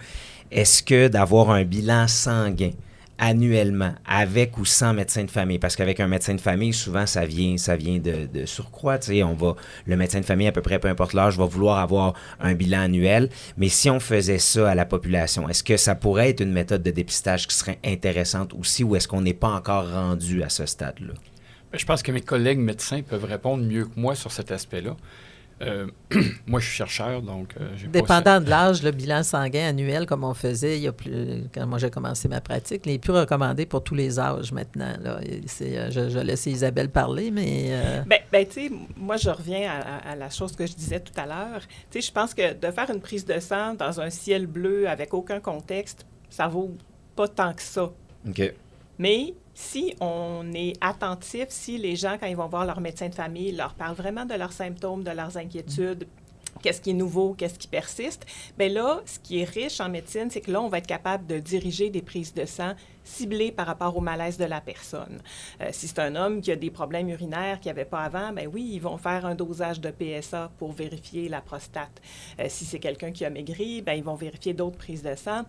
Est-ce 0.52 0.82
que 0.82 1.08
d'avoir 1.08 1.50
un 1.50 1.64
bilan 1.64 2.06
sanguin 2.06 2.70
annuellement, 3.18 3.94
avec 4.06 4.58
ou 4.58 4.64
sans 4.64 4.92
médecin 4.92 5.24
de 5.24 5.30
famille? 5.30 5.58
Parce 5.58 5.76
qu'avec 5.76 6.00
un 6.00 6.08
médecin 6.08 6.34
de 6.34 6.40
famille, 6.40 6.72
souvent, 6.72 7.06
ça 7.06 7.24
vient, 7.24 7.54
de, 7.54 8.26
de 8.26 8.46
surcroît. 8.46 8.98
On 9.24 9.34
va, 9.34 9.56
le 9.86 9.96
médecin 9.96 10.20
de 10.20 10.24
famille, 10.24 10.46
à 10.46 10.52
peu 10.52 10.62
près, 10.62 10.78
peu 10.78 10.88
importe 10.88 11.12
l'âge, 11.12 11.36
va 11.36 11.44
vouloir 11.44 11.78
avoir 11.78 12.14
un 12.40 12.54
bilan 12.54 12.82
annuel. 12.82 13.28
Mais 13.56 13.68
si 13.68 13.90
on 13.90 14.00
faisait 14.00 14.38
ça 14.38 14.70
à 14.70 14.74
la 14.74 14.84
population, 14.84 15.48
est-ce 15.48 15.64
que 15.64 15.76
ça 15.76 15.94
pourrait 15.94 16.30
être 16.30 16.40
une 16.40 16.52
méthode 16.52 16.82
de 16.82 16.90
dépistage 16.90 17.46
qui 17.46 17.54
serait 17.54 17.78
intéressante 17.84 18.54
aussi 18.54 18.84
ou 18.84 18.96
est-ce 18.96 19.08
qu'on 19.08 19.22
n'est 19.22 19.34
pas 19.34 19.50
encore 19.50 19.90
rendu 19.90 20.42
à 20.42 20.48
ce 20.48 20.66
stade-là? 20.66 21.14
Ben, 21.72 21.78
je 21.78 21.86
pense 21.86 22.02
que 22.02 22.12
mes 22.12 22.20
collègues 22.20 22.58
médecins 22.58 23.02
peuvent 23.02 23.24
répondre 23.24 23.64
mieux 23.64 23.84
que 23.84 23.98
moi 23.98 24.14
sur 24.14 24.32
cet 24.32 24.52
aspect-là. 24.52 24.96
Euh, 25.62 25.86
moi, 26.46 26.60
je 26.60 26.66
suis 26.66 26.76
chercheur, 26.76 27.22
donc 27.22 27.54
euh, 27.58 27.74
Dépendant 27.88 28.40
de 28.40 28.50
l'âge, 28.50 28.82
le 28.82 28.90
bilan 28.90 29.22
sanguin 29.22 29.68
annuel, 29.68 30.04
comme 30.06 30.22
on 30.24 30.34
faisait 30.34 30.76
il 30.76 30.82
y 30.82 30.86
a 30.86 30.92
plus, 30.92 31.44
quand 31.54 31.66
moi 31.66 31.78
j'ai 31.78 31.90
commencé 31.90 32.28
ma 32.28 32.42
pratique, 32.42 32.82
il 32.84 32.92
n'est 32.92 32.98
plus 32.98 33.12
recommandé 33.12 33.64
pour 33.64 33.82
tous 33.82 33.94
les 33.94 34.20
âges 34.20 34.52
maintenant. 34.52 34.94
Là. 35.00 35.20
Euh, 35.20 35.90
je, 35.90 36.10
je, 36.10 36.18
laisse 36.18 36.44
Isabelle 36.46 36.90
parler, 36.90 37.30
mais... 37.30 37.70
Bien, 38.06 38.18
ben, 38.30 38.46
tu 38.46 38.68
sais, 38.68 38.70
moi, 38.96 39.16
je 39.16 39.30
reviens 39.30 39.70
à, 39.70 40.14
la 40.14 40.28
chose 40.28 40.54
que 40.54 40.66
je 40.66 40.74
disais 40.74 41.00
tout 41.00 41.18
à 41.18 41.24
l'heure. 41.24 41.60
Tu 41.90 42.00
sais, 42.00 42.08
je 42.08 42.12
pense 42.12 42.34
que 42.34 42.52
de 42.52 42.70
faire 42.70 42.90
une 42.90 43.00
prise 43.00 43.24
de 43.24 43.38
sang 43.40 43.74
dans 43.74 44.00
un 44.00 44.10
ciel 44.10 44.46
bleu 44.46 44.88
avec 44.88 45.14
aucun 45.14 45.40
contexte, 45.40 46.04
ça 46.28 46.48
vaut 46.48 46.76
pas 47.14 47.28
tant 47.28 47.54
que 47.54 47.62
ça. 47.62 47.90
OK. 48.28 48.52
Mais 48.98 49.34
si 49.56 49.96
on 50.02 50.52
est 50.52 50.74
attentif, 50.82 51.46
si 51.48 51.78
les 51.78 51.96
gens, 51.96 52.18
quand 52.20 52.26
ils 52.26 52.36
vont 52.36 52.46
voir 52.46 52.66
leur 52.66 52.82
médecin 52.82 53.08
de 53.08 53.14
famille, 53.14 53.52
leur 53.52 53.72
parlent 53.72 53.96
vraiment 53.96 54.26
de 54.26 54.34
leurs 54.34 54.52
symptômes, 54.52 55.02
de 55.02 55.10
leurs 55.10 55.38
inquiétudes, 55.38 56.06
qu'est-ce 56.60 56.82
qui 56.82 56.90
est 56.90 56.94
nouveau, 56.94 57.32
qu'est-ce 57.32 57.58
qui 57.58 57.66
persiste, 57.66 58.26
bien 58.58 58.68
là, 58.68 59.00
ce 59.06 59.18
qui 59.18 59.40
est 59.40 59.44
riche 59.44 59.80
en 59.80 59.88
médecine, 59.88 60.28
c'est 60.30 60.42
que 60.42 60.50
là, 60.50 60.60
on 60.60 60.68
va 60.68 60.76
être 60.78 60.86
capable 60.86 61.26
de 61.26 61.38
diriger 61.38 61.88
des 61.88 62.02
prises 62.02 62.34
de 62.34 62.44
sang 62.44 62.74
ciblées 63.02 63.50
par 63.50 63.66
rapport 63.66 63.96
au 63.96 64.02
malaise 64.02 64.36
de 64.36 64.44
la 64.44 64.60
personne. 64.60 65.22
Euh, 65.62 65.70
si 65.72 65.88
c'est 65.88 66.00
un 66.00 66.16
homme 66.16 66.42
qui 66.42 66.52
a 66.52 66.56
des 66.56 66.70
problèmes 66.70 67.08
urinaires 67.08 67.58
qu'il 67.58 67.72
n'y 67.72 67.78
avait 67.78 67.88
pas 67.88 68.02
avant, 68.02 68.34
bien 68.34 68.46
oui, 68.52 68.68
ils 68.74 68.80
vont 68.80 68.98
faire 68.98 69.24
un 69.24 69.34
dosage 69.34 69.80
de 69.80 69.90
PSA 69.90 70.50
pour 70.58 70.72
vérifier 70.72 71.30
la 71.30 71.40
prostate. 71.40 72.02
Euh, 72.40 72.46
si 72.50 72.66
c'est 72.66 72.78
quelqu'un 72.78 73.10
qui 73.10 73.24
a 73.24 73.30
maigri, 73.30 73.80
bien 73.80 73.94
ils 73.94 74.04
vont 74.04 74.16
vérifier 74.16 74.52
d'autres 74.52 74.76
prises 74.76 75.02
de 75.02 75.14
sang 75.14 75.44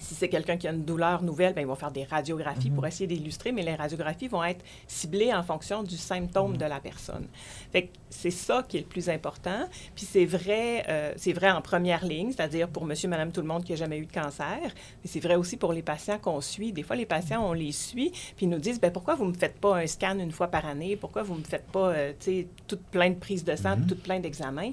si 0.00 0.14
c'est 0.14 0.28
quelqu'un 0.28 0.56
qui 0.56 0.68
a 0.68 0.72
une 0.72 0.84
douleur 0.84 1.22
nouvelle, 1.22 1.54
bien, 1.54 1.62
ils 1.62 1.66
vont 1.66 1.74
faire 1.74 1.90
des 1.90 2.04
radiographies 2.04 2.70
pour 2.70 2.82
mhm. 2.82 2.88
essayer 2.88 3.06
d'illustrer, 3.06 3.52
mais 3.52 3.62
les 3.62 3.74
radiographies 3.74 4.28
vont 4.28 4.44
être 4.44 4.64
ciblées 4.86 5.32
en 5.32 5.42
fonction 5.42 5.82
du 5.82 5.96
symptôme 5.96 6.52
mhm. 6.52 6.58
de 6.58 6.64
la 6.64 6.80
personne. 6.80 7.26
Fait 7.72 7.90
c'est 8.10 8.30
ça 8.30 8.64
qui 8.66 8.76
est 8.76 8.80
le 8.80 8.86
plus 8.86 9.08
important. 9.08 9.68
Puis 9.94 10.06
c'est 10.06 10.24
vrai, 10.24 10.84
euh, 10.88 11.12
c'est 11.16 11.32
vrai 11.32 11.50
en 11.50 11.60
première 11.60 12.04
ligne, 12.04 12.32
c'est-à-dire 12.32 12.68
pour 12.68 12.84
monsieur, 12.84 13.08
madame, 13.08 13.32
tout 13.32 13.40
le 13.40 13.46
monde 13.46 13.64
qui 13.64 13.72
n'a 13.72 13.76
jamais 13.76 13.98
eu 13.98 14.06
de 14.06 14.12
cancer, 14.12 14.60
mais 14.62 15.06
c'est 15.06 15.20
vrai 15.20 15.34
aussi 15.34 15.56
pour 15.56 15.72
les 15.72 15.82
patients 15.82 16.18
qu'on 16.18 16.40
suit. 16.40 16.72
Des 16.72 16.82
fois, 16.82 16.96
les 16.96 17.06
patients, 17.06 17.44
on 17.44 17.52
les 17.52 17.72
suit, 17.72 18.10
puis 18.36 18.46
ils 18.46 18.48
nous 18.48 18.58
disent, 18.58 18.80
bien, 18.80 18.90
pourquoi 18.90 19.14
vous 19.14 19.24
ne 19.24 19.30
me 19.30 19.36
faites 19.36 19.58
pas 19.58 19.76
un 19.76 19.86
scan 19.86 20.18
une 20.18 20.30
fois 20.30 20.48
par 20.48 20.64
année? 20.64 20.96
Pourquoi 20.96 21.22
vous 21.22 21.34
ne 21.34 21.40
me 21.40 21.44
faites 21.44 21.66
pas, 21.66 21.88
euh, 21.88 22.12
tu 22.18 22.24
sais, 22.24 22.48
toute 22.66 22.82
plein 22.82 23.10
de 23.10 23.16
prises 23.16 23.44
de 23.44 23.56
sang, 23.56 23.76
mm 23.76 23.86
toute 23.86 24.02
plein 24.02 24.20
d'examens? 24.20 24.72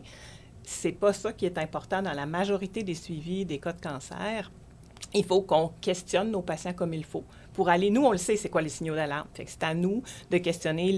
C'est 0.63 0.91
pas 0.91 1.11
ça 1.11 1.33
qui 1.33 1.45
est 1.45 1.57
important 1.57 2.01
dans 2.01 2.13
la 2.13 2.25
majorité 2.25 2.83
des 2.83 2.93
suivis 2.93 3.45
des 3.45 3.57
cas 3.57 3.73
de 3.73 3.81
cancer 3.81 4.51
il 5.13 5.25
faut 5.25 5.41
qu'on 5.41 5.71
questionne 5.81 6.31
nos 6.31 6.41
patients 6.41 6.73
comme 6.73 6.93
il 6.93 7.03
faut. 7.03 7.23
Pour 7.53 7.67
aller, 7.67 7.89
nous, 7.89 8.05
on 8.05 8.11
le 8.11 8.17
sait, 8.17 8.37
c'est 8.37 8.47
quoi 8.47 8.61
les 8.61 8.69
signaux 8.69 8.95
d'alarme. 8.95 9.27
c'est 9.33 9.63
à 9.63 9.73
nous 9.73 10.01
de 10.29 10.37
questionner 10.37 10.93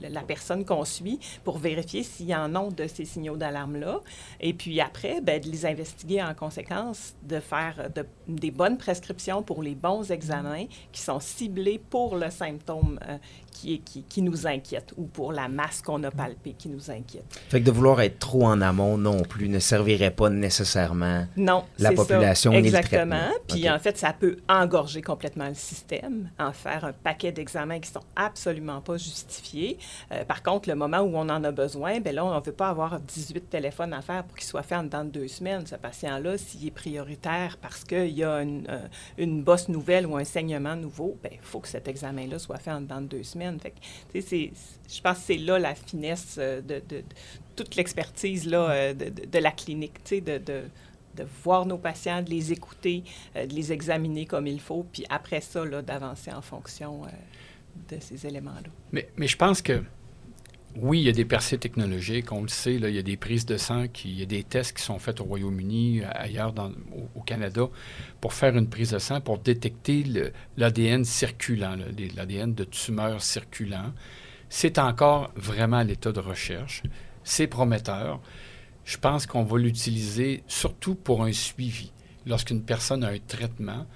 la 0.00 0.20
personne 0.22 0.64
qu'on 0.64 0.84
suit 0.84 1.18
pour 1.42 1.58
vérifier 1.58 2.04
s'il 2.04 2.26
y 2.26 2.36
en 2.36 2.54
a 2.54 2.70
de 2.70 2.86
ces 2.86 3.04
signaux 3.04 3.36
d'alarme-là. 3.36 4.00
Et 4.40 4.54
puis 4.54 4.80
après, 4.80 5.20
ben, 5.20 5.40
de 5.40 5.48
les 5.48 5.66
investiguer 5.66 6.22
en 6.22 6.34
conséquence, 6.34 7.14
de 7.24 7.40
faire 7.40 7.90
des 8.28 8.52
bonnes 8.52 8.78
prescriptions 8.78 9.42
pour 9.42 9.62
les 9.62 9.74
bons 9.74 10.10
examens 10.12 10.66
qui 10.92 11.00
sont 11.00 11.18
ciblés 11.18 11.80
pour 11.90 12.16
le 12.16 12.30
symptôme 12.30 13.00
euh, 13.08 13.18
qui, 13.52 13.80
qui, 13.80 14.22
nous 14.22 14.46
inquiète 14.46 14.92
ou 14.96 15.04
pour 15.04 15.32
la 15.32 15.48
masse 15.48 15.82
qu'on 15.82 16.02
a 16.04 16.10
palpée 16.10 16.54
qui 16.58 16.68
nous 16.68 16.90
inquiète. 16.90 17.24
Fait 17.48 17.60
que 17.60 17.66
de 17.66 17.70
vouloir 17.70 18.00
être 18.00 18.18
trop 18.18 18.46
en 18.46 18.60
amont 18.60 18.96
non 18.96 19.22
plus 19.22 19.48
ne 19.48 19.58
servirait 19.58 20.10
pas 20.10 20.30
nécessairement 20.30 21.26
non, 21.36 21.64
la 21.78 21.92
population. 21.92 22.52
Ça. 22.52 22.58
Exactement. 22.58 23.28
Puis 23.48 23.68
en 23.68 23.78
fait, 23.78 23.98
ça 23.98 24.12
peut 24.12 24.38
engorger 24.48 25.02
complètement 25.02 25.48
le 25.48 25.54
système, 25.54 26.30
en 26.38 26.52
faire 26.52 26.84
un 26.84 26.92
paquet 26.92 27.32
d'examens 27.32 27.80
qui 27.80 27.90
sont 27.90 28.02
absolument 28.16 28.80
pas 28.80 28.96
justifiés. 28.96 29.78
Euh, 30.12 30.24
par 30.24 30.42
contre, 30.42 30.68
le 30.68 30.74
moment 30.74 31.00
où 31.00 31.12
on 31.14 31.28
en 31.28 31.44
a 31.44 31.50
besoin, 31.50 32.00
ben 32.00 32.14
là, 32.14 32.24
on 32.24 32.34
ne 32.34 32.40
veut 32.40 32.52
pas 32.52 32.68
avoir 32.68 33.00
18 33.00 33.50
téléphones 33.50 33.92
à 33.92 34.02
faire 34.02 34.24
pour 34.24 34.36
qu'il 34.36 34.46
soit 34.46 34.62
fait 34.62 34.76
en 34.76 34.84
dedans 34.84 35.04
de 35.04 35.10
deux 35.10 35.28
semaines. 35.28 35.66
Ce 35.66 35.76
patient-là, 35.76 36.38
s'il 36.38 36.66
est 36.66 36.70
prioritaire 36.70 37.58
parce 37.60 37.84
qu'il 37.84 38.10
y 38.10 38.24
a 38.24 38.42
une, 38.42 38.66
euh, 38.68 38.86
une 39.18 39.42
bosse 39.42 39.68
nouvelle 39.68 40.06
ou 40.06 40.16
un 40.16 40.24
saignement 40.24 40.76
nouveau, 40.76 41.16
ben, 41.22 41.32
il 41.32 41.38
faut 41.40 41.60
que 41.60 41.68
cet 41.68 41.88
examen-là 41.88 42.38
soit 42.38 42.58
fait 42.58 42.72
en 42.72 42.80
dedans 42.80 43.00
de 43.00 43.06
deux 43.06 43.22
semaines. 43.22 43.41
Je 44.14 45.00
pense 45.00 45.18
que 45.18 45.24
c'est 45.24 45.36
là 45.36 45.58
la 45.58 45.74
finesse 45.74 46.36
euh, 46.38 46.60
de, 46.60 46.82
toute 47.56 47.76
l'expertise 47.76 48.46
là, 48.46 48.70
euh, 48.70 48.94
de, 48.94 49.38
la 49.38 49.50
clinique, 49.50 50.00
de, 50.10 50.62
voir 51.42 51.66
nos 51.66 51.78
patients, 51.78 52.22
de 52.22 52.30
les 52.30 52.52
écouter, 52.52 53.04
euh, 53.36 53.46
de 53.46 53.54
les 53.54 53.72
examiner 53.72 54.26
comme 54.26 54.46
il 54.46 54.60
faut, 54.60 54.86
puis 54.90 55.04
après 55.08 55.40
ça, 55.40 55.64
d'avancer 55.82 56.32
en 56.32 56.42
fonction 56.42 57.02
de 57.90 57.96
ces 58.00 58.26
éléments-là. 58.26 58.70
Mais 58.92 59.28
je 59.28 59.36
pense 59.36 59.62
que 59.62 59.82
oui, 60.76 61.00
il 61.00 61.04
y 61.04 61.08
a 61.08 61.12
des 61.12 61.24
percées 61.24 61.58
technologiques, 61.58 62.32
on 62.32 62.42
le 62.42 62.48
sait, 62.48 62.74
il 62.74 62.88
y 62.88 62.98
a 62.98 63.02
des 63.02 63.16
prises 63.16 63.44
de 63.44 63.56
sang, 63.58 63.88
qui, 63.88 64.10
il 64.10 64.18
y 64.18 64.22
a 64.22 64.26
des 64.26 64.42
tests 64.42 64.76
qui 64.76 64.82
sont 64.82 64.98
faits 64.98 65.20
au 65.20 65.24
Royaume-Uni, 65.24 66.02
ailleurs 66.04 66.52
dans, 66.52 66.72
au, 67.14 67.20
Canada, 67.20 67.68
pour 68.20 68.32
faire 68.32 68.56
une 68.56 68.68
prise 68.68 68.92
de 68.92 68.98
sang, 68.98 69.20
pour 69.20 69.38
détecter 69.38 70.04
l'ADN 70.56 71.04
circulant, 71.04 71.76
l'ADN 72.16 72.54
de 72.54 72.64
tumeurs 72.64 73.22
circulant. 73.22 73.92
C'est 74.48 74.78
encore 74.78 75.30
vraiment 75.36 75.78
à 75.78 75.84
l'état 75.84 76.12
de 76.12 76.20
recherche. 76.20 76.82
C'est 77.22 77.46
prometteur. 77.46 78.20
Je 78.84 78.96
pense 78.96 79.26
qu'on 79.26 79.44
va 79.44 79.58
l'utiliser 79.58 80.42
surtout 80.46 80.94
pour 80.94 81.22
un 81.22 81.32
suivi. 81.32 81.92
Lorsqu'une 82.26 82.62
personne 82.62 83.04
a 83.04 83.08
un 83.08 83.18
traitement, 83.18 83.86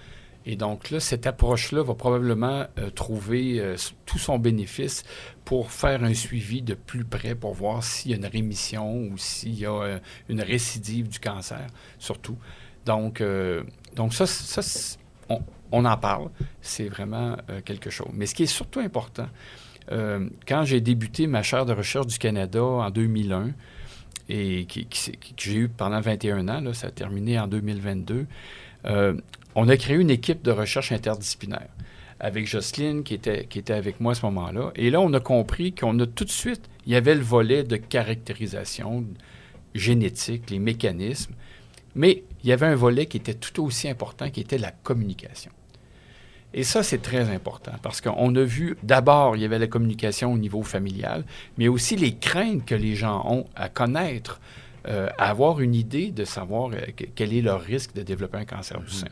et 0.48 0.54
donc 0.54 0.90
là, 0.90 1.00
cette 1.00 1.26
approche-là 1.26 1.82
va 1.82 1.94
probablement 1.94 2.66
euh, 2.78 2.88
trouver 2.90 3.58
euh, 3.58 3.76
tout 4.06 4.18
son 4.18 4.38
bénéfice 4.38 5.02
pour 5.44 5.72
faire 5.72 6.04
un 6.04 6.14
suivi 6.14 6.62
de 6.62 6.74
plus 6.74 7.04
près 7.04 7.34
pour 7.34 7.52
voir 7.52 7.82
s'il 7.82 8.12
y 8.12 8.14
a 8.14 8.16
une 8.16 8.26
rémission 8.26 8.96
ou 8.96 9.18
s'il 9.18 9.58
y 9.58 9.66
a 9.66 9.72
euh, 9.72 9.98
une 10.28 10.40
récidive 10.40 11.08
du 11.08 11.18
cancer, 11.18 11.66
surtout. 11.98 12.38
Donc, 12.84 13.20
donc 13.96 14.14
ça, 14.14 14.26
ça 14.26 14.62
on, 15.72 15.84
en 15.84 15.96
parle. 15.96 16.30
C'est 16.62 16.88
vraiment 16.88 17.36
quelque 17.64 17.90
chose. 17.90 18.06
Mais 18.12 18.26
ce 18.26 18.34
qui 18.36 18.44
est 18.44 18.46
surtout 18.46 18.78
important, 18.78 19.26
quand 19.90 20.62
j'ai 20.62 20.80
débuté 20.80 21.26
ma 21.26 21.42
chaire 21.42 21.66
de 21.66 21.72
recherche 21.72 22.06
du 22.06 22.16
Canada 22.16 22.62
en 22.62 22.90
2001, 22.90 23.50
et 24.28 24.66
que 24.66 24.80
j'ai 25.36 25.54
eu 25.56 25.68
pendant 25.68 26.00
21 26.00 26.48
ans, 26.48 26.72
ça 26.74 26.86
a 26.86 26.90
terminé 26.92 27.40
en 27.40 27.48
2022, 27.48 28.26
on 29.56 29.68
a 29.68 29.76
créé 29.76 29.96
une 29.96 30.10
équipe 30.10 30.42
de 30.42 30.52
recherche 30.52 30.92
interdisciplinaire 30.92 31.68
avec 32.20 32.46
Jocelyne 32.46 33.02
qui 33.02 33.14
était, 33.14 33.44
qui 33.46 33.58
était 33.58 33.72
avec 33.74 34.00
moi 34.00 34.12
à 34.12 34.14
ce 34.14 34.24
moment-là. 34.26 34.70
Et 34.76 34.88
là, 34.90 35.00
on 35.00 35.12
a 35.12 35.20
compris 35.20 35.74
qu'on 35.74 35.98
a 35.98 36.06
tout 36.06 36.24
de 36.24 36.30
suite, 36.30 36.62
il 36.86 36.92
y 36.92 36.96
avait 36.96 37.14
le 37.14 37.22
volet 37.22 37.62
de 37.64 37.76
caractérisation 37.76 39.04
génétique, 39.74 40.48
les 40.50 40.58
mécanismes, 40.58 41.34
mais 41.94 42.22
il 42.42 42.48
y 42.48 42.52
avait 42.52 42.66
un 42.66 42.74
volet 42.74 43.06
qui 43.06 43.16
était 43.16 43.34
tout 43.34 43.62
aussi 43.64 43.88
important, 43.88 44.30
qui 44.30 44.40
était 44.40 44.58
la 44.58 44.70
communication. 44.70 45.50
Et 46.54 46.62
ça, 46.62 46.82
c'est 46.82 47.02
très 47.02 47.28
important 47.28 47.72
parce 47.82 48.00
qu'on 48.00 48.34
a 48.34 48.42
vu, 48.42 48.78
d'abord, 48.82 49.36
il 49.36 49.42
y 49.42 49.44
avait 49.44 49.58
la 49.58 49.66
communication 49.66 50.32
au 50.32 50.38
niveau 50.38 50.62
familial, 50.62 51.24
mais 51.58 51.68
aussi 51.68 51.96
les 51.96 52.14
craintes 52.16 52.64
que 52.64 52.74
les 52.74 52.94
gens 52.94 53.26
ont 53.28 53.44
à 53.54 53.68
connaître 53.68 54.40
euh, 54.88 55.08
à 55.18 55.30
avoir 55.30 55.60
une 55.60 55.74
idée 55.74 56.12
de 56.12 56.24
savoir 56.24 56.70
euh, 56.72 56.76
que- 56.96 57.04
quel 57.14 57.34
est 57.34 57.42
leur 57.42 57.60
risque 57.60 57.92
de 57.94 58.02
développer 58.02 58.38
un 58.38 58.44
cancer 58.44 58.80
du 58.80 58.90
sein. 58.90 59.08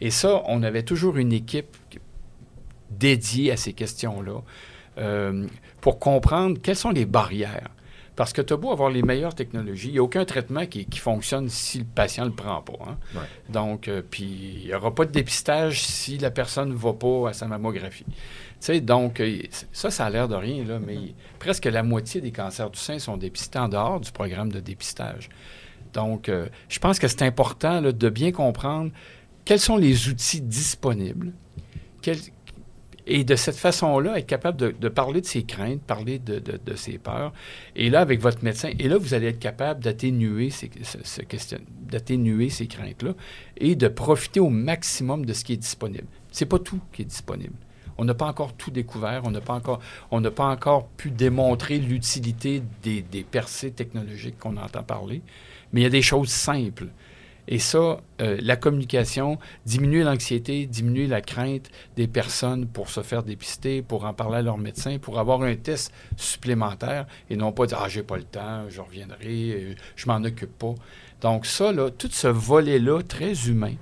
Et 0.00 0.10
ça, 0.10 0.42
on 0.46 0.62
avait 0.62 0.82
toujours 0.82 1.16
une 1.16 1.32
équipe 1.32 1.76
dédiée 2.90 3.52
à 3.52 3.56
ces 3.56 3.72
questions-là 3.72 4.40
euh, 4.98 5.46
pour 5.80 5.98
comprendre 5.98 6.58
quelles 6.60 6.76
sont 6.76 6.90
les 6.90 7.06
barrières. 7.06 7.68
Parce 8.16 8.32
que 8.34 8.42
tu 8.42 8.52
as 8.52 8.56
beau 8.58 8.70
avoir 8.70 8.90
les 8.90 9.02
meilleures 9.02 9.34
technologies, 9.34 9.88
il 9.88 9.92
n'y 9.92 9.98
a 9.98 10.02
aucun 10.02 10.26
traitement 10.26 10.66
qui, 10.66 10.84
qui 10.84 10.98
fonctionne 10.98 11.48
si 11.48 11.78
le 11.78 11.84
patient 11.84 12.24
ne 12.24 12.30
le 12.30 12.34
prend 12.34 12.60
pas. 12.60 12.74
hein. 12.86 12.98
Ouais. 13.14 13.20
Donc, 13.48 13.88
euh, 13.88 14.02
puis 14.08 14.58
il 14.62 14.66
n'y 14.66 14.74
aura 14.74 14.94
pas 14.94 15.06
de 15.06 15.12
dépistage 15.12 15.80
si 15.80 16.18
la 16.18 16.30
personne 16.30 16.70
ne 16.70 16.74
va 16.74 16.92
pas 16.92 17.30
à 17.30 17.32
sa 17.32 17.46
mammographie. 17.46 18.04
Tu 18.04 18.14
sais, 18.60 18.80
donc, 18.82 19.20
euh, 19.20 19.38
ça, 19.72 19.90
ça 19.90 20.04
a 20.04 20.10
l'air 20.10 20.28
de 20.28 20.34
rien, 20.34 20.64
là, 20.64 20.78
mais 20.84 20.98
presque 21.38 21.64
la 21.64 21.82
moitié 21.82 22.20
des 22.20 22.32
cancers 22.32 22.68
du 22.68 22.78
sein 22.78 22.98
sont 22.98 23.16
dépistés 23.16 23.58
en 23.58 23.68
dehors 23.68 24.00
du 24.00 24.12
programme 24.12 24.52
de 24.52 24.60
dépistage. 24.60 25.30
Donc, 25.94 26.28
euh, 26.28 26.46
je 26.68 26.78
pense 26.78 26.98
que 26.98 27.08
c'est 27.08 27.22
important 27.22 27.80
là, 27.80 27.92
de 27.92 28.08
bien 28.10 28.32
comprendre 28.32 28.90
quels 29.44 29.60
sont 29.60 29.76
les 29.76 30.08
outils 30.08 30.40
disponibles 30.40 31.32
et 33.06 33.24
de 33.24 33.34
cette 33.34 33.56
façon-là, 33.56 34.18
être 34.18 34.26
capable 34.26 34.78
de, 34.78 34.88
parler 34.88 35.20
de 35.20 35.26
ses 35.26 35.42
craintes, 35.42 35.82
parler 35.82 36.18
de, 36.18 36.76
ses 36.76 36.98
peurs. 36.98 37.32
Et 37.74 37.90
là, 37.90 38.00
avec 38.00 38.20
votre 38.20 38.44
médecin, 38.44 38.70
et 38.78 38.88
là, 38.88 38.98
vous 38.98 39.14
allez 39.14 39.26
être 39.26 39.40
capable 39.40 39.82
d'atténuer 39.82 40.50
ces, 40.50 40.70
ces 40.82 42.66
craintes-là 42.66 43.14
et 43.56 43.74
de 43.74 43.88
profiter 43.88 44.40
au 44.40 44.50
maximum 44.50 45.26
de 45.26 45.32
ce 45.32 45.44
qui 45.44 45.54
est 45.54 45.58
disponible. 45.58 46.06
C'est 46.30 46.46
pas 46.46 46.58
tout 46.58 46.80
qui 46.92 47.02
est 47.02 47.06
disponible. 47.06 47.54
On 47.98 48.04
n'a 48.04 48.14
pas 48.14 48.26
encore 48.26 48.54
tout 48.54 48.70
découvert, 48.70 49.22
on 49.24 49.30
n'a 49.30 49.40
pas 49.40 49.54
encore, 49.54 49.80
pas 50.36 50.46
encore 50.46 50.86
pu 50.88 51.10
démontrer 51.10 51.78
l'utilité 51.78 52.62
des, 52.82 53.02
des 53.02 53.24
percées 53.24 53.72
technologiques 53.72 54.38
qu'on 54.38 54.56
entend 54.56 54.82
parler, 54.82 55.20
mais 55.72 55.80
il 55.80 55.82
y 55.82 55.86
a 55.86 55.90
des 55.90 56.00
choses 56.00 56.30
simples. 56.30 56.86
Et 57.48 57.58
ça, 57.58 58.00
euh, 58.20 58.38
la 58.40 58.56
communication, 58.56 59.38
diminuer 59.66 60.02
l'anxiété, 60.02 60.66
diminuer 60.66 61.06
la 61.06 61.20
crainte 61.20 61.70
des 61.96 62.06
personnes 62.06 62.66
pour 62.66 62.90
se 62.90 63.02
faire 63.02 63.22
dépister, 63.22 63.82
pour 63.82 64.04
en 64.04 64.14
parler 64.14 64.38
à 64.38 64.42
leur 64.42 64.58
médecin, 64.58 64.98
pour 64.98 65.18
avoir 65.18 65.42
un 65.42 65.56
test 65.56 65.92
supplémentaire 66.16 67.06
et 67.28 67.36
non 67.36 67.52
pas 67.52 67.66
dire 67.66 67.78
Ah, 67.82 67.88
j'ai 67.88 68.02
pas 68.02 68.16
le 68.16 68.24
temps, 68.24 68.64
je 68.68 68.80
reviendrai, 68.80 69.50
euh, 69.50 69.74
je 69.96 70.06
m'en 70.06 70.22
occupe 70.22 70.56
pas. 70.58 70.74
Donc, 71.20 71.44
ça, 71.46 71.72
là, 71.72 71.90
tout 71.90 72.08
ce 72.10 72.28
volet-là, 72.28 73.02
très 73.02 73.32
humain, 73.48 73.74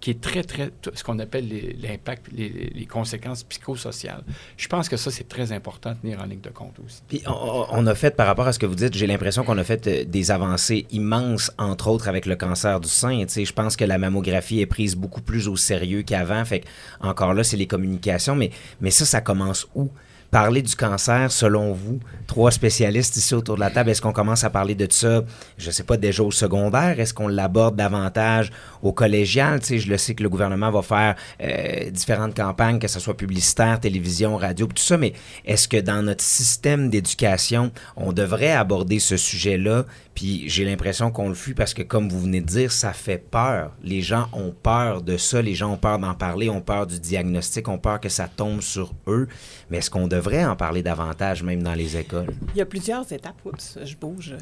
qui, 0.00 0.10
est 0.10 0.20
très, 0.20 0.42
très, 0.42 0.70
ce 0.94 1.04
qu'on 1.04 1.18
appelle 1.20 1.48
l'impact, 1.80 2.26
les, 2.32 2.86
conséquences 2.86 3.44
psychosociales. 3.44 4.24
Je 4.56 4.66
pense 4.66 4.88
que 4.88 4.96
ça, 4.96 5.10
c'est 5.10 5.28
très 5.28 5.52
important 5.52 5.90
à 5.90 5.94
tenir 5.94 6.20
en 6.20 6.24
ligne 6.24 6.40
de 6.40 6.50
compte 6.50 6.74
aussi. 6.84 7.02
Puis 7.08 7.22
on, 7.26 7.86
a 7.86 7.94
fait, 7.94 8.16
par 8.16 8.26
rapport 8.26 8.48
à 8.48 8.52
ce 8.52 8.58
que 8.58 8.66
vous 8.66 8.74
dites, 8.74 8.94
j'ai 8.94 9.06
l'impression 9.06 9.44
qu'on 9.44 9.58
a 9.58 9.64
fait 9.64 9.86
euh, 9.86 10.04
des 10.04 10.30
avancées 10.32 10.86
immenses, 10.90 11.52
entre 11.56 11.88
autres 11.88 12.08
avec 12.08 12.26
le 12.26 12.34
cancer 12.34 12.80
du 12.80 12.88
sein. 12.88 13.20
Tu 13.20 13.28
sais, 13.28 13.44
je 13.44 13.52
pense 13.52 13.76
que 13.76 13.84
la 13.84 13.98
mammographie 13.98 14.60
est 14.60 14.66
prise 14.66 14.96
beaucoup 14.96 15.22
plus 15.22 15.46
au 15.46 15.56
sérieux 15.56 16.02
qu'avant. 16.02 16.44
Fait 16.44 16.64
encore 17.00 17.32
là, 17.32 17.44
c'est 17.44 17.56
les 17.56 17.68
communications. 17.68 18.34
Mais, 18.34 18.50
mais 18.80 18.90
ça, 18.90 19.04
ça 19.04 19.20
commence 19.20 19.68
où? 19.74 19.90
Parler 20.30 20.62
du 20.62 20.76
cancer, 20.76 21.32
selon 21.32 21.72
vous, 21.72 21.98
trois 22.28 22.52
spécialistes 22.52 23.16
ici 23.16 23.34
autour 23.34 23.56
de 23.56 23.60
la 23.60 23.70
table, 23.70 23.90
est-ce 23.90 24.00
qu'on 24.00 24.12
commence 24.12 24.44
à 24.44 24.50
parler 24.50 24.76
de 24.76 24.86
ça, 24.88 25.24
je 25.58 25.72
sais 25.72 25.82
pas, 25.82 25.96
déjà 25.96 26.22
au 26.22 26.30
secondaire? 26.30 27.00
Est-ce 27.00 27.12
qu'on 27.12 27.26
l'aborde 27.26 27.74
davantage 27.74 28.52
au 28.80 28.92
collégial? 28.92 29.58
Tu 29.58 29.66
sais, 29.66 29.78
je 29.80 29.90
le 29.90 29.98
sais 29.98 30.14
que 30.14 30.22
le 30.22 30.28
gouvernement 30.28 30.70
va 30.70 30.82
faire 30.82 31.16
euh, 31.42 31.90
différentes 31.90 32.36
campagnes, 32.36 32.78
que 32.78 32.86
ce 32.86 33.00
soit 33.00 33.16
publicitaire, 33.16 33.80
télévision, 33.80 34.36
radio, 34.36 34.66
tout 34.68 34.80
ça, 34.80 34.96
mais 34.96 35.14
est-ce 35.44 35.66
que 35.66 35.78
dans 35.78 36.00
notre 36.04 36.22
système 36.22 36.90
d'éducation, 36.90 37.72
on 37.96 38.12
devrait 38.12 38.52
aborder 38.52 39.00
ce 39.00 39.16
sujet-là? 39.16 39.84
Puis 40.14 40.44
j'ai 40.48 40.64
l'impression 40.64 41.10
qu'on 41.10 41.28
le 41.28 41.34
fuit 41.34 41.54
parce 41.54 41.74
que, 41.74 41.82
comme 41.82 42.08
vous 42.08 42.20
venez 42.20 42.40
de 42.40 42.46
dire, 42.46 42.70
ça 42.70 42.92
fait 42.92 43.18
peur. 43.18 43.72
Les 43.82 44.02
gens 44.02 44.28
ont 44.32 44.54
peur 44.62 45.02
de 45.02 45.16
ça, 45.16 45.42
les 45.42 45.54
gens 45.54 45.72
ont 45.72 45.76
peur 45.76 45.98
d'en 45.98 46.14
parler, 46.14 46.48
ont 46.48 46.60
peur 46.60 46.86
du 46.86 47.00
diagnostic, 47.00 47.66
ont 47.68 47.78
peur 47.78 48.00
que 48.00 48.08
ça 48.08 48.28
tombe 48.28 48.60
sur 48.60 48.92
eux. 49.08 49.26
Mais 49.70 49.78
est-ce 49.78 49.90
qu'on 49.90 50.06
devrait 50.06 50.19
en 50.28 50.56
parler 50.56 50.82
davantage, 50.82 51.42
même 51.42 51.62
dans 51.62 51.74
les 51.74 51.96
écoles? 51.96 52.34
Il 52.54 52.58
y 52.58 52.60
a 52.60 52.66
plusieurs 52.66 53.10
étapes. 53.12 53.36
Oups, 53.44 53.78
je 53.82 53.96
bouge. 53.96 54.36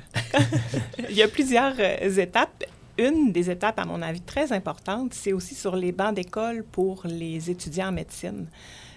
Il 1.10 1.16
y 1.16 1.22
a 1.22 1.28
plusieurs 1.28 1.74
euh, 1.78 2.10
étapes. 2.16 2.64
Une 2.98 3.32
des 3.32 3.48
étapes, 3.48 3.78
à 3.78 3.84
mon 3.84 4.02
avis, 4.02 4.20
très 4.20 4.52
importante, 4.52 5.14
c'est 5.14 5.32
aussi 5.32 5.54
sur 5.54 5.76
les 5.76 5.92
bancs 5.92 6.14
d'école 6.14 6.64
pour 6.64 7.02
les 7.06 7.50
étudiants 7.50 7.88
en 7.88 7.92
médecine. 7.92 8.46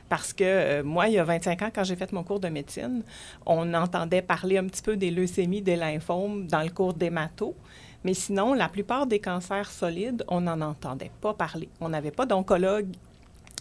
Parce 0.09 0.34
que 0.34 0.43
euh, 0.43 0.84
moi, 0.84 1.07
il 1.07 1.13
y 1.13 1.19
a 1.19 1.23
25 1.23 1.61
ans, 1.61 1.69
quand 1.73 1.84
j'ai 1.84 1.95
fait 1.95 2.11
mon 2.11 2.23
cours 2.23 2.39
de 2.39 2.49
médecine, 2.49 3.03
on 3.45 3.73
entendait 3.73 4.21
parler 4.21 4.57
un 4.57 4.65
petit 4.65 4.82
peu 4.82 4.97
des 4.97 5.11
leucémies, 5.11 5.61
des 5.61 5.75
lymphomes 5.75 6.47
dans 6.47 6.61
le 6.61 6.69
cours 6.69 6.93
d'hémato. 6.93 7.55
Mais 8.03 8.13
sinon, 8.13 8.53
la 8.53 8.67
plupart 8.67 9.05
des 9.05 9.19
cancers 9.19 9.69
solides, 9.69 10.25
on 10.27 10.41
n'en 10.41 10.59
entendait 10.61 11.11
pas 11.21 11.34
parler. 11.34 11.69
On 11.79 11.89
n'avait 11.89 12.11
pas 12.11 12.25
d'oncologue 12.25 12.89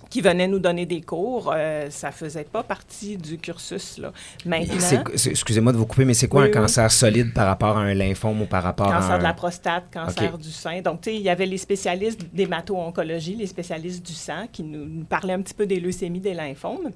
qui 0.09 0.21
venait 0.21 0.49
nous 0.49 0.59
donner 0.59 0.87
des 0.87 1.01
cours. 1.01 1.53
Euh, 1.55 1.89
ça 1.91 2.11
faisait 2.11 2.45
pas 2.45 2.63
partie 2.63 3.17
du 3.17 3.39
cursus. 3.39 3.99
Là. 3.99 4.13
Maintenant, 4.45 5.05
Excusez-moi 5.15 5.73
de 5.73 5.79
vous 5.79 5.87
couper, 5.87 6.05
mais 6.05 6.15
c'est 6.15 6.29
quoi 6.29 6.43
Oui, 6.43 6.49
un 6.49 6.51
oui. 6.51 6.57
cancer 6.57 6.91
solide 6.91 7.33
par 7.35 7.47
rapport 7.47 7.77
à 7.77 7.83
un 7.83 7.95
lymphome 7.95 8.43
ou 8.43 8.47
par 8.47 8.63
rapport 8.63 8.87
cancer 8.87 9.11
à 9.11 9.15
un... 9.15 9.19
de 9.19 9.23
la 9.23 9.35
prostate, 9.35 9.85
cancer 9.93 10.39
du 10.39 10.51
sein. 10.51 10.81
Donc, 10.81 11.03
tu 11.03 11.11
sais, 11.11 11.17
il 11.17 11.23
y 11.23 11.29
avait 11.29 11.47
les 11.47 11.59
spécialistes 11.59 12.23
d'hémato-oncologie, 12.33 13.37
les 13.37 13.47
spécialistes 13.47 14.05
du 14.05 14.15
sang, 14.15 14.47
qui 14.51 14.63
nous, 14.63 14.85
nous 14.85 15.05
parlaient 15.05 15.35
un 15.35 15.43
petit 15.43 15.55
peu 15.55 15.67
des 15.67 15.81
leucémies, 15.81 16.21
des 16.21 16.35
lymphomes. 16.35 16.91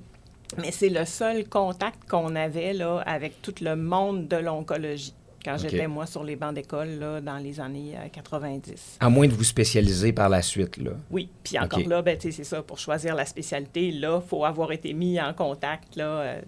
Mais 0.59 0.71
c'est 0.71 0.89
le 0.89 1.05
seul 1.05 1.49
contact 1.49 2.09
qu'on 2.09 2.37
avait 2.37 2.73
là, 2.73 3.03
avec 3.07 3.43
tout 3.43 3.55
le 3.61 3.77
monde 3.77 4.29
de 4.29 4.37
l'oncologie 4.37 5.15
quand 5.45 5.57
j'étais, 5.59 5.86
moi, 5.86 6.07
sur 6.07 6.24
les 6.24 6.36
bancs 6.36 6.55
d'école 6.55 6.99
là, 6.99 7.20
dans 7.20 7.38
les 7.38 7.61
années 7.61 7.95
euh, 7.97 8.09
90. 8.09 8.99
À 9.01 9.11
moins 9.11 9.26
de 9.26 9.32
vous 9.32 9.45
spécialiser 9.45 10.12
par 10.12 10.28
la 10.28 10.42
suite, 10.42 10.78
là. 10.78 10.92
Oui, 11.11 11.28
puis 11.42 11.59
encore 11.59 11.80
OK. 11.80 11.86
là, 11.86 12.03
ben, 12.03 12.16
c'est 12.18 12.32
ça, 12.32 12.62
pour 12.62 12.78
choisir 12.78 13.14
la 13.14 13.26
spécialité, 13.26 13.90
là, 13.90 14.20
il 14.24 14.28
faut 14.28 14.45
avoir 14.45 14.72
été 14.72 14.92
mis 14.92 15.20
en 15.20 15.34
contact 15.34 15.97
là, 15.97 16.05
euh, 16.05 16.40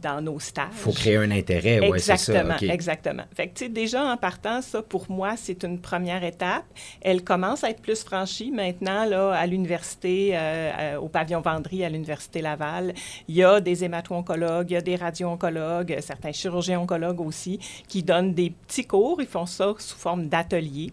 dans 0.00 0.20
nos 0.20 0.38
stages. 0.38 0.72
faut 0.72 0.92
créer 0.92 1.16
un 1.16 1.30
intérêt, 1.30 1.80
c'est 1.98 2.16
ça. 2.16 2.34
Exactement, 2.34 2.54
OK. 2.54 2.62
exactement. 2.62 3.22
Fait 3.34 3.48
que, 3.48 3.58
tu 3.58 3.64
sais, 3.64 3.70
déjà 3.70 4.04
en 4.04 4.16
partant, 4.16 4.62
ça, 4.62 4.82
pour 4.82 5.10
moi, 5.10 5.34
c'est 5.36 5.62
une 5.64 5.80
première 5.80 6.24
étape. 6.24 6.64
Elle 7.00 7.22
commence 7.22 7.64
à 7.64 7.70
être 7.70 7.82
plus 7.82 8.02
franchie 8.02 8.50
maintenant, 8.50 9.04
là, 9.04 9.32
à 9.32 9.46
l'université, 9.46 10.30
euh, 10.32 10.38
euh, 10.38 10.96
au 10.96 11.08
pavillon 11.08 11.40
Vendry, 11.40 11.84
à 11.84 11.88
l'Université 11.88 12.40
Laval. 12.40 12.94
Il 13.28 13.36
y 13.36 13.44
a 13.44 13.60
des 13.60 13.84
hémato-oncologues, 13.84 14.70
il 14.70 14.74
y 14.74 14.76
a 14.76 14.80
des 14.80 14.96
radio-oncologues, 14.96 15.92
euh, 15.92 16.00
certains 16.00 16.32
chirurgiens-oncologues 16.32 17.20
aussi, 17.20 17.58
qui 17.88 18.02
donnent 18.02 18.34
des 18.34 18.50
petits 18.50 18.86
cours. 18.86 19.20
Ils 19.20 19.26
font 19.26 19.46
ça 19.46 19.74
sous 19.78 19.98
forme 19.98 20.28
d'ateliers. 20.28 20.92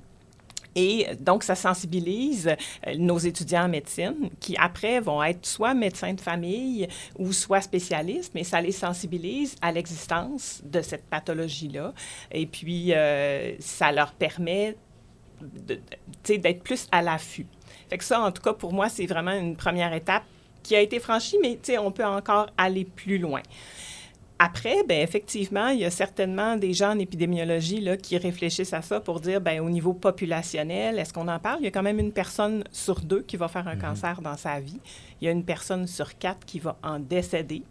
Et 0.75 1.07
donc, 1.19 1.43
ça 1.43 1.55
sensibilise 1.55 2.47
euh, 2.47 2.95
nos 2.97 3.17
étudiants 3.17 3.65
en 3.65 3.69
médecine 3.69 4.29
qui, 4.39 4.55
après, 4.57 4.99
vont 4.99 5.23
être 5.23 5.45
soit 5.45 5.73
médecins 5.73 6.13
de 6.13 6.21
famille 6.21 6.87
ou 7.17 7.31
soit 7.31 7.61
spécialistes, 7.61 8.33
mais 8.35 8.43
ça 8.43 8.59
les 8.59 8.73
sensibilise 8.73 9.55
à 9.61 9.71
l'existence 9.71 10.61
de 10.65 10.81
cette 10.81 11.05
pathologie-là. 11.05 11.93
Et 12.31 12.45
puis, 12.45 12.93
euh, 12.93 13.55
ça 13.59 13.91
leur 13.91 14.11
permet 14.11 14.75
d'être 15.41 16.63
plus 16.63 16.87
à 16.91 17.01
l'affût. 17.01 17.47
Fait 17.89 17.97
que 17.97 18.03
ça, 18.03 18.19
en 18.21 18.31
tout 18.31 18.41
cas, 18.41 18.53
pour 18.53 18.73
moi, 18.73 18.89
c'est 18.89 19.05
vraiment 19.05 19.33
une 19.33 19.55
première 19.55 19.93
étape 19.93 20.23
qui 20.63 20.75
a 20.75 20.81
été 20.81 20.99
franchie, 20.99 21.37
mais 21.41 21.59
on 21.77 21.91
peut 21.91 22.05
encore 22.05 22.47
aller 22.57 22.85
plus 22.85 23.19
loin. 23.19 23.41
Après, 24.37 24.83
ben 24.83 25.01
effectivement, 25.01 25.69
il 25.69 25.79
y 25.79 25.85
a 25.85 25.89
certainement 25.89 26.57
des 26.57 26.73
gens 26.73 26.91
en 26.91 26.99
épidémiologie 26.99 27.79
là, 27.79 27.95
qui 27.95 28.17
réfléchissent 28.17 28.73
à 28.73 28.81
ça 28.81 28.99
pour 28.99 29.21
dire, 29.21 29.39
ben 29.39 29.61
au 29.61 29.69
niveau 29.69 29.93
populationnel, 29.93 30.99
est-ce 30.99 31.13
qu'on 31.13 31.29
en 31.29 31.39
parle? 31.39 31.59
Il 31.61 31.63
y 31.63 31.67
a 31.67 31.71
quand 31.71 31.83
même 31.83 31.99
une 31.99 32.11
personne 32.11 32.65
sur 32.69 32.99
deux 32.99 33.21
qui 33.21 33.37
va 33.37 33.47
faire 33.47 33.67
un 33.67 33.77
cancer 33.77 34.21
dans 34.21 34.35
sa 34.35 34.59
vie. 34.59 34.81
Il 35.21 35.25
y 35.25 35.27
a 35.29 35.31
une 35.31 35.45
personne 35.45 35.87
sur 35.87 36.17
quatre 36.17 36.45
qui 36.45 36.59
va 36.59 36.77
en 36.83 36.99
décéder. 36.99 37.63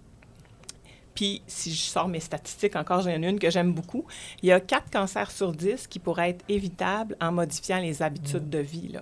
Puis, 1.14 1.42
si 1.46 1.72
je 1.72 1.80
sors 1.80 2.08
mes 2.08 2.20
statistiques, 2.20 2.74
encore, 2.76 3.00
j'en 3.02 3.10
ai 3.10 3.28
une 3.28 3.38
que 3.38 3.50
j'aime 3.50 3.72
beaucoup. 3.72 4.04
Il 4.42 4.48
y 4.48 4.52
a 4.52 4.58
quatre 4.60 4.90
cancers 4.90 5.30
sur 5.30 5.52
dix 5.52 5.86
qui 5.86 5.98
pourraient 6.00 6.30
être 6.30 6.44
évitables 6.48 7.16
en 7.20 7.30
modifiant 7.32 7.78
les 7.78 8.02
habitudes 8.02 8.50
de 8.50 8.58
vie. 8.58 8.88
Là. 8.88 9.00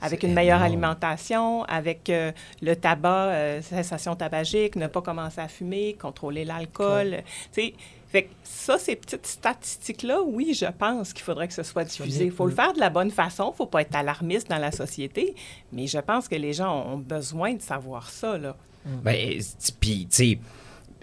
Avec 0.00 0.24
une 0.24 0.34
meilleure 0.34 0.60
alimentation, 0.62 1.62
avec 1.64 2.10
euh, 2.10 2.32
le 2.60 2.74
tabac, 2.74 3.28
euh, 3.28 3.62
cessation 3.62 4.16
tabagique, 4.16 4.74
ne 4.74 4.88
pas 4.88 5.00
commencer 5.02 5.40
à 5.40 5.46
fumer, 5.46 5.94
contrôler 5.94 6.44
l'alcool. 6.44 7.22
Tu 7.52 7.62
sais, 7.62 7.74
fait 8.08 8.24
que 8.24 8.28
ça, 8.42 8.78
ces 8.78 8.96
petites 8.96 9.26
statistiques-là, 9.26 10.20
oui, 10.22 10.54
je 10.54 10.66
pense 10.66 11.12
qu'il 11.12 11.22
faudrait 11.22 11.46
que 11.48 11.54
ce 11.54 11.62
soit 11.62 11.84
diffusé. 11.84 12.24
Il 12.26 12.32
faut 12.32 12.46
le 12.46 12.52
faire 12.54 12.72
de 12.72 12.80
la 12.80 12.90
bonne 12.90 13.10
façon. 13.12 13.44
Il 13.46 13.50
ne 13.52 13.56
faut 13.56 13.66
pas 13.66 13.82
être 13.82 13.94
alarmiste 13.94 14.50
dans 14.50 14.58
la 14.58 14.72
société. 14.72 15.34
Mais 15.72 15.86
je 15.86 15.98
pense 15.98 16.26
que 16.28 16.34
les 16.34 16.52
gens 16.52 16.84
ont 16.92 16.98
besoin 16.98 17.54
de 17.54 17.62
savoir 17.62 18.10
ça. 18.10 18.36
Là. 18.36 18.56
Ben, 18.84 19.40
c- 19.40 19.72
puis, 19.80 20.06
tu 20.10 20.16
sais, 20.16 20.38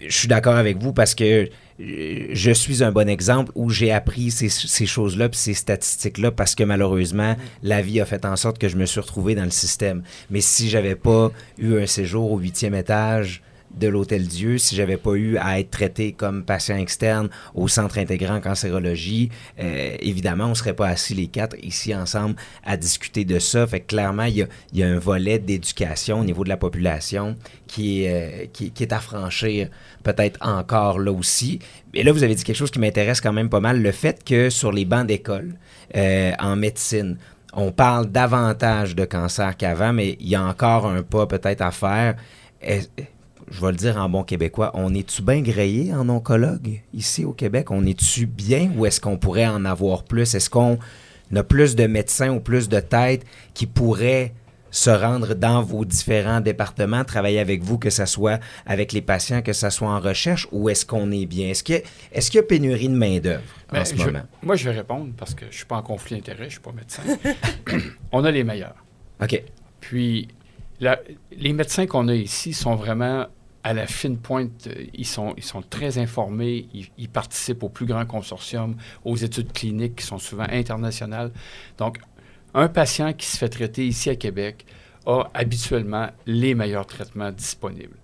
je 0.06 0.16
suis 0.16 0.28
d'accord 0.28 0.56
avec 0.56 0.78
vous 0.78 0.92
parce 0.92 1.14
que 1.14 1.48
euh, 1.80 2.28
je 2.32 2.50
suis 2.50 2.82
un 2.82 2.92
bon 2.92 3.08
exemple 3.08 3.52
où 3.54 3.70
j'ai 3.70 3.90
appris 3.90 4.30
ces, 4.30 4.86
choses-là 4.86 5.28
ces 5.32 5.54
statistiques-là 5.54 6.30
parce 6.30 6.54
que 6.54 6.64
malheureusement, 6.64 7.36
la 7.62 7.82
vie 7.82 8.00
a 8.00 8.04
fait 8.04 8.24
en 8.24 8.36
sorte 8.36 8.58
que 8.58 8.68
je 8.68 8.76
me 8.76 8.86
suis 8.86 9.00
retrouvé 9.00 9.34
dans 9.34 9.44
le 9.44 9.50
système. 9.50 10.02
Mais 10.30 10.40
si 10.40 10.68
j'avais 10.68 10.96
pas 10.96 11.30
eu 11.58 11.78
un 11.78 11.86
séjour 11.86 12.32
au 12.32 12.38
huitième 12.38 12.74
étage 12.74 13.42
de 13.78 13.88
l'Hôtel 13.88 14.26
Dieu, 14.26 14.58
si 14.58 14.74
j'avais 14.74 14.96
pas 14.96 15.14
eu 15.14 15.36
à 15.36 15.60
être 15.60 15.70
traité 15.70 16.12
comme 16.12 16.44
patient 16.44 16.76
externe 16.76 17.28
au 17.54 17.68
Centre 17.68 17.98
intégrant 17.98 18.36
en 18.36 18.40
cancérologie, 18.40 19.30
euh, 19.60 19.96
évidemment, 20.00 20.46
on 20.46 20.54
serait 20.54 20.74
pas 20.74 20.88
assis 20.88 21.14
les 21.14 21.28
quatre 21.28 21.56
ici 21.62 21.94
ensemble 21.94 22.34
à 22.64 22.76
discuter 22.76 23.24
de 23.24 23.38
ça. 23.38 23.66
Fait 23.66 23.80
que 23.80 23.86
clairement, 23.86 24.24
il 24.24 24.46
y 24.72 24.82
a, 24.82 24.86
un 24.86 24.98
volet 24.98 25.38
d'éducation 25.38 26.20
au 26.20 26.24
niveau 26.24 26.44
de 26.44 26.48
la 26.48 26.56
population 26.56 27.36
qui 27.66 28.04
est, 28.04 28.42
euh, 28.42 28.46
qui 28.52 28.72
est 28.80 28.92
à 28.92 28.98
franchir 28.98 29.68
peut-être 30.02 30.38
encore 30.40 30.98
là 30.98 31.12
aussi. 31.12 31.58
Et 31.94 32.02
là, 32.02 32.12
vous 32.12 32.22
avez 32.22 32.34
dit 32.34 32.44
quelque 32.44 32.56
chose 32.56 32.70
qui 32.70 32.78
m'intéresse 32.78 33.20
quand 33.20 33.32
même 33.32 33.48
pas 33.48 33.60
mal, 33.60 33.82
le 33.82 33.92
fait 33.92 34.24
que 34.24 34.50
sur 34.50 34.72
les 34.72 34.84
bancs 34.84 35.06
d'école, 35.06 35.54
euh, 35.96 36.32
en 36.38 36.56
médecine, 36.56 37.18
on 37.52 37.72
parle 37.72 38.06
davantage 38.06 38.94
de 38.94 39.04
cancer 39.04 39.56
qu'avant, 39.56 39.92
mais 39.92 40.16
il 40.20 40.28
y 40.28 40.34
a 40.34 40.42
encore 40.42 40.86
un 40.86 41.02
pas 41.02 41.26
peut-être 41.26 41.62
à 41.62 41.70
faire. 41.70 42.16
Est- 43.50 43.54
je 43.54 43.60
vais 43.60 43.70
le 43.72 43.76
dire 43.76 43.96
en 43.96 44.08
bon 44.08 44.22
québécois, 44.24 44.70
on 44.74 44.94
est-tu 44.94 45.22
bien 45.22 45.40
grillé 45.42 45.92
en 45.94 46.08
oncologue? 46.08 46.80
Ici 46.94 47.24
au 47.24 47.32
Québec? 47.32 47.70
On 47.70 47.84
est-tu 47.86 48.26
bien 48.26 48.70
ou 48.76 48.86
est-ce 48.86 49.00
qu'on 49.00 49.16
pourrait 49.18 49.46
en 49.46 49.64
avoir 49.64 50.04
plus? 50.04 50.34
Est-ce 50.34 50.50
qu'on 50.50 50.78
a 51.34 51.42
plus 51.42 51.76
de 51.76 51.86
médecins 51.86 52.30
ou 52.30 52.40
plus 52.40 52.68
de 52.68 52.80
têtes 52.80 53.24
qui 53.54 53.66
pourraient 53.66 54.32
se 54.72 54.90
rendre 54.90 55.34
dans 55.34 55.62
vos 55.62 55.84
différents 55.84 56.40
départements, 56.40 57.02
travailler 57.04 57.40
avec 57.40 57.60
vous, 57.60 57.76
que 57.76 57.90
ce 57.90 58.06
soit 58.06 58.38
avec 58.66 58.92
les 58.92 59.00
patients, 59.02 59.42
que 59.42 59.52
ce 59.52 59.68
soit 59.68 59.88
en 59.88 59.98
recherche, 59.98 60.46
ou 60.52 60.68
est-ce 60.68 60.86
qu'on 60.86 61.10
est 61.10 61.26
bien? 61.26 61.48
Est-ce 61.48 61.64
qu'il 61.64 61.74
y, 62.14 62.20
qu'il 62.20 62.34
y 62.36 62.38
a 62.38 62.42
pénurie 62.44 62.88
de 62.88 62.94
main-d'œuvre 62.94 63.42
en 63.70 63.74
Ben, 63.74 63.84
ce 63.84 63.96
je- 63.96 64.04
moment? 64.06 64.22
moi, 64.44 64.54
je 64.54 64.70
vais 64.70 64.76
répondre 64.76 65.10
parce 65.16 65.34
que 65.34 65.46
je 65.46 65.50
ne 65.50 65.54
suis 65.54 65.64
pas 65.64 65.74
en 65.76 65.82
conflit 65.82 66.14
d'intérêt, 66.16 66.38
je 66.42 66.44
ne 66.44 66.50
suis 66.50 66.60
pas 66.60 66.70
médecin. 66.70 67.02
on 68.12 68.24
a 68.24 68.30
les 68.30 68.44
meilleurs. 68.44 68.76
OK. 69.20 69.42
Puis, 69.80 70.28
la- 70.78 71.00
les 71.36 71.52
médecins 71.52 71.86
qu'on 71.86 72.06
a 72.06 72.14
ici 72.14 72.52
sont 72.52 72.76
vraiment 72.76 73.26
à 73.62 73.72
la 73.72 73.86
fine 73.86 74.18
pointe. 74.18 74.66
Euh, 74.66 74.86
Ils 74.94 75.06
sont, 75.06 75.34
très 75.68 75.98
informés. 75.98 76.68
Ils, 76.96 77.08
participent 77.08 77.62
au 77.62 77.68
plus 77.68 77.86
grand 77.86 78.06
consortium, 78.06 78.76
aux 79.04 79.16
études 79.16 79.52
cliniques 79.52 79.96
qui 79.96 80.06
sont 80.06 80.18
souvent 80.18 80.46
internationales. 80.50 81.30
Donc, 81.78 81.98
un 82.54 82.68
patient 82.68 83.12
qui 83.12 83.26
se 83.26 83.36
fait 83.36 83.48
traiter 83.48 83.86
ici 83.86 84.10
à 84.10 84.16
Québec 84.16 84.66
a 85.06 85.24
habituellement 85.34 86.08
les 86.26 86.54
meilleurs 86.54 86.86
traitements 86.86 87.30
disponibles. 87.30 87.96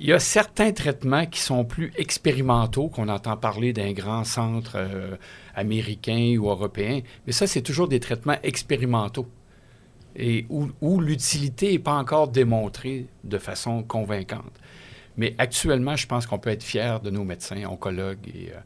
Il 0.00 0.06
y 0.06 0.12
a 0.12 0.20
certains 0.20 0.70
traitements 0.72 1.26
qui 1.26 1.40
sont 1.40 1.64
plus 1.64 1.92
expérimentaux, 1.96 2.88
qu'on 2.88 3.08
entend 3.08 3.36
parler 3.36 3.72
d'un 3.72 3.92
grand 3.92 4.22
centre 4.22 4.76
euh, 4.76 5.16
américain 5.56 6.36
ou 6.38 6.48
européen, 6.48 7.00
mais 7.26 7.32
ça, 7.32 7.48
c'est 7.48 7.62
toujours 7.62 7.88
des 7.88 7.98
traitements 7.98 8.36
expérimentaux 8.44 9.26
et 10.18 10.46
où, 10.50 11.00
l'utilité 11.00 11.72
n'est 11.72 11.78
pas 11.78 11.94
encore 11.94 12.28
démontrée 12.28 13.06
de 13.24 13.38
façon 13.38 13.82
convaincante. 13.82 14.52
Mais 15.16 15.34
actuellement, 15.38 15.96
je 15.96 16.06
pense 16.06 16.26
qu'on 16.26 16.38
peut 16.38 16.50
être 16.50 16.62
fier 16.62 17.00
de 17.00 17.10
nos 17.10 17.24
médecins, 17.24 17.64
oncologues 17.64 18.28
et 18.28 18.50
euh, 18.52 18.60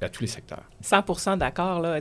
à 0.00 0.08
tous 0.08 0.22
les 0.22 0.28
secteurs. 0.28 0.64
100% 0.84 1.38
d'accord. 1.38 1.82
Euh, 1.84 2.00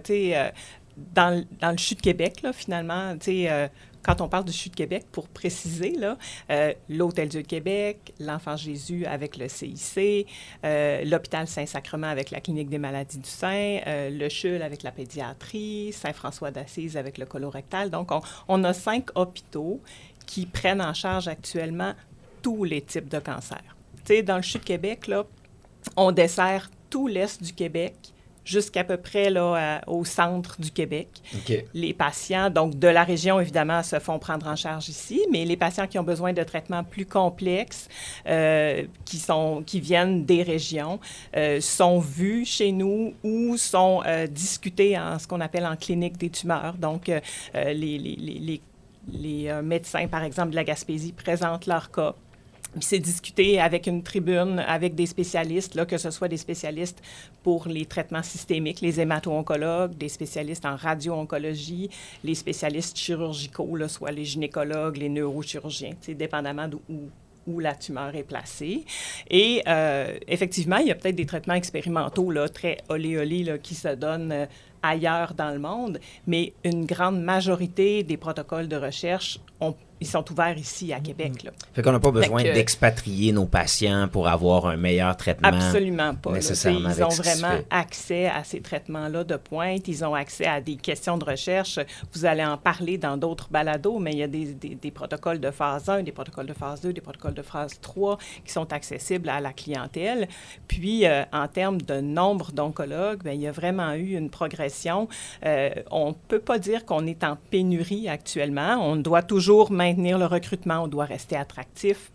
dans, 1.13 1.45
le- 1.61 1.77
CHU 1.77 1.95
de 1.95 2.01
Québec, 2.01 2.41
là, 2.43 2.51
finalement, 2.53 3.15
euh, 3.27 3.67
quand 4.03 4.21
on 4.21 4.29
parle 4.29 4.45
du 4.45 4.53
CHU 4.53 4.69
de 4.69 4.75
Québec, 4.75 5.05
pour 5.11 5.27
préciser, 5.27 5.95
euh, 6.49 6.73
l'Hôtel 6.89 7.29
Dieu 7.29 7.41
de 7.41 7.47
Québec, 7.47 8.13
l'Enfant 8.19 8.55
Jésus 8.55 9.05
avec 9.05 9.37
le 9.37 9.47
CIC, 9.47 10.27
euh, 10.63 11.03
l'Hôpital 11.03 11.47
Saint-Sacrement 11.47 12.07
avec 12.07 12.31
la 12.31 12.39
Clinique 12.39 12.69
des 12.69 12.77
maladies 12.77 13.17
du 13.17 13.29
sein, 13.29 13.79
euh, 13.87 14.09
le 14.09 14.29
CHUL 14.29 14.61
avec 14.61 14.83
la 14.83 14.91
pédiatrie, 14.91 15.91
Saint-François 15.93 16.51
d'Assise 16.51 16.97
avec 16.97 17.17
le 17.17 17.25
colorectal. 17.25 17.89
Donc, 17.89 18.11
on, 18.11 18.21
on 18.47 18.63
a 18.63 18.73
cinq 18.73 19.09
hôpitaux 19.15 19.81
qui 20.25 20.45
prennent 20.45 20.81
en 20.81 20.93
charge 20.93 21.27
actuellement 21.27 21.93
tous 22.41 22.63
les 22.63 22.81
types 22.81 23.09
de 23.09 23.19
cancers. 23.19 23.75
Tu 24.05 24.15
sais, 24.15 24.23
dans 24.23 24.37
le 24.37 24.43
CHU 24.43 24.59
de 24.59 24.63
Québec, 24.63 25.07
là, 25.07 25.25
on 25.97 26.11
dessert 26.11 26.69
tout 26.89 27.07
l'est 27.07 27.41
du 27.41 27.53
Québec 27.53 27.95
jusqu'à 28.45 28.83
peu 28.83 28.97
près 28.97 29.29
là, 29.29 29.79
à- 29.83 29.89
au 29.89 30.05
centre 30.05 30.59
du 30.59 30.71
Québec. 30.71 31.07
Les 31.73 31.93
patients, 31.93 32.49
donc 32.49 32.79
de 32.79 32.87
la 32.87 33.03
région, 33.03 33.39
évidemment, 33.39 33.83
se 33.83 33.99
font 33.99 34.17
prendre 34.19 34.47
en 34.47 34.55
charge 34.55 34.89
ici, 34.89 35.21
mais 35.31 35.45
les 35.45 35.57
patients 35.57 35.85
qui 35.87 35.99
ont 35.99 36.03
besoin 36.03 36.33
de 36.33 36.43
traitements 36.43 36.83
plus 36.83 37.05
complexes, 37.05 37.87
euh, 38.27 38.83
qui, 39.05 39.17
sont, 39.17 39.63
qui 39.65 39.79
viennent 39.79 40.25
des 40.25 40.41
régions, 40.43 40.99
euh, 41.37 41.61
sont 41.61 41.99
vus 41.99 42.45
chez 42.45 42.71
nous 42.71 43.13
ou 43.23 43.57
sont 43.57 44.01
euh, 44.05 44.25
discutés 44.27 44.97
en 44.97 45.19
ce 45.19 45.27
qu'on 45.27 45.41
appelle 45.41 45.65
en 45.65 45.75
clinique 45.75 46.17
des 46.17 46.29
tumeurs. 46.29 46.73
Donc, 46.79 47.09
euh, 47.09 47.19
euh, 47.55 47.73
les, 47.73 47.97
les, 47.99 48.15
les, 48.15 48.61
les- 49.11 49.47
euh, 49.49 49.61
médecins, 49.61 50.07
par 50.07 50.23
exemple, 50.23 50.51
de 50.51 50.55
la 50.55 50.63
Gaspésie 50.63 51.11
présentent 51.13 51.67
leur 51.67 51.91
cas. 51.91 52.15
C'est 52.81 52.99
discuté 52.99 53.59
avec 53.59 53.87
une 53.87 54.03
tribune, 54.03 54.59
avec 54.59 54.93
des 54.93 55.07
spécialistes, 55.07 55.73
là, 55.73 55.85
que 55.87 55.97
ce 55.97 56.11
soit 56.11 56.27
des 56.27 56.37
spécialistes 56.37 57.01
pour 57.41 57.67
les 57.67 57.85
traitements 57.85 58.21
systémiques, 58.21 58.81
les 58.81 58.99
hémato-oncologues, 58.99 59.97
des 59.97 60.07
spécialistes 60.07 60.65
en 60.65 60.75
radio-oncologie, 60.75 61.89
les 62.23 62.35
spécialistes 62.35 62.95
chirurgicaux, 62.95 63.75
là, 63.75 63.87
soit 63.87 64.11
les 64.11 64.23
gynécologues, 64.23 64.97
les 64.97 65.09
neurochirurgiens, 65.09 65.93
dépendamment 66.09 66.67
d'où 66.67 66.81
où- 66.89 67.59
la 67.59 67.73
tumeur 67.73 68.15
est 68.15 68.21
placée. 68.23 68.85
Et 69.31 69.63
euh, 69.67 70.15
effectivement, 70.27 70.77
il 70.77 70.87
y 70.89 70.91
a 70.91 70.95
peut-être 70.95 71.15
des 71.15 71.25
traitements 71.25 71.55
expérimentaux 71.55 72.29
là, 72.29 72.47
très 72.47 72.77
olé-olé 72.89 73.59
qui 73.63 73.73
se 73.73 73.87
donnent 73.95 74.31
euh, 74.31 74.45
ailleurs 74.83 75.33
dans 75.33 75.49
le 75.49 75.57
monde, 75.57 75.99
mais 76.27 76.53
une 76.63 76.85
grande 76.85 77.19
majorité 77.19 78.03
des 78.03 78.17
protocoles 78.17 78.67
de 78.67 78.75
recherche, 78.75 79.39
ont- 79.59 79.75
ils 80.01 80.07
sont 80.07 80.23
ouverts 80.31 80.57
ici 80.57 80.93
à 80.93 80.99
Québec. 80.99 81.43
Là. 81.43 81.51
Fait 81.73 81.81
qu'on 81.81 81.91
n'a 81.91 81.99
pas 81.99 82.11
besoin 82.11 82.41
que- 82.43 82.53
d'expatrier 82.53 83.31
nos 83.31 83.45
patients 83.45 84.07
pour 84.11 84.27
avoir 84.27 84.67
un 84.67 84.77
meilleur 84.77 85.15
traitement. 85.17 85.47
Absolument 85.49 86.15
pas. 86.15 86.31
nécessairement 86.31 86.89
Ils 86.95 87.03
ont 87.03 87.09
vraiment 87.09 87.51
fait. 87.57 87.65
accès 87.69 88.25
à 88.27 88.43
ces 88.43 88.61
traitements-là 88.61 89.23
de 89.23 89.35
pointe. 89.35 89.87
Ils 89.87 90.05
ont 90.05 90.13
accès 90.15 90.45
à 90.45 90.61
des 90.61 90.75
questions 90.77 91.17
de 91.17 91.25
recherche. 91.25 91.79
Vous 92.13 92.25
allez 92.25 92.45
en 92.45 92.57
parler 92.57 92.97
dans 92.97 93.17
d'autres 93.17 93.49
balados, 93.51 93.99
mais 93.99 94.11
il 94.13 94.19
y 94.19 94.23
a 94.23 94.27
des, 94.27 94.53
des- 94.53 94.75
des 94.75 94.91
protocoles 94.91 95.39
de 95.39 95.51
phase 95.51 95.89
1, 95.89 96.03
des 96.03 96.11
protocoles 96.11 96.47
de 96.47 96.53
phase 96.53 96.81
2, 96.81 96.93
des 96.93 97.01
protocoles 97.01 97.33
de 97.33 97.41
phase 97.41 97.79
3 97.81 98.17
qui 98.45 98.51
sont 98.53 98.71
accessibles 98.71 99.27
à 99.29 99.41
la 99.41 99.51
clientèle. 99.53 100.27
Puis, 100.67 101.05
euh, 101.05 101.23
en 101.33 101.47
termes 101.47 101.81
de 101.81 101.99
nombre 101.99 102.51
d'oncologues, 102.51 103.23
bien, 103.23 103.33
il 103.33 103.41
y 103.41 103.47
a 103.47 103.51
vraiment 103.51 103.93
eu 103.93 104.15
une 104.15 104.29
progression. 104.29 105.07
Euh, 105.45 105.69
on 105.91 106.09
ne 106.09 106.13
peut 106.27 106.39
pas 106.39 106.57
dire 106.59 106.85
qu'on 106.85 107.05
est 107.05 107.23
en 107.23 107.37
pénurie 107.51 108.07
actuellement. 108.07 108.77
On 108.81 108.95
doit 108.95 109.23
toujours 109.23 109.71
maintenir 109.71 109.88
le 109.97 110.25
recrutement. 110.25 110.83
On 110.83 110.87
doit 110.87 111.05
rester 111.05 111.35
attractif 111.35 112.11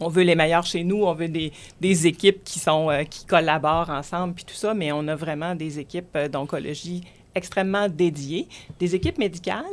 on 0.00 0.08
veut 0.08 0.22
les 0.22 0.34
meilleurs 0.34 0.66
chez 0.66 0.84
nous, 0.84 1.04
on 1.04 1.14
veut 1.14 1.28
des, 1.28 1.52
des 1.80 2.06
équipes 2.06 2.44
qui 2.44 2.58
sont 2.58 2.90
euh, 2.90 3.04
qui 3.04 3.24
collaborent 3.24 3.90
ensemble 3.90 4.34
puis 4.34 4.44
tout 4.44 4.54
ça, 4.54 4.74
mais 4.74 4.92
on 4.92 5.06
a 5.08 5.14
vraiment 5.14 5.54
des 5.54 5.78
équipes 5.78 6.14
euh, 6.16 6.28
d'oncologie 6.28 7.04
extrêmement 7.38 7.88
dédiées, 7.88 8.46
des 8.78 8.94
équipes 8.94 9.18
médicales, 9.18 9.64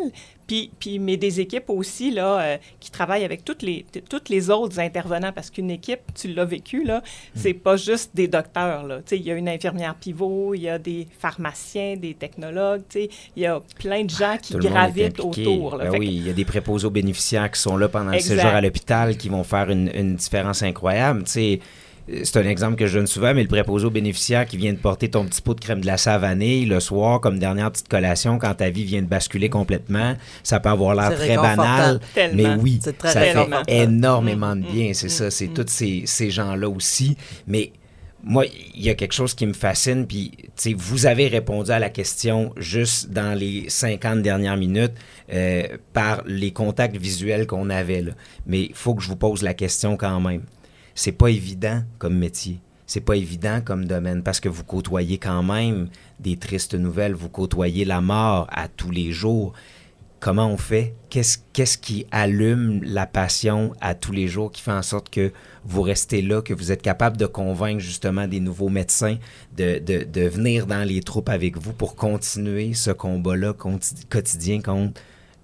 puis, 0.47 0.69
puis 0.79 0.99
mais 0.99 1.17
des 1.17 1.39
équipes 1.39 1.69
aussi 1.69 2.11
là 2.11 2.39
euh, 2.39 2.57
qui 2.79 2.91
travaillent 2.91 3.25
avec 3.25 3.43
toutes 3.43 3.63
les 3.63 3.83
toutes 4.07 4.29
les 4.29 4.51
autres 4.51 4.79
intervenants 4.79 5.31
parce 5.33 5.49
qu'une 5.49 5.71
équipe, 5.71 6.01
tu 6.13 6.27
l'as 6.33 6.45
vécu 6.45 6.83
là, 6.83 7.01
c'est 7.35 7.53
pas 7.55 7.77
juste 7.77 8.11
des 8.13 8.27
docteurs 8.27 8.83
là, 8.83 8.99
il 9.11 9.21
y 9.23 9.31
a 9.31 9.35
une 9.35 9.49
infirmière 9.49 9.95
pivot, 9.95 10.53
il 10.53 10.61
y 10.61 10.69
a 10.69 10.77
des 10.77 11.07
pharmaciens, 11.19 11.95
des 11.97 12.13
technologues, 12.13 12.83
il 12.95 13.09
y 13.35 13.45
a 13.47 13.59
plein 13.79 14.03
de 14.03 14.09
gens 14.09 14.37
qui 14.41 14.53
le 14.53 14.59
gravitent 14.59 15.19
autour. 15.19 15.77
là. 15.77 15.89
Ben 15.89 15.97
oui, 15.99 16.09
il 16.13 16.27
y 16.27 16.29
a 16.29 16.33
des 16.33 16.45
préposés 16.45 16.85
aux 16.85 16.91
bénéficiaires 16.91 17.49
qui 17.49 17.59
sont 17.59 17.75
là 17.75 17.89
pendant 17.89 18.11
le 18.11 18.17
Exact. 18.17 18.35
séjour 18.35 18.51
à 18.51 18.61
l'hôpital 18.61 19.17
qui 19.17 19.29
vont 19.29 19.43
faire 19.43 19.69
une, 19.71 19.89
une 19.95 20.15
différence 20.15 20.61
incroyable. 20.61 21.23
Tu 21.23 21.31
sais, 21.31 21.59
c'est 22.23 22.37
un 22.37 22.47
exemple 22.47 22.75
que 22.75 22.87
je 22.87 22.97
donne 22.97 23.07
souvent, 23.07 23.33
mais 23.33 23.43
le 23.43 23.47
préposé 23.47 23.85
aux 23.85 23.91
bénéficiaires 23.91 24.45
qui 24.45 24.57
vient 24.57 24.73
de 24.73 24.77
porter 24.77 25.09
ton 25.09 25.25
petit 25.25 25.41
pot 25.41 25.53
de 25.53 25.61
crème 25.61 25.81
glacée 25.81 26.09
à 26.09 26.17
vanille 26.17 26.65
le 26.65 26.79
soir 26.79 27.21
comme 27.21 27.39
dernière 27.39 27.71
petite 27.71 27.87
collation 27.87 28.37
quand 28.39 28.53
ta 28.55 28.69
vie 28.69 28.83
vient 28.83 29.01
de 29.01 29.07
basculer 29.07 29.49
complètement, 29.49 30.15
ça 30.43 30.59
peut 30.59 30.69
avoir 30.69 30.95
l'air 30.95 31.15
très 31.15 31.35
banal, 31.35 31.99
mais 32.33 32.55
oui, 32.59 32.79
C'est 32.81 32.97
très 32.97 33.11
ça 33.11 33.21
fait 33.21 33.35
énormément 33.67 34.55
de 34.55 34.65
Mm, 34.65 34.71
bien, 34.71 34.89
mm, 34.89 34.93
c'est 34.93 35.07
mm, 35.07 35.09
ça, 35.09 35.31
c'est 35.31 35.47
tous 35.47 35.65
ces, 35.67 36.03
ces 36.05 36.29
gens-là 36.29 36.69
aussi, 36.69 37.17
mais 37.47 37.71
moi, 38.27 38.45
il 38.73 38.81
y 38.81 38.89
a 38.89 38.95
quelque 38.95 39.13
chose 39.13 39.35
qui 39.35 39.45
me 39.45 39.53
fascine, 39.53 40.07
puis 40.07 40.31
tu 40.35 40.47
sais, 40.55 40.73
vous 40.75 41.05
avez 41.05 41.27
répondu 41.27 41.69
à 41.69 41.77
la 41.77 41.91
question 41.91 42.53
juste 42.57 43.11
dans 43.11 43.37
les 43.37 43.69
50 43.69 44.23
dernières 44.23 44.57
minutes 44.57 44.93
euh, 45.31 45.77
par 45.93 46.23
les 46.25 46.51
contacts 46.51 46.97
visuels 46.97 47.45
qu'on 47.45 47.69
avait 47.69 48.01
là. 48.01 48.13
Mais 48.47 48.63
il 48.63 48.73
faut 48.73 48.95
que 48.95 49.03
je 49.03 49.09
vous 49.09 49.15
pose 49.15 49.43
la 49.43 49.53
question 49.53 49.95
quand 49.95 50.19
même. 50.21 50.41
C'est 50.95 51.11
pas 51.11 51.27
évident 51.27 51.83
comme 51.99 52.17
métier. 52.17 52.61
C'est 52.87 53.01
pas 53.01 53.15
évident 53.15 53.61
comme 53.63 53.85
domaine 53.85 54.23
parce 54.23 54.39
que 54.39 54.49
vous 54.49 54.63
côtoyez 54.63 55.17
quand 55.17 55.43
même 55.43 55.89
des 56.19 56.37
tristes 56.37 56.75
nouvelles, 56.75 57.13
vous 57.13 57.29
côtoyez 57.29 57.83
la 57.83 57.99
mort 57.99 58.47
à 58.49 58.67
tous 58.67 58.91
les 58.91 59.11
jours. 59.11 59.53
Comment 60.21 60.47
on 60.47 60.57
fait? 60.57 60.93
Qu'est-ce 61.09 61.77
qui 61.77 62.07
allume 62.11 62.81
la 62.83 63.05
passion 63.05 63.73
à 63.81 63.93
tous 63.93 64.11
les 64.11 64.27
jours, 64.27 64.51
qui 64.51 64.61
fait 64.61 64.71
en 64.71 64.81
sorte 64.81 65.09
que 65.09 65.31
vous 65.65 65.81
restez 65.81 66.21
là, 66.21 66.41
que 66.41 66.53
vous 66.53 66.71
êtes 66.71 66.81
capable 66.81 67.17
de 67.17 67.25
convaincre 67.25 67.79
justement 67.81 68.27
des 68.27 68.39
nouveaux 68.39 68.69
médecins 68.69 69.17
de, 69.57 70.29
venir 70.29 70.65
dans 70.65 70.87
les 70.87 71.01
troupes 71.01 71.29
avec 71.29 71.57
vous 71.57 71.73
pour 71.73 71.95
continuer 71.95 72.73
ce 72.73 72.91
combat-là 72.91 73.53
quotidien 74.09 74.61
contre 74.61 75.01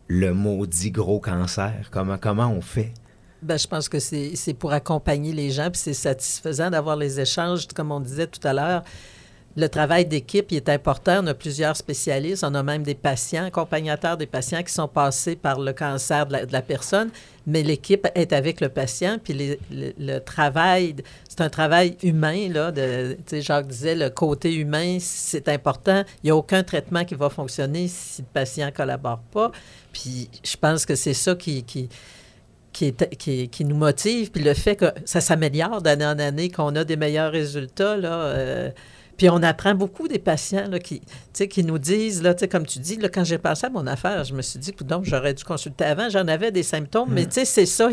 le 0.08 0.34
maudit 0.34 0.92
gros 0.92 1.20
cancer? 1.20 1.90
Comment, 1.92 2.18
comment 2.18 2.52
on 2.52 2.62
fait? 2.62 2.94
Ben, 3.42 3.58
je 3.58 3.68
pense 3.68 3.90
que 3.90 4.00
c'est 4.00 4.54
pour 4.54 4.72
accompagner 4.72 5.34
les 5.34 5.50
gens, 5.50 5.72
puis 5.72 5.82
c'est 5.82 5.96
satisfaisant 5.96 6.70
d'avoir 6.70 6.96
les 6.96 7.20
échanges, 7.20 7.68
comme 7.68 7.92
on 7.92 8.00
disait 8.00 8.28
tout 8.28 8.46
à 8.48 8.54
l'heure. 8.54 8.84
Le 9.58 9.68
travail 9.68 10.06
d'équipe 10.06 10.52
est 10.54 10.70
important. 10.70 11.22
On 11.24 11.28
a 11.28 11.34
plusieurs 11.34 11.76
spécialistes. 11.76 12.44
On 12.46 12.56
a 12.56 12.64
même 12.64 12.84
des 12.84 12.96
patients, 12.96 13.46
accompagnateurs 13.46 14.16
des 14.16 14.26
patients 14.26 14.64
qui 14.64 14.72
sont 14.72 14.88
passés 14.88 15.36
par 15.36 15.60
le 15.60 15.74
cancer 15.74 16.26
de 16.26 16.38
la, 16.50 16.62
personne, 16.62 17.10
mais 17.46 17.62
l'équipe 17.62 18.08
est 18.16 18.32
avec 18.32 18.62
le 18.62 18.70
patient. 18.70 19.18
Puis 19.22 19.58
le, 19.70 20.20
travail, 20.20 20.96
c'est 21.28 21.42
un 21.42 21.50
travail 21.50 21.98
humain. 22.02 22.48
Là, 22.48 22.72
de, 22.72 23.18
Jacques 23.42 23.68
disait, 23.68 23.96
le 23.96 24.10
côté 24.10 24.54
humain, 24.54 24.98
c'est 25.02 25.50
important. 25.50 26.04
Il 26.24 26.28
n'y 26.28 26.32
a 26.32 26.36
aucun 26.36 26.64
traitement 26.64 27.04
qui 27.04 27.16
va 27.16 27.30
fonctionner 27.30 27.90
si 27.90 28.22
le 28.22 28.28
patient 28.32 28.68
ne 28.68 28.72
collabore 28.72 29.20
pas. 29.34 29.52
Puis 29.92 30.30
je 30.46 30.56
pense 30.56 30.86
que 30.86 30.96
c'est 30.96 31.14
ça 31.14 31.36
qui, 31.36 31.64
qui 31.64 31.90
qui, 32.72 32.94
qui, 32.94 33.66
nous 33.66 33.76
motive, 33.76 34.32
puis 34.32 34.44
le 34.44 34.54
fait 34.54 34.76
que 34.76 34.86
ça 35.06 35.22
s'améliore 35.22 35.82
d'année 35.82 36.06
en 36.06 36.20
année, 36.20 36.50
qu'on 36.50 36.76
a 36.76 36.84
des 36.84 36.96
meilleurs 36.96 37.32
résultats, 37.32 37.98
là, 37.98 38.14
euh, 38.14 38.70
puis 39.22 39.30
on 39.30 39.44
apprend 39.44 39.76
beaucoup 39.76 40.08
des 40.08 40.18
patients 40.18 40.68
là, 40.68 40.80
qui, 40.80 41.00
qui 41.32 41.64
nous 41.64 41.78
disent, 41.78 42.24
là, 42.24 42.34
comme 42.50 42.66
tu 42.66 42.80
dis, 42.80 42.96
là, 42.96 43.08
quand 43.08 43.24
j'ai 43.24 43.38
passé 43.38 43.68
à 43.68 43.70
mon 43.70 43.86
affaire, 43.86 44.24
je 44.24 44.34
me 44.34 44.42
suis 44.42 44.58
dit, 44.58 44.74
donc 44.84 45.06
j'aurais 45.06 45.36
dû 45.36 45.44
consulter 45.44 45.84
avant, 45.84 46.10
j'en 46.10 46.28
avais 46.28 46.52
des 46.52 46.64
symptômes, 46.64 47.10
mais 47.12 47.26
mm. 47.26 47.44
c'est 47.46 47.68
ça, 47.68 47.90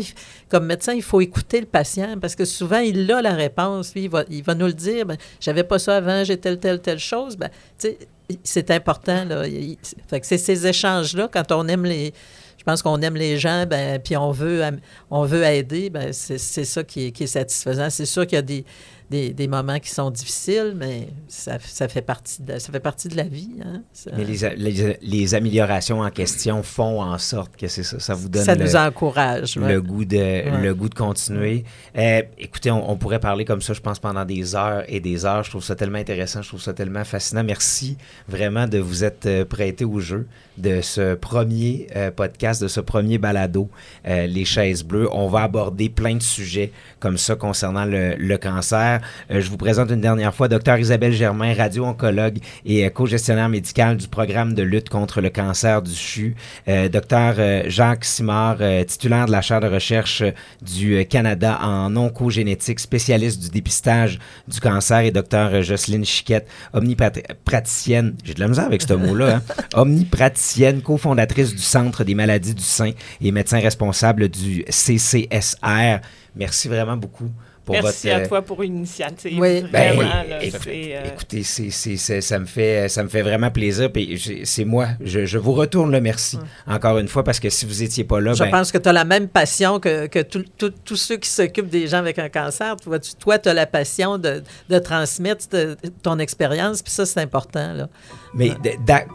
comme 0.49 0.65
médecin, 0.65 0.93
il 0.93 1.03
faut 1.03 1.21
écouter 1.21 1.59
le 1.59 1.67
patient 1.67 2.17
parce 2.19 2.35
que 2.35 2.45
souvent, 2.45 2.79
il 2.79 3.11
a 3.11 3.21
la 3.21 3.33
réponse, 3.33 3.91
puis 3.91 4.05
il 4.05 4.09
va, 4.09 4.23
il 4.29 4.41
va 4.43 4.55
nous 4.55 4.65
le 4.65 4.73
dire, 4.73 5.05
ben, 5.05 5.17
j'avais 5.39 5.63
pas 5.63 5.77
ça 5.77 5.97
avant, 5.97 6.23
j'ai 6.23 6.37
telle, 6.37 6.59
telle, 6.59 6.81
telle 6.81 6.97
chose. 6.97 7.37
Ben, 7.37 7.51
c'est 8.43 8.71
important. 8.71 9.23
Là. 9.25 9.43
Fait 10.07 10.19
que 10.19 10.25
c'est 10.25 10.39
ces 10.39 10.65
échanges-là, 10.65 11.29
quand 11.31 11.51
on 11.51 11.67
aime 11.67 11.85
les, 11.85 12.11
pense 12.69 12.81
qu'on 12.81 13.01
aime 13.01 13.15
les 13.15 13.37
gens, 13.37 13.65
ben, 13.65 13.99
puis 13.99 14.15
on 14.15 14.31
veut, 14.31 14.61
on 15.09 15.23
veut 15.23 15.43
aider, 15.43 15.89
ben, 15.89 16.13
c'est 16.13 16.37
ça 16.37 16.83
qui 16.83 17.07
est, 17.07 17.11
qui 17.11 17.23
est 17.23 17.27
satisfaisant. 17.27 17.89
C'est 17.89 18.05
sûr 18.05 18.27
qu'il 18.27 18.35
y 18.35 18.39
a 18.39 18.43
des, 18.43 18.63
des, 19.09 19.33
des, 19.33 19.47
moments 19.47 19.79
qui 19.79 19.89
sont 19.89 20.11
difficiles, 20.11 20.73
mais 20.75 21.07
ça, 21.27 21.57
ça, 21.59 21.87
fait, 21.87 22.01
partie 22.01 22.43
de, 22.43 22.59
ça 22.59 22.71
fait 22.71 22.79
partie 22.79 23.07
de 23.07 23.17
la 23.17 23.23
vie. 23.23 23.49
Hein? 23.65 23.81
Mais 24.15 24.23
les, 24.23 24.97
les, 25.01 25.35
améliorations 25.35 26.01
en 26.01 26.09
question 26.11 26.61
font 26.61 27.01
en 27.01 27.17
sorte 27.17 27.55
que 27.57 27.67
c'est 27.67 27.83
ça, 27.83 27.99
ça 27.99 28.13
vous 28.13 28.29
donne 28.29 28.43
ça 28.43 28.55
nous 28.55 28.75
encourage, 28.75 29.55
le, 29.55 29.81
goût 29.81 30.05
de, 30.05 30.61
le 30.61 30.75
goût 30.75 30.89
de 30.89 30.95
continuer. 30.95 31.63
Euh, 31.97 32.21
écoutez, 32.37 32.69
on, 32.69 32.95
pourrait 32.97 33.19
parler 33.19 33.45
comme 33.45 33.61
ça, 33.61 33.73
je 33.73 33.81
pense, 33.81 33.99
pendant 33.99 34.25
des 34.25 34.55
heures 34.55 34.83
et 34.87 34.99
des 34.99 35.25
heures. 35.25 35.43
Je 35.43 35.49
trouve 35.49 35.63
ça 35.63 35.75
tellement 35.75 35.97
intéressant, 35.97 36.43
je 36.43 36.49
trouve 36.49 36.61
ça 36.61 36.73
tellement 36.73 37.03
fascinant. 37.03 37.43
Merci 37.43 37.97
vraiment 38.27 38.67
de 38.67 38.77
vous 38.77 39.03
être 39.03 39.25
euh, 39.25 39.45
prêté 39.45 39.85
au 39.85 39.99
jeu 39.99 40.27
de 40.57 40.81
ce 40.81 41.15
premier 41.15 41.87
euh, 41.95 42.11
podcast, 42.11 42.61
de 42.61 42.67
ce 42.67 42.81
premier 42.81 43.17
balado, 43.17 43.69
Les 44.05 44.45
chaises 44.45 44.83
bleues. 44.83 45.07
On 45.11 45.27
va 45.27 45.43
aborder 45.43 45.89
plein 45.89 46.15
de 46.15 46.21
sujets 46.21 46.71
comme 46.99 47.17
ça 47.17 47.35
concernant 47.35 47.85
le, 47.85 48.15
le 48.15 48.37
cancer. 48.37 48.98
Euh, 49.31 49.41
je 49.41 49.49
vous 49.49 49.57
présente 49.57 49.91
une 49.91 50.01
dernière 50.01 50.33
fois 50.33 50.47
Dr 50.47 50.77
Isabelle 50.77 51.13
Germain, 51.13 51.53
radio-oncologue 51.53 52.39
et 52.65 52.85
euh, 52.85 52.89
co-gestionnaire 52.89 53.49
médical 53.49 53.97
du 53.97 54.07
programme 54.07 54.53
de 54.53 54.63
lutte 54.63 54.89
contre 54.89 55.21
le 55.21 55.29
cancer 55.29 55.81
du 55.81 55.91
CHU. 55.91 56.35
Euh, 56.67 56.89
Dr 56.89 57.69
Jacques 57.69 58.05
Simard, 58.05 58.57
titulaire 58.87 59.25
de 59.25 59.31
la 59.31 59.41
chaire 59.41 59.59
de 59.59 59.67
recherche 59.67 60.23
du 60.61 61.05
Canada 61.05 61.59
en 61.61 61.95
oncogénétique, 61.95 62.79
spécialiste 62.79 63.41
du 63.41 63.49
dépistage 63.49 64.19
du 64.47 64.59
cancer, 64.59 64.99
et 64.99 65.11
Dr 65.11 65.61
Jocelyne 65.61 66.05
Chiquette, 66.05 66.47
omnipraticienne, 66.73 68.15
j'ai 68.23 68.33
de 68.33 68.39
la 68.39 68.47
misère 68.47 68.65
avec 68.65 68.81
ce 68.81 68.93
mot-là, 68.93 69.37
hein, 69.37 69.41
omnipraticienne, 69.73 70.81
cofondatrice 70.81 71.55
du 71.55 71.61
Centre 71.61 72.03
des 72.03 72.15
maladies 72.15 72.55
du 72.55 72.63
sein 72.63 72.91
et 73.21 73.31
médecin 73.31 73.59
responsable 73.59 74.29
du 74.29 74.63
CCSR. 74.69 75.99
Merci 76.35 76.67
vraiment 76.67 76.97
beaucoup 76.97 77.29
Merci 77.69 78.09
à 78.09 78.27
toi 78.27 78.41
pour 78.41 78.61
une 78.63 78.77
initiative. 78.77 79.39
Oui. 79.39 79.63
Ben, 79.71 79.99
euh, 79.99 81.03
écoutez, 81.03 81.43
ça, 81.43 82.39
me 82.39 82.45
fait, 82.45 82.89
ça 82.89 83.03
me 83.03 83.09
fait 83.09 83.21
vraiment 83.21 83.51
plaisir. 83.51 83.89
c'est 84.43 84.65
moi. 84.65 84.87
Je, 85.01 85.37
vous 85.37 85.53
retourne 85.53 85.91
le 85.91 86.01
merci 86.01 86.37
encore 86.67 86.97
une 86.97 87.07
fois 87.07 87.23
parce 87.23 87.39
que 87.39 87.49
si 87.49 87.65
vous 87.65 87.81
n'étiez 87.81 88.03
pas 88.03 88.19
là. 88.19 88.33
Je 88.33 88.43
ben 88.43 88.51
pense 88.51 88.71
que 88.71 88.77
tu 88.77 88.89
as 88.89 88.93
la 88.93 89.05
même 89.05 89.27
passion 89.27 89.79
que, 89.79 90.07
que 90.07 90.19
tous 90.19 90.95
ceux 90.95 91.17
qui 91.17 91.29
s'occupent 91.29 91.69
des 91.69 91.87
gens 91.87 91.97
avec 91.97 92.19
un 92.19 92.29
cancer. 92.29 92.75
Toi, 93.19 93.39
tu 93.39 93.49
as 93.49 93.53
la 93.53 93.65
passion 93.65 94.17
de, 94.17 94.43
de 94.69 94.79
transmettre 94.79 95.45
ton 96.01 96.19
expérience, 96.19 96.81
puis 96.81 96.91
ça, 96.91 97.05
c'est 97.05 97.19
important. 97.19 97.73
Là. 97.73 97.89
Mais 98.33 98.51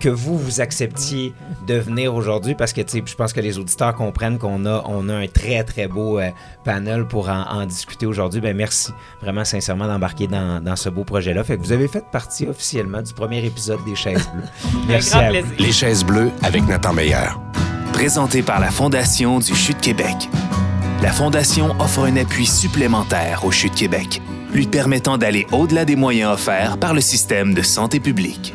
que 0.01 0.09
vous, 0.09 0.39
vous 0.39 0.61
acceptiez 0.61 1.35
de 1.67 1.75
venir 1.75 2.15
aujourd'hui, 2.15 2.55
parce 2.55 2.73
que 2.73 2.83
je 2.83 3.15
pense 3.15 3.33
que 3.33 3.41
les 3.41 3.59
auditeurs 3.59 3.95
comprennent 3.95 4.39
qu'on 4.39 4.67
a, 4.67 4.83
on 4.87 5.09
a 5.09 5.15
un 5.15 5.27
très, 5.27 5.63
très 5.65 5.87
beau 5.87 6.19
euh, 6.19 6.31
panel 6.65 7.07
pour 7.07 7.29
en, 7.29 7.65
discuter 7.67 8.07
aujourd'hui. 8.07 8.41
Ben, 8.41 8.57
merci 8.57 8.93
vraiment 9.23 9.45
sincèrement 9.45 9.87
d'embarquer 9.87 10.27
dans, 10.27 10.63
dans, 10.63 10.77
ce 10.77 10.89
beau 10.89 11.05
projet-là. 11.05 11.45
Fait 11.45 11.57
que 11.57 11.63
vous 11.63 11.73
avez 11.73 11.89
fait 11.89 12.05
partie 12.11 12.47
officiellement 12.47 13.03
du 13.03 13.13
premier 13.15 13.45
épisode 13.45 13.83
des 13.85 13.95
Chaises 13.95 14.29
Bleues. 14.35 14.81
Merci. 14.89 15.17
À 15.17 15.31
vous. 15.31 15.53
Les 15.59 15.73
Chaises 15.73 16.05
Bleues 16.05 16.31
avec 16.43 16.67
Nathan 16.67 16.93
Meyer. 16.93 17.31
Présenté 17.93 18.43
par 18.43 18.61
la 18.61 18.71
Fondation 18.71 19.39
du 19.39 19.55
CHU 19.55 19.75
de 19.75 19.81
Québec. 19.81 20.29
La 21.03 21.13
Fondation 21.13 21.75
offre 21.81 22.05
un 22.05 22.17
appui 22.17 22.47
supplémentaire 22.47 23.45
au 23.45 23.51
CHU 23.51 23.71
de 23.71 23.75
Québec, 23.75 24.21
lui 24.53 24.67
permettant 24.67 25.19
d'aller 25.19 25.47
au-delà 25.53 25.85
des 25.85 25.97
moyens 25.97 26.33
offerts 26.33 26.79
par 26.79 26.95
le 26.95 27.01
système 27.01 27.55
de 27.55 27.63
santé 27.63 28.01
publique. 28.01 28.55